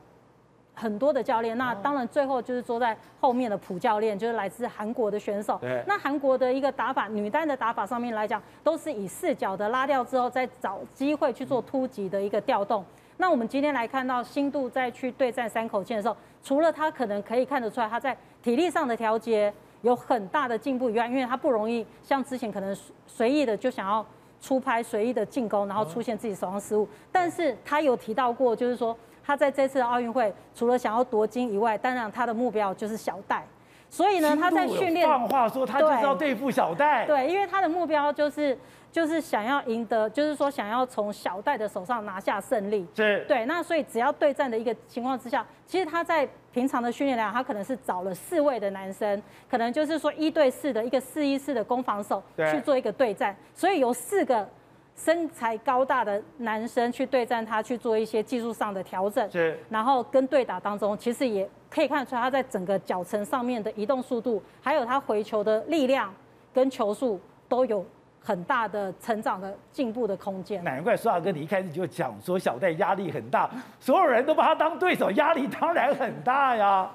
[0.75, 5.55] 很多的教练，那当然最后就是坐在后面的朴教练，就是来自韩国的选手。
[5.61, 5.83] 对。
[5.85, 12.83] 那韩国的一个打法，女单的打法上面来讲，都是以四角的拉掉之后，再找机会去做突击的一个调动。
[13.23, 19.51] 那我们今天来看到新度在去对战山口茜的时候，除了他可能可以看得出来他在体力上的调节
[19.81, 22.77] 有很大的进步以外，因为他不容易像之前可能
[23.07, 24.05] 随意的就想要
[24.41, 26.85] 出拍、随意的进攻，然后出现自己手上失误。
[27.13, 28.93] 但是他有提到过，就是说。
[29.25, 33.47] 他在这次的奥运会，除了想要夺金以外，当然他的目标就是小戴。
[33.89, 35.07] 所以呢，他在训练。
[35.07, 37.05] 放话说，他就是要对付小戴。
[37.05, 38.57] 对，因为他的目标就是
[38.93, 42.87] 就是想要赢得，就是说想要从小戴的手上拿下胜利。
[42.95, 43.25] 是。
[43.27, 52.21] 对，那所以只要对战的一个情况之下，其实他在平常的训练来讲，他可能是找了四位的男生，可能就是说一对四的一个四一四的攻防手
[52.51, 54.47] 去做一个对战，所以有四个。
[54.95, 66.13] 身材高大的男生去对战他，去做一些技术上的调整，是，然后跟对打当中，其实也可以看得出来他在整个脚程上面的移动速度，还有他回球的力量
[66.53, 67.83] 跟球速都有
[68.23, 70.63] 很大的成长的进步的空间。
[70.63, 76.89] 难怪苏大哥你一开始就讲说小戴压力很大，所有人都把他当对手，压力当然很大呀。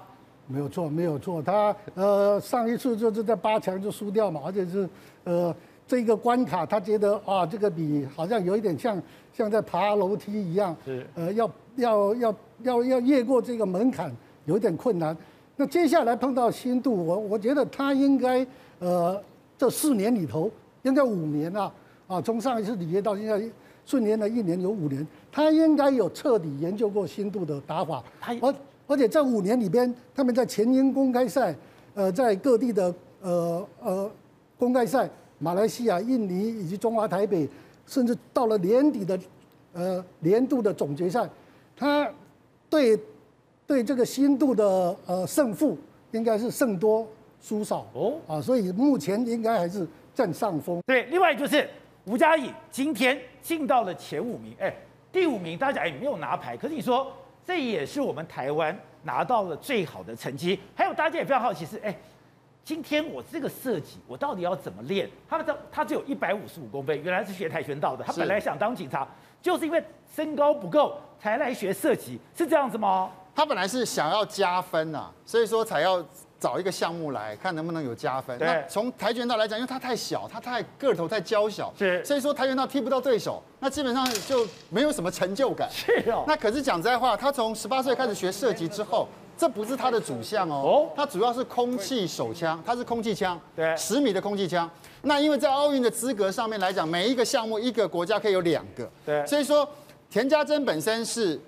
[0.46, 4.88] 没有错，没有错，他呃上一次就是在八强就输掉嘛，而且是
[5.24, 5.54] 呃。
[5.90, 9.02] 这个关卡，他觉得啊，这个比好像有一点像
[9.32, 14.14] 像在爬楼梯一样，是呃，要要要要要越过这个门槛，
[14.44, 15.16] 有点困难。
[15.56, 18.46] 那接下来碰到新度，我我觉得他应该
[18.80, 19.18] 呃，
[19.56, 20.50] 这四年里头，
[20.88, 21.72] 应该五年啊，
[22.08, 23.40] 啊，从上一次里约到现在
[23.86, 28.02] 顺延了一年有五年，他应该有彻底研究过新度的打法。
[28.20, 28.54] 而
[28.88, 31.54] 而且这五年里边，他们在前英公开赛，
[31.94, 32.92] 呃，在各地的
[33.22, 34.10] 呃呃
[34.58, 35.08] 公开赛。
[35.40, 37.48] 马来西亚、印尼以及中华台北，
[37.86, 39.16] 甚至到了年底的，
[39.72, 41.30] 呃年度的总决赛，
[41.76, 42.10] 他
[42.68, 42.98] 对
[43.64, 45.78] 对这个新度的呃胜负
[46.10, 47.06] 应该是胜多
[47.40, 49.86] 输少哦啊，所以目前应该还是
[50.18, 50.80] 占上风。
[50.84, 51.70] 对，另外就是
[52.06, 54.74] 吴佳颖今天进到了前五名，哎，
[55.12, 57.12] 第五名大家也没有拿牌，可是你说
[57.46, 60.58] 这也是我们台湾拿到了最好的成绩。
[60.74, 61.94] 还有大家也非常好奇是，哎。
[62.64, 65.08] 今天我这个设计，我到底要怎么练？
[65.26, 68.04] 他的他只有一百五十五公分，原来是学跆拳道的。
[68.04, 69.08] 他本来想当警察，
[69.40, 69.82] 就是因为
[70.14, 73.10] 身高不够才来学射击，是这样子吗？
[73.34, 76.04] 他本来是想要加分呐、啊，所以说才要
[76.40, 78.38] 找一个项目来看能不能有加分。
[78.38, 85.68] 对，从跆拳道来讲，因为它太小，它太个头太娇小，是，所以说跆拳道踢不到对手，那基本上就没有什么成就感。
[85.70, 86.24] 是哦。
[86.26, 89.08] 那可是讲实在话，他从十八岁开始学射击之后。
[89.40, 94.68] 这不是他的主项哦，他主要是空气手枪，他是空气枪，对，十米的空气枪。
[95.02, 99.64] 那因为在奥运的资格上面来讲，每一个项目一个国家可以有两个，对，所以说
[100.10, 101.40] 田家珍本身是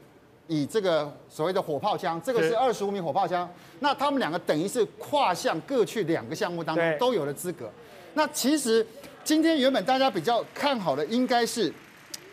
[0.50, 3.48] 以这个所谓的火炮枪，这个是二十五米火炮枪，
[3.78, 7.70] 那他们两个等于是跨项各去两个项目当中都有了资格。
[8.14, 8.84] 那其实
[9.22, 11.72] 今天原本大家比较看好的应该是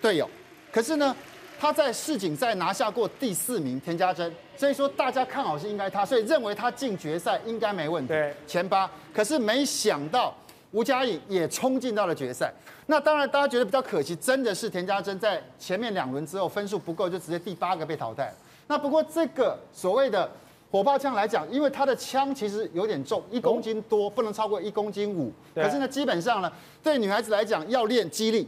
[0.01, 0.27] 队友，
[0.71, 1.15] 可是呢，
[1.59, 4.33] 他在世锦赛拿下过第四名田家珍。
[4.55, 8.15] 所以说大家看好是应该他，所以认为他进决赛应该没问题。
[8.47, 8.89] 前八。
[9.13, 10.35] 可是没想到
[10.71, 12.53] 吴佳颖也冲进到了决赛。
[12.87, 18.33] 那当然大家觉得比较可惜，真的是田家珍在前面两轮之后分数不够，就直接第八个被淘汰。
[18.67, 20.29] 那不过这个所谓的
[20.71, 25.31] 火炮枪来讲，因为它的枪其实有点重，一公斤多，不能超过一公斤五。
[25.55, 26.51] 可是呢，基本上呢，
[26.83, 28.47] 对女孩子来讲要练肌力。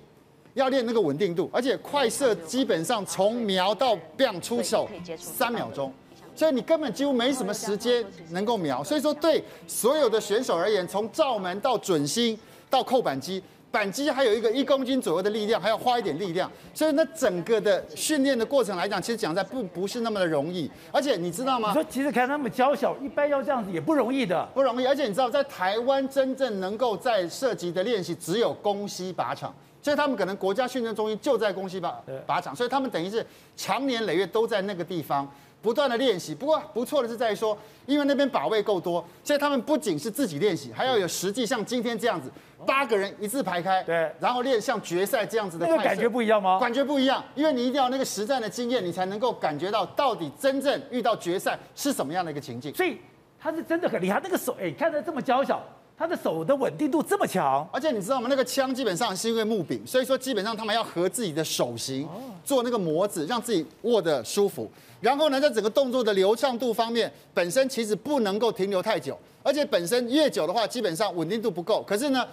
[0.55, 5.93] 要练那个稳定度，而且快射基本上从瞄到 bang 出手三秒钟，
[6.39, 8.81] 所以你根本几乎没什么时间能够瞄。
[8.81, 12.39] 所以说，对所有的选手而言，从照门到准心
[12.69, 16.49] 到扣扳机，扳机还有一个一公斤左右的力量，还要花一点力量。
[16.73, 20.71] 所以那整个的训练的过程来讲，其实讲在不不是那么的容易。
[20.93, 21.67] 而且你知道吗？
[21.67, 24.85] 你说其实看他们娇小，一般要这样子也不容易的，不容易。
[24.85, 29.53] 而且你知道，在台湾真正能够在射击的练习，只有公西靶场。
[29.81, 31.93] 所以他们可能国家训练中心就在公西靶
[32.25, 33.25] 靶场，所以他们等于是
[33.57, 35.29] 长年累月都在那个地方
[35.61, 36.33] 不断的练习。
[36.33, 42.31] 不过不错的是在于说，因为那边把位够多，所以他们不仅是自己练习，还要有实际像今天这样子
[42.65, 45.65] 八个人一字排开，对，然后练像决赛这样子的。
[45.65, 46.59] 那个感觉不一样吗？
[46.59, 52.73] 感觉不一样，因为你一定要那个实战的经验，你才能够感觉到到底真正遇到决赛是什么样的一个情境。
[52.73, 52.97] 所以
[53.39, 55.61] 他是真的很厉害，那个手哎，看着这么娇小。
[55.99, 58.27] 他的手的稳定度这么强，而且你知道吗？
[58.29, 62.07] 那个枪基本上是因为木柄，所以说基本上他们要合自己的手型，
[62.45, 64.71] 做那个模子，让自己握得舒服。
[65.01, 71.83] 然后呢，在整个动作的流畅度方面，本身其实不能够停留太久，而且本身越久的话，基本上稳定度不够。
[71.83, 72.25] 可是呢，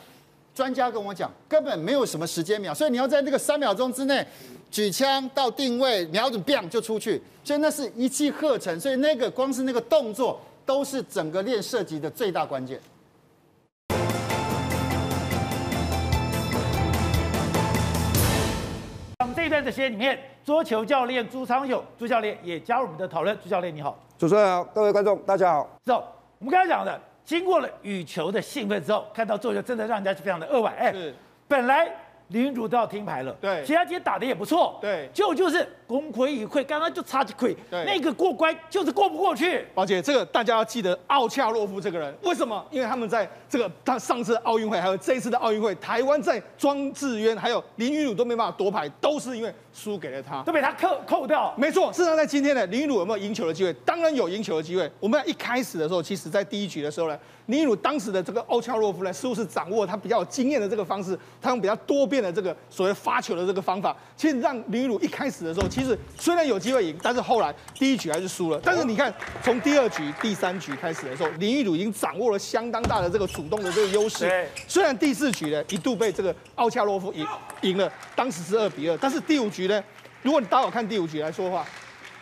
[0.55, 4.25] 专家跟我讲，根本没有什么时间秒，所以你要在那个三秒钟之内
[4.71, 8.79] 举枪到定位，瞄准，bang 就出去，所以那是一气呵成。
[8.79, 12.81] 所以那个光是那个动作，都是整个练射击的最大关键。
[19.35, 23.35] 这一段的时间里面，桌球教练朱昌勇朱教练也加入我们的讨论。
[23.43, 25.67] 朱教练你好，主持人好，各位观众大家好。
[25.87, 26.05] 走，
[26.39, 30.75] 我们刚才讲的，经过了羽球的兴奋之后，看到桌球真的让人家是非常的扼腕。
[30.77, 31.15] 哎，是，
[31.49, 31.91] 本来。
[32.29, 39.65] 林昀儒都要听牌了，对，其他今天打的也不错，对，就就是功亏一篑，刚刚就差几亏，对，那个过关就是过不过去。
[39.75, 42.65] 宝姐，这个大家要记得奥恰洛夫这个人，为什么？
[42.71, 51.55] 因为他们在这个他上次奥运会还有这一次的奥运会，台湾在庄智渊还有林云儒都没办法夺牌，都是因为输给了他，都被他扣扣掉。
[51.59, 53.73] 没错，事实上在今天呢，林昀儒有没有赢球的机会？
[53.85, 54.91] 当然有赢球的机会。
[54.99, 57.19] 我们一开始的时候，其实在第一局的时候呢。
[57.47, 68.61] 林昀儒当时的这个奥恰洛夫呢，似乎是掌握他比较有经验的这个方式，他用比较多变的这个所谓发球的这个方法，其实让林昀儒一开始的时候，其实虽然有机会赢，但是后来第一局还是输了。
[68.65, 74.45] 但是你看，从第二局、第三局开始的时候，林昀儒已经掌握了相当大的这个主动的这个优势。
[74.67, 77.25] 虽然第四局呢一度被这个奥恰洛夫赢
[77.61, 79.83] 赢了，当时是二比二，但是第五局呢，
[80.23, 81.65] 如果你打好看第五局来说的话。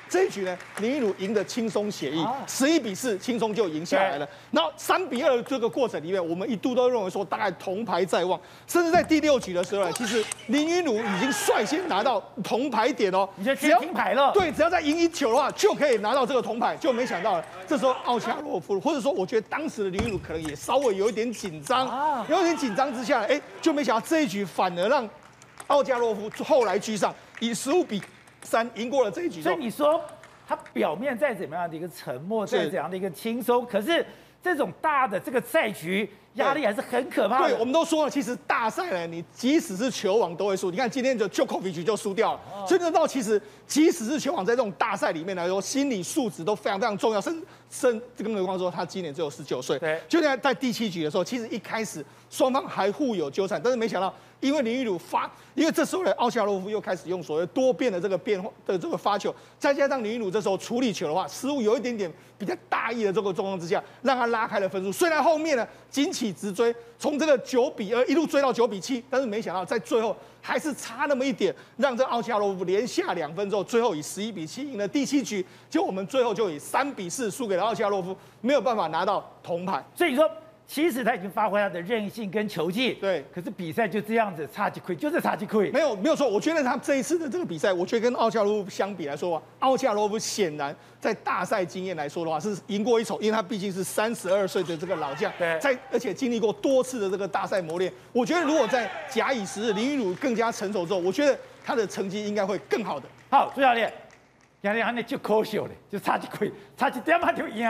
[0.07, 4.29] 这一局呢，林昀儒赢得轻松写意，十一比四轻松就赢下来了。
[4.53, 8.39] 然后三比二的这个过程里面，我们一度都认为说大概铜牌在望，
[8.69, 14.31] 甚至在第六局的时候呢，其实林昀儒已经率先拿到铜牌点哦，你就先停牌了。
[14.33, 16.77] 对，只要再赢一球的话，就可以拿到这个铜牌。
[16.77, 25.09] 就没想到了，这时候奥恰洛夫，或者说我觉得当时的林昀儒可能也稍微有一点紧张，有点紧张之下，哎，就没想到这一局反而让
[25.69, 27.13] 奥恰洛夫后来居上，
[27.49, 28.03] 以十五比。
[28.47, 29.99] 三赢过了这一局，所以你说
[30.47, 34.05] 他表面再怎么样的一个沉默，再怎样的一个轻松，可是
[34.43, 37.49] 这种大的这个赛局压力还是很可怕的。
[37.49, 40.71] 对，我们都说了，其实大赛呢，你即使是球王都会输。
[40.71, 47.21] 你看今天就 Djokovic 就输掉了，哦、所以知道其实即使是球王在这种大赛里面来说，心理素质都非常非常重要。
[47.23, 54.15] 甚甚，更何况说他今年只有十九岁，对，就在在第七局的时候，其实一开始双方还互有纠缠，但是没想到。
[54.45, 64.93] 因为林昀儒发，因为这时候呢，奥恰洛夫又开始用所谓多变的这个变化的这个发球，再加上林昀儒这时候处理球的话，失误有一点点比较大意的这个状况之下，让他拉开了分数。
[64.93, 75.43] 虽然后面呢紧起直追，从这个九比二一路追到九比七，但是没想到在最后还是差那么一点，让这奥恰洛夫连下两分之后，最后以十一比七赢了第七局。
[75.71, 79.83] 就我们最后就以三比四输给了奥恰洛夫，没有办法拿到铜牌。
[79.97, 80.31] 所以说。
[80.67, 83.23] 其实他已经发挥他的韧性跟球技，对。
[83.33, 85.71] 可是比赛就这样子，差几亏就是差几亏。
[85.71, 95.59] 没有没有错，我觉得他这一次的这个比赛，我觉得跟奥恰洛夫相比来说，奥恰洛夫显然在大赛经验来说的话是赢过一筹，因为他毕竟是三十二岁的这个老将，对。
[95.61, 103.07] 在而且经历过多次的这个大赛磨练，我觉得如果在假以时日，林雨儒更加成熟之后，我觉得他的成绩应该会更好的。
[103.31, 103.93] 好，朱教练，
[104.63, 107.69] 教练，还那就可惜了，就差几亏，差几点嘛就赢。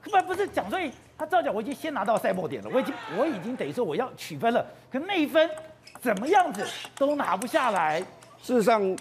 [0.00, 5.48] 根本不是讲，所以他照讲，我已经先拿到赛末点了，我已经我已经等于说我要取分了，可那一分
[6.00, 6.62] 怎么样子
[6.96, 8.00] 都拿不下来。
[8.42, 8.96] 事实上，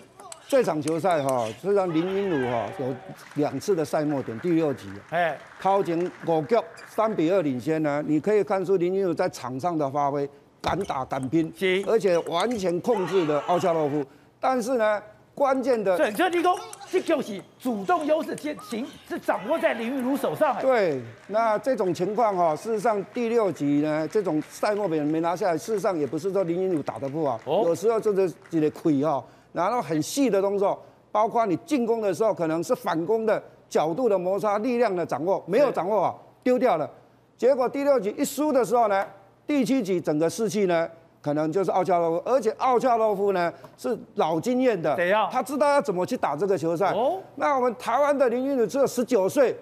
[0.47, 2.95] 这场球赛哈，实际上林昀儒哈有
[3.33, 6.55] 两次的赛末点，第六局，哎，靠前五局
[6.87, 10.29] 三比二领先呢，你可以看出林昀儒在场上的发挥，
[10.61, 11.53] 敢打敢拼，
[11.85, 14.05] 而且完全控制了奥恰洛夫，
[14.39, 15.01] 但是呢。
[15.35, 16.57] 关键的，对，这立功，
[16.89, 20.57] 这就是主动优势先行是掌握在林昀儒手上。
[20.61, 29.21] 对，那这种情况哈，事实上第六局呢，这种赛末点没拿下来，事实上也不是说林昀儒打得不好，哦、有时候就是几个亏哈，
[29.51, 30.81] 然后很细的动作，
[31.11, 36.89] 包括你进攻的时候，可能是反攻的角度的摩擦、力量的掌握没有掌握好，丢掉了。
[37.37, 39.05] 结果第六局一输的时候呢，
[39.45, 40.89] 第七局整个士气呢。
[41.25, 44.95] 可能就是奥恰洛夫，而且奥恰洛夫呢是老经验的，
[45.31, 46.93] 他知道要怎么去打这个球赛。
[46.93, 49.57] 哦，那我们台湾的林昀儒只有十九岁，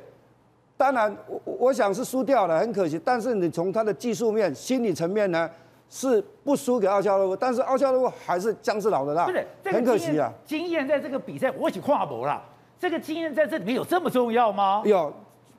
[0.76, 3.00] 当然我我想是输掉了，很可惜。
[3.06, 5.50] 但是你从他的技术面、心理层面呢，
[5.90, 9.26] 是不输给奥恰洛夫，但是奥恰洛夫还是姜是老的辣，
[9.64, 10.30] 很可惜啊。
[10.46, 12.44] 经验在这个比赛，我已经跨博了。
[12.78, 14.82] 这个经验在这里面有这么重要吗？
[14.84, 15.14] 有。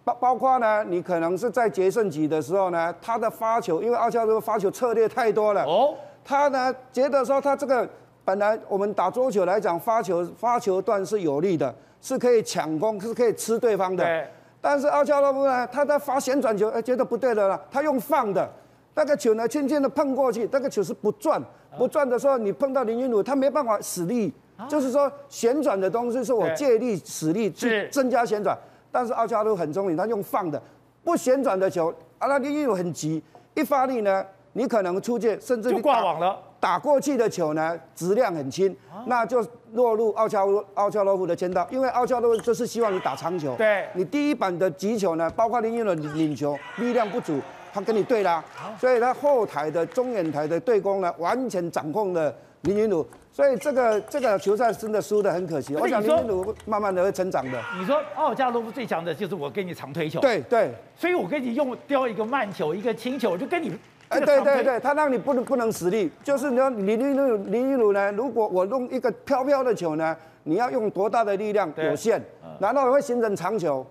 [0.05, 5.65] 包包括呢，你可能是在决胜局的时候呢，他的发球，因为奥恰洛夫发球策略太多了。
[5.65, 5.95] 哦。
[6.23, 7.89] 他呢觉得说他这个
[8.25, 14.05] 本来我们打桌球来讲，发球发球段是有利的，是可以抢攻，是可以吃对方的。
[14.05, 14.27] 对。
[14.61, 18.51] 但是奥恰洛夫呢，他在发旋转球，哎，觉得不对了了，他用放的，
[18.95, 21.39] 那个球呢轻轻的碰过去，那个球是不转，
[21.77, 24.33] 不转的时候你碰到林云儒，他没办法使力，
[24.67, 28.57] 就是说旋转的东西是我借力使力去增加旋转，
[28.95, 30.63] 但是奥恰洛夫很聪明，他用放的，
[31.03, 33.21] 不旋转的球，啊，那林昀儒很急，
[33.55, 36.39] 一发力呢，你可能出界，甚至就挂网了。
[36.61, 38.75] 打过去的球呢，质量很轻，
[39.07, 40.45] 那就落入奥恰
[40.75, 43.57] 奥恰洛夫的签到，因为奥恰洛夫就是希望你打长球。
[43.57, 47.41] 对，你第一板的击球呢，包括林昀儒的领球力量不足，
[47.73, 48.43] 他跟你对啦，
[48.79, 52.33] 所以他后台的中远台的对攻呢，完全掌控了
[52.65, 55.75] 林云儒，所以这个这个球赛真的输的很可惜。
[55.77, 57.63] 我想林云儒慢慢的会成长的。
[57.79, 60.21] 你说奥恰洛夫最强的就是我跟你长推球。
[60.21, 63.73] 对对，所以我跟你用雕一个慢球，一个轻球，我就跟你。
[64.09, 70.15] 哎，对对对，他让你不能不能使力，就是你说林云儒林云儒呢，如果我弄一个飘飘的球呢，
[70.45, 72.21] 你要用多大的力量有限，
[72.59, 73.85] 然后会形成长球，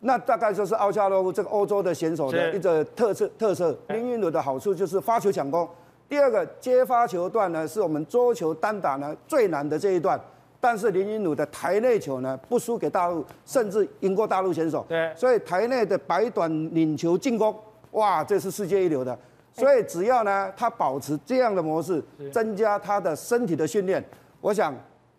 [0.00, 3.76] 那大概就是奥恰洛夫这个欧洲的选手的一个特色特色。
[3.88, 5.68] 林云儒的好处就是发球抢攻，
[6.08, 10.20] 第二个接发球段呢，是我们桌球单打呢最难的这一段，
[10.60, 14.84] 但是林昀儒的台内球呢不输给大陆，甚至赢过大陆选手。
[14.88, 17.54] 对，所以台内的摆短领球进攻，
[17.92, 19.18] 哇，这是世界一流的。
[19.52, 24.04] 所以只要呢，他保持这样的模式，增加他的身体的训练，
[24.40, 24.74] 我想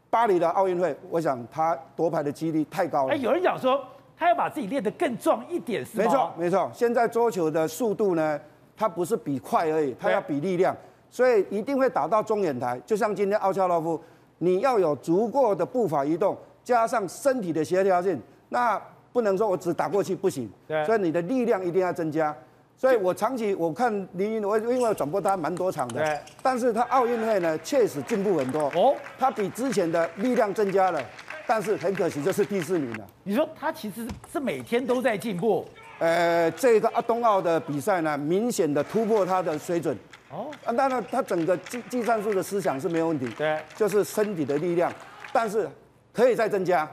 [0.10, 3.14] 巴黎的奥运会，我想他夺牌的几率太高了。
[3.14, 3.84] 哎，有人讲说
[4.16, 6.04] 他要把自己练得更壮一点，是吗？
[6.04, 6.72] 没错，没错。
[6.74, 8.40] 现在桌球的速度呢，
[8.78, 10.76] 它不是比快而已，它要比力量，
[11.10, 12.80] 所以一定会打到中远台。
[12.86, 14.00] 就像今天奥恰洛夫，
[14.38, 18.80] 你要有足够的步伐移动，加上身体的协调性，那
[19.12, 20.48] 不能说我只打过去不行。
[20.68, 20.86] 对。
[20.86, 22.36] 所以你的力量一定要增加。
[22.80, 31.02] 所以我长期我看林昀儒，我因为我转播他蛮多场的，对，但是他奥运会呢确实进步很多哦，他比之前的力量增加了，
[31.48, 33.08] 但是很可惜就是第四名了。
[33.24, 35.66] 你说他其实是每天都在进步？
[36.00, 39.98] 呃，这个啊冬奥的比赛呢，明显的突破他的水准
[40.30, 44.92] 哦，啊，当然他整个技技战术的思想是没有问题，对，就是身体的力量，
[45.34, 45.68] 但是
[46.14, 46.90] 可以再增加，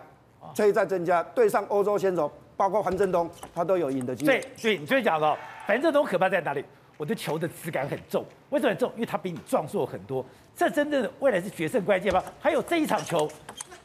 [0.56, 4.40] 可以再增加，对上欧洲选手，包括樊振东，他都有赢的机会。
[4.40, 5.36] 对，对，你就讲了。
[5.66, 6.64] 反正都可怕在哪里？
[6.96, 8.90] 我的球的质感很重，为什么很重？
[8.94, 10.24] 因为他比你壮硕很多。
[10.56, 12.22] 这真正的未来是决胜关键吗？
[12.38, 13.28] 还有这一场球，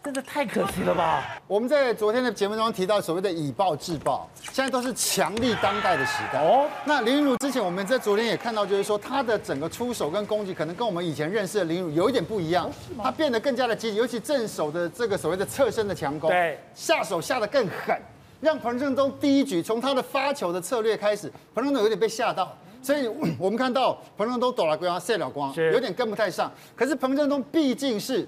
[0.01, 1.37] 真的太可惜了吧？
[1.45, 6.41] 我们在昨天的节目中提到所谓的以暴制暴，现在都是强力当代的时代。
[6.41, 12.71] 哦，那林昀儒之前我们在昨天也看到，就是说他的整个出手跟攻击，可能跟我们以前认识的林昀儒有一点不一样。
[13.03, 17.95] 他变得更加的积极，尤其正手的这个所谓的侧身的强攻，对，下手下的更狠。
[18.39, 23.05] 让彭振东第一局从他的发球的策略开始，彭振东有点被吓到，所以
[23.37, 26.49] 我们看到彭振东抖了光，射了光，有点跟不太上。
[26.73, 28.25] 可是彭振东毕竟是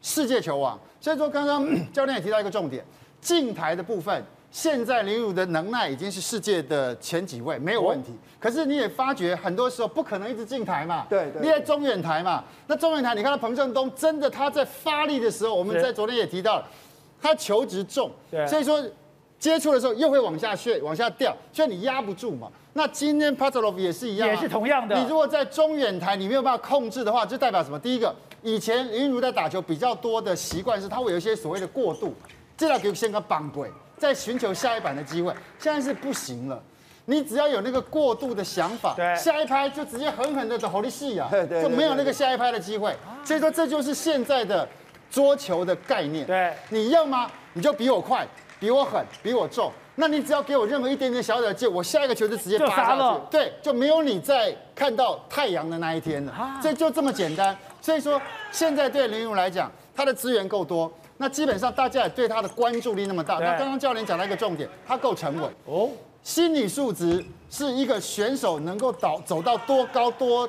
[0.00, 2.84] 世界球王，所以说刚刚 教练也提到一个重点，
[3.20, 8.12] 进台的部分，现在林汝的能耐已经是世界的前几位，没有问题。
[8.38, 16.66] 可是你也发觉很多时候不可能一直进台嘛，对，你在中远台嘛，那中远台你看到彭正东真的他在发力的时候，我们在昨天也提到了，
[17.20, 18.10] 他球质重，
[18.48, 18.82] 所以说。
[19.40, 22.50] 接触的时候又会往下坠，往下掉，所以你压不住嘛。
[22.72, 24.98] 那今天帕特洛夫也是一样，也是同样的。
[24.98, 27.78] 你如果在中远台你没有办法控制的话，就代表什么？
[27.78, 28.12] 第一个，
[28.42, 32.14] 以前林昀儒在打球比较多的习惯是，他会有一些所谓的过度，
[32.56, 35.32] 这要给先个绑鬼，在寻求下一板的机会。
[35.58, 36.62] 现在是不行了，
[37.06, 41.28] 你只要有那个过度的想法，下一拍就直接狠狠的火力戏啊，
[41.62, 42.96] 就没有那个下一拍的机会。
[43.24, 44.68] 所以说这就是现在的
[45.10, 46.26] 桌球的概念。
[46.26, 47.30] 对，你要吗？
[47.52, 48.26] 你就比我快。
[48.60, 56.58] 比我狠，比我重，那你只要给我任何一点点小小的机会，我下一个球就直接发上去，对，就没有你在看到太阳的那一天了。
[56.60, 57.56] 这就这么简单。
[57.80, 63.38] 所以说，现在对林昀儒来讲，他的资源够多，那基本上大家也对他的关注力那么大。
[63.38, 65.90] 那刚刚教练讲到一个重点，他够沉稳哦，
[66.22, 70.48] 心理素质是一个选手能够导走到多高多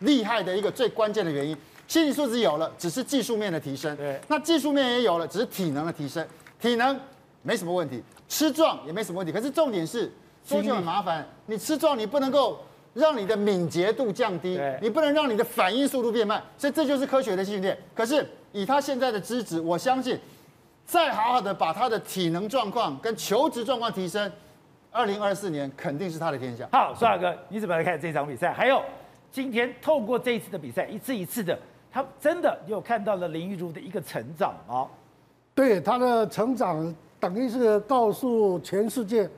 [0.00, 1.56] 厉害的一个最关键的原因。
[1.88, 3.96] 心理素质有了，只是技术面的提升。
[3.96, 6.26] 对，那技术面也有了，只是体能的提升，
[6.60, 6.98] 体能。
[7.42, 9.32] 没什么问题，吃壮也没什么问题。
[9.32, 10.12] 可是重点是，
[10.44, 11.24] 桌球很麻烦。
[11.46, 12.58] 你吃壮，你不能够
[12.96, 16.42] 让你的敏捷度降低，你不能让你的反应速度变慢。
[16.56, 17.76] 所以这就是科学的训练。
[17.94, 20.18] 可是以他现在的资质，我相信，
[20.84, 24.32] 再好好的把他的体能状况跟求职状况提升，
[24.90, 26.66] 二零二四年肯定是他的天下。
[26.72, 28.52] 好，帅哥，你怎么来看这场比赛？
[28.52, 28.82] 还有
[29.30, 31.58] 今天透过这一次的比赛，一次一次的，
[31.92, 34.88] 他真的又看到了林玉如的一个成长啊。
[35.54, 36.94] 对他的成长。
[37.18, 39.28] 等于是告诉全世界，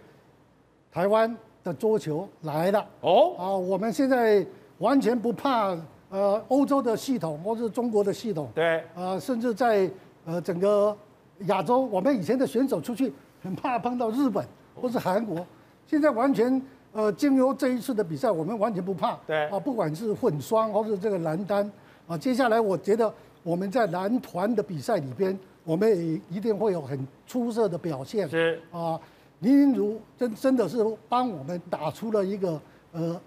[0.90, 1.34] 台湾
[1.68, 2.84] 的桌球来了。
[3.02, 3.34] 哦？
[3.38, 3.52] 啊！
[3.52, 4.44] 我们现在
[4.78, 5.76] 完全不怕
[6.08, 8.82] 呃欧洲的系统或是中国的系统，对。
[8.94, 9.88] 啊，甚至在
[10.24, 10.96] 呃整个
[11.40, 13.12] 亚洲，我们以前的选手出去
[13.42, 15.46] 很怕碰到日本或是韩国，
[15.86, 16.60] 现在完全
[16.92, 19.18] 呃，经由这一次的比赛，我们完全不怕。
[19.26, 19.46] 对。
[19.48, 21.70] 啊，不管是混双或是这个男单。
[22.06, 23.12] 啊，接下来我觉得
[23.42, 28.26] 我们在男团的比赛里边，我们也一定会有很出色的表现。
[28.26, 28.58] 是。
[28.72, 28.98] 啊，
[29.40, 32.60] 林云如真真的是帮我们打出了一个
[32.92, 33.20] 呃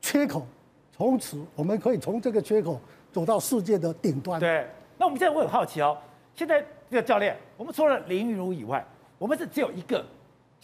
[0.00, 0.42] 缺口，
[0.96, 2.80] 从此我们可以从这个缺口
[3.12, 4.40] 走到世界的顶端。
[4.40, 4.66] 对，
[4.98, 5.96] 那我们现在我很好奇哦，
[6.34, 6.60] 现在
[6.90, 8.84] 这个教练，我们除了林云如以外，
[9.18, 10.04] 我们是只有一个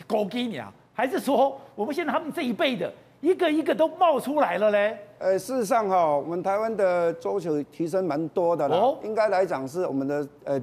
[0.06, 4.98] 高基娘，还是说我们现在他们这一辈的一个一个都冒出来了嘞？
[5.18, 8.76] 呃，事实上哈、哦，我们台湾的桌球提升蛮多的啦。
[8.76, 10.60] 哦应该来讲是我们的呃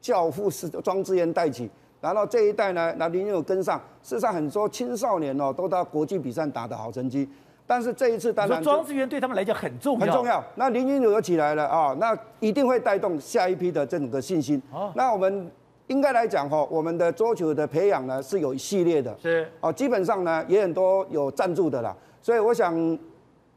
[0.00, 1.70] 教父是庄智渊带起，
[2.12, 3.80] 然后这一代呢，那林昀儒跟上。
[4.02, 7.26] 事实上很多青少年哦，都到国际比赛打的好成绩。
[7.66, 10.44] 但是这一次当然说庄智渊对他们来讲很重要，很重要。
[10.56, 14.60] 那林昀儒又起来了啊、哦，那一定会带动下一批的这种的信心。
[14.70, 15.50] 哦那我们
[15.86, 22.98] 应该来讲哈、哦，我们的桌球的培养呢是有一系列的，是哦，基本上呢也很多有赞助的啦，所以我想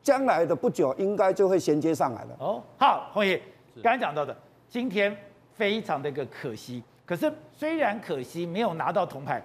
[0.01, 2.29] 将来的不久应该就会衔接上来了。
[2.39, 3.37] 哦，好，弘仪
[3.83, 4.33] 刚才讲到的，
[4.69, 5.13] 今天
[5.53, 6.81] 非常的一个可惜。
[7.07, 9.41] 可是虽然可惜没有拿到铜牌，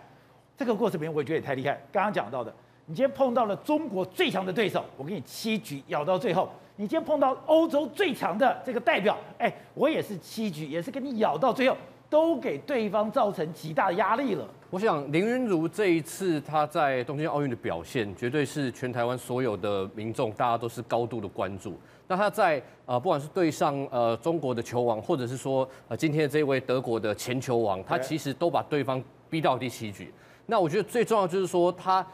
[0.57, 1.81] 这个过程里面我觉得也太厉害。
[1.93, 2.53] 刚刚讲到的，
[2.87, 6.51] 你今天碰到了中国最强的对手，我给你七局咬到最后。
[6.75, 11.77] 你今天碰到欧洲最强的这个代表，哎，我也是七局，也是跟你咬到最后，
[12.11, 14.45] 都给对方造成极大的压力了。
[14.71, 21.79] 我想林昀儒这一次他在东京奥运的表现，绝对是全台湾所有的民众大家都是高度的关注。
[22.13, 30.13] 那他在呃不管是对上呃中国的球王，或者是说呃今天的这位德国的前球王，他其实都把对方逼到第七局。
[30.45, 32.07] 那我觉得最重要就是说他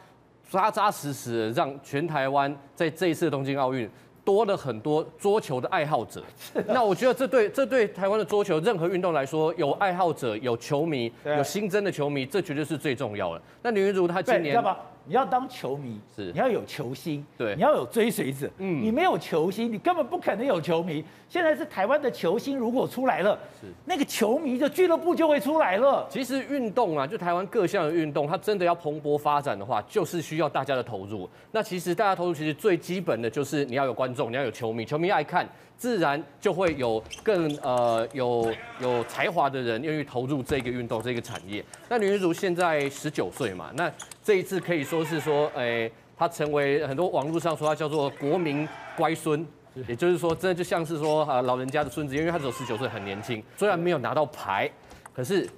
[0.49, 3.91] 扎扎实实的让全台湾在这一次的东京奥运。
[4.25, 6.23] 多了很多桌球的爱好者，
[6.69, 13.41] 那我觉得这对这对台湾的桌球任何运动来说，有爱好者、有球迷、有新增的球迷，这绝对是最重要的。
[13.62, 14.62] 那林云如他今年，
[15.09, 18.48] 你要当球迷，是你要有球星，对，你要有追随者。
[18.59, 21.02] 嗯，你没有球星，你根本不可能有球迷。
[21.30, 26.06] 现在是台湾的球星，如果出来了，是那个球迷的俱乐部就会出来了。
[26.10, 31.28] 其实运动啊，就台湾各项的运动，它真的要蓬勃发展的话，就是需要大家的投入。
[31.52, 35.48] 那其实大家投入，其实最基本的就是你要有观众，你要有球迷，球迷爱看，
[35.78, 41.64] 自然就会有更呃有有才华的人愿意投入这个运动这个产业。
[41.88, 43.90] 那林昀儒现在十九岁嘛，那
[44.22, 49.46] 这一次可以说是说，哎、欸，他成为很多网络上说她叫做国民乖孙，
[49.86, 54.68] 也就是说，真的就像是说啊老人家的孙子，因为她只有十九岁，很年轻，虽然没有拿到牌，
[55.14, 55.48] 可是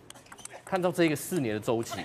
[0.66, 2.00] 看到这个四年的周期。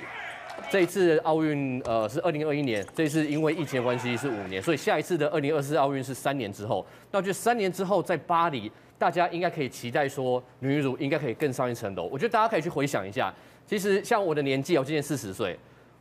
[0.72, 2.86] 这一次奥运，呃，是二零二一年。
[2.94, 6.86] 这一次因为疫情关系是五年，所以下一次的二零二四奥运是三年之后。
[7.12, 12.10] 那我觉得三年之后在巴黎，大家应该可以期待说，林昀儒应该可以更上一层楼。
[12.12, 13.34] 我觉得大家可以去回想一下，
[13.66, 15.58] 其实像我的年纪，我今年四十岁，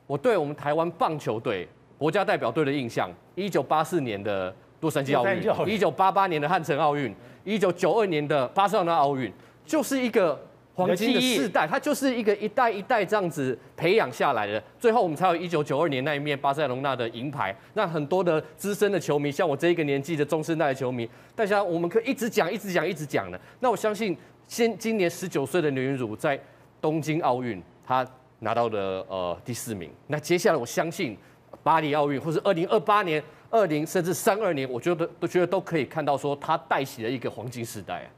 [0.06, 7.14] 我对我们台湾棒球队国家代表队的印象，一九八四年的洛杉矶奥运，一九八八年的汉城奥运，
[7.44, 9.32] 一九九二年的巴塞罗那奥运，
[9.64, 10.40] 就是一个。
[10.74, 17.54] 黄金的世代，它就是一个一代一代这样子培养下来的，最后我们才有一九九二年那一面巴塞隆纳的银牌。
[17.74, 23.40] 那很多的资深的球迷，像我这一个年纪的中生代的球迷，大家我们可以一直讲、一直讲、一直讲的。
[23.60, 24.16] 那我相信，
[24.48, 26.38] 先今年十九岁的林昀儒在
[26.80, 28.04] 东京奥运，他
[28.40, 29.88] 拿到了呃第四名。
[30.08, 31.16] 那接下来我相信
[31.62, 38.10] 巴黎奥运，或是二零二八年、二零甚至三二年，我觉得都觉得都可以看到说他带起了一个黄金时代啊。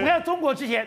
[0.00, 0.86] 你看中国之前，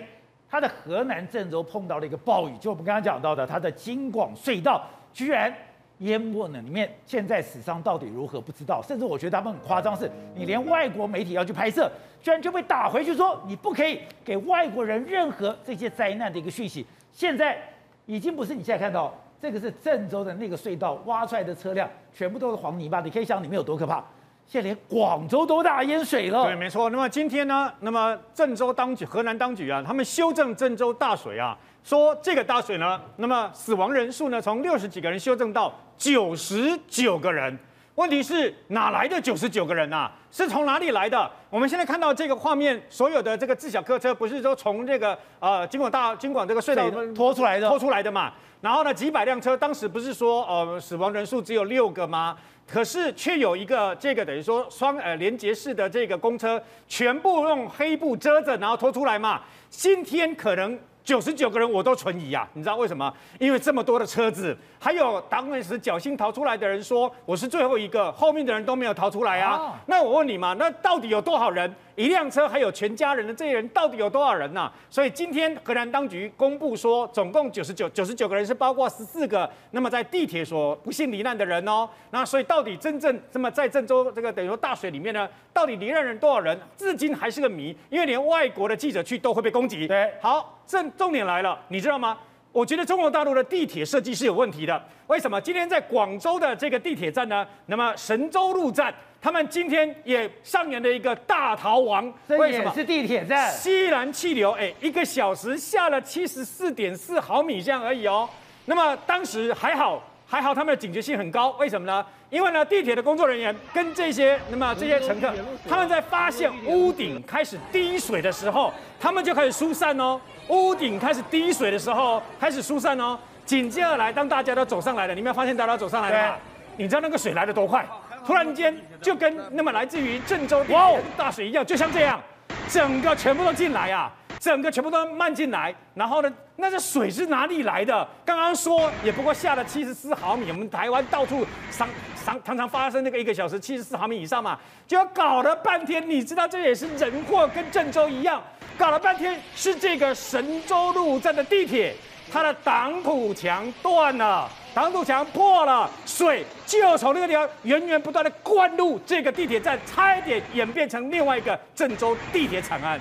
[0.50, 5.54] 他的河南郑州碰到了一个暴雨，就我们刚刚讲到的，他的京广隧道居然
[6.00, 6.62] 淹没了。
[6.62, 16.86] 里面现在死伤到底如何不知道，甚至我觉得他们很夸张，是你连外国媒体要去拍摄，居然就被打回去说你不可以给外国人任何这些灾难的一个讯息。
[17.12, 17.58] 现在
[18.06, 24.04] 已经不是你现在看到这个是郑州的那个隧道挖出来的车辆，全部都是黄泥巴，你可以想里面有多可怕。
[24.48, 26.46] 现在连广州都大淹水了。
[26.46, 26.90] 对，没错。
[26.90, 27.70] 那么今天呢？
[27.82, 37.60] 那么郑州当局、河南当局啊，他们修正郑州大水啊，说这个大水呢，那么死亡人数呢，从六十几个人修正到九十九个人。
[37.96, 40.10] 问题是哪来的九十九个人啊？
[40.32, 41.30] 是从哪里来的？
[41.50, 48.32] 我们现在看到这个画面，所有的这个自小客车不是说从这个呃京广大京广这个隧道拖出来的，拖出来的嘛？
[48.62, 52.38] 然后呢，几百辆车，当时不是说呃死亡人数只有六个吗？
[52.70, 59.42] 可是却有一个这个等于说双呃连接式的这个公车，全部用黑布遮着，然后拖出来嘛。
[59.70, 63.14] 今天可能九十九个人我都存疑啊，你知道为什么？
[63.40, 69.56] 因为这么多的车子，还有当时侥幸逃出来的人说我是最后一个，后面的人都没有逃出来啊。
[69.56, 71.74] 哦、那我问你嘛，那到底有多少人？
[71.98, 74.74] 一辆车还有全家人的这些人到底有多少人呢、啊？
[74.88, 81.90] 所以今天荷兰当局公布说，总共九十九九十九个人，是包括十四个那么在地铁所不幸罹难的人哦。
[82.12, 89.88] 那所以到底真正这么在郑州这个等于说大水里面呢，到底罹难人多少人，至今还是个谜，因为连外国的记者去都会被攻击。
[89.88, 92.16] 对，好，正重点来了，你知道吗？
[92.52, 94.80] 我觉得中国大陆的地铁设计是有问题的。
[95.08, 95.42] 为什么？
[95.42, 97.46] 今天在广州的这个地铁站呢？
[97.66, 98.94] 那么神州路站。
[99.28, 102.74] 他们今天也上演了一个大逃亡，为什么？
[102.74, 108.30] 是地铁站，西南气流，哎，一个小时下了七十四点四毫米这样而已哦。
[108.68, 112.06] 那么当时还好，还好他们的警觉性很高，为什么呢？
[112.30, 115.34] 因为呢，地铁的工作人员跟这些，那么这些乘客，
[115.68, 120.18] 他们在发现屋顶开始滴水的时候，他们就开始疏散哦。
[120.48, 123.20] 屋顶开始滴水的时候，开始疏散哦。
[123.46, 126.38] 紧接而来，当大家都走上来了，你没有发现大家都走上来了吗？
[126.78, 127.86] 你知道那个水来的多快？
[128.28, 132.22] 突然间就跟那么来自于郑州哇哦大水一样，就像这样，
[132.70, 135.74] 整个全部都进来啊，整个全部都漫进来。
[135.96, 138.06] 然后呢，那这水是哪里来的？
[138.26, 141.88] 刚刚说也不过下了七十四毫米，我们台湾到处常
[142.26, 146.04] 常常常发生那个一个小时七十四毫米以上嘛，就要搞了半天。
[146.10, 148.44] 你知道这也是人祸，跟郑州一样，
[148.78, 151.96] 搞了半天是这个神州路站的地铁，
[152.30, 154.50] 它的挡土墙断了。
[154.78, 163.00] 挡土墙破了，水就从那个地方源源不断的灌入这个地铁站，差一点演变成另外一个郑州地铁惨案。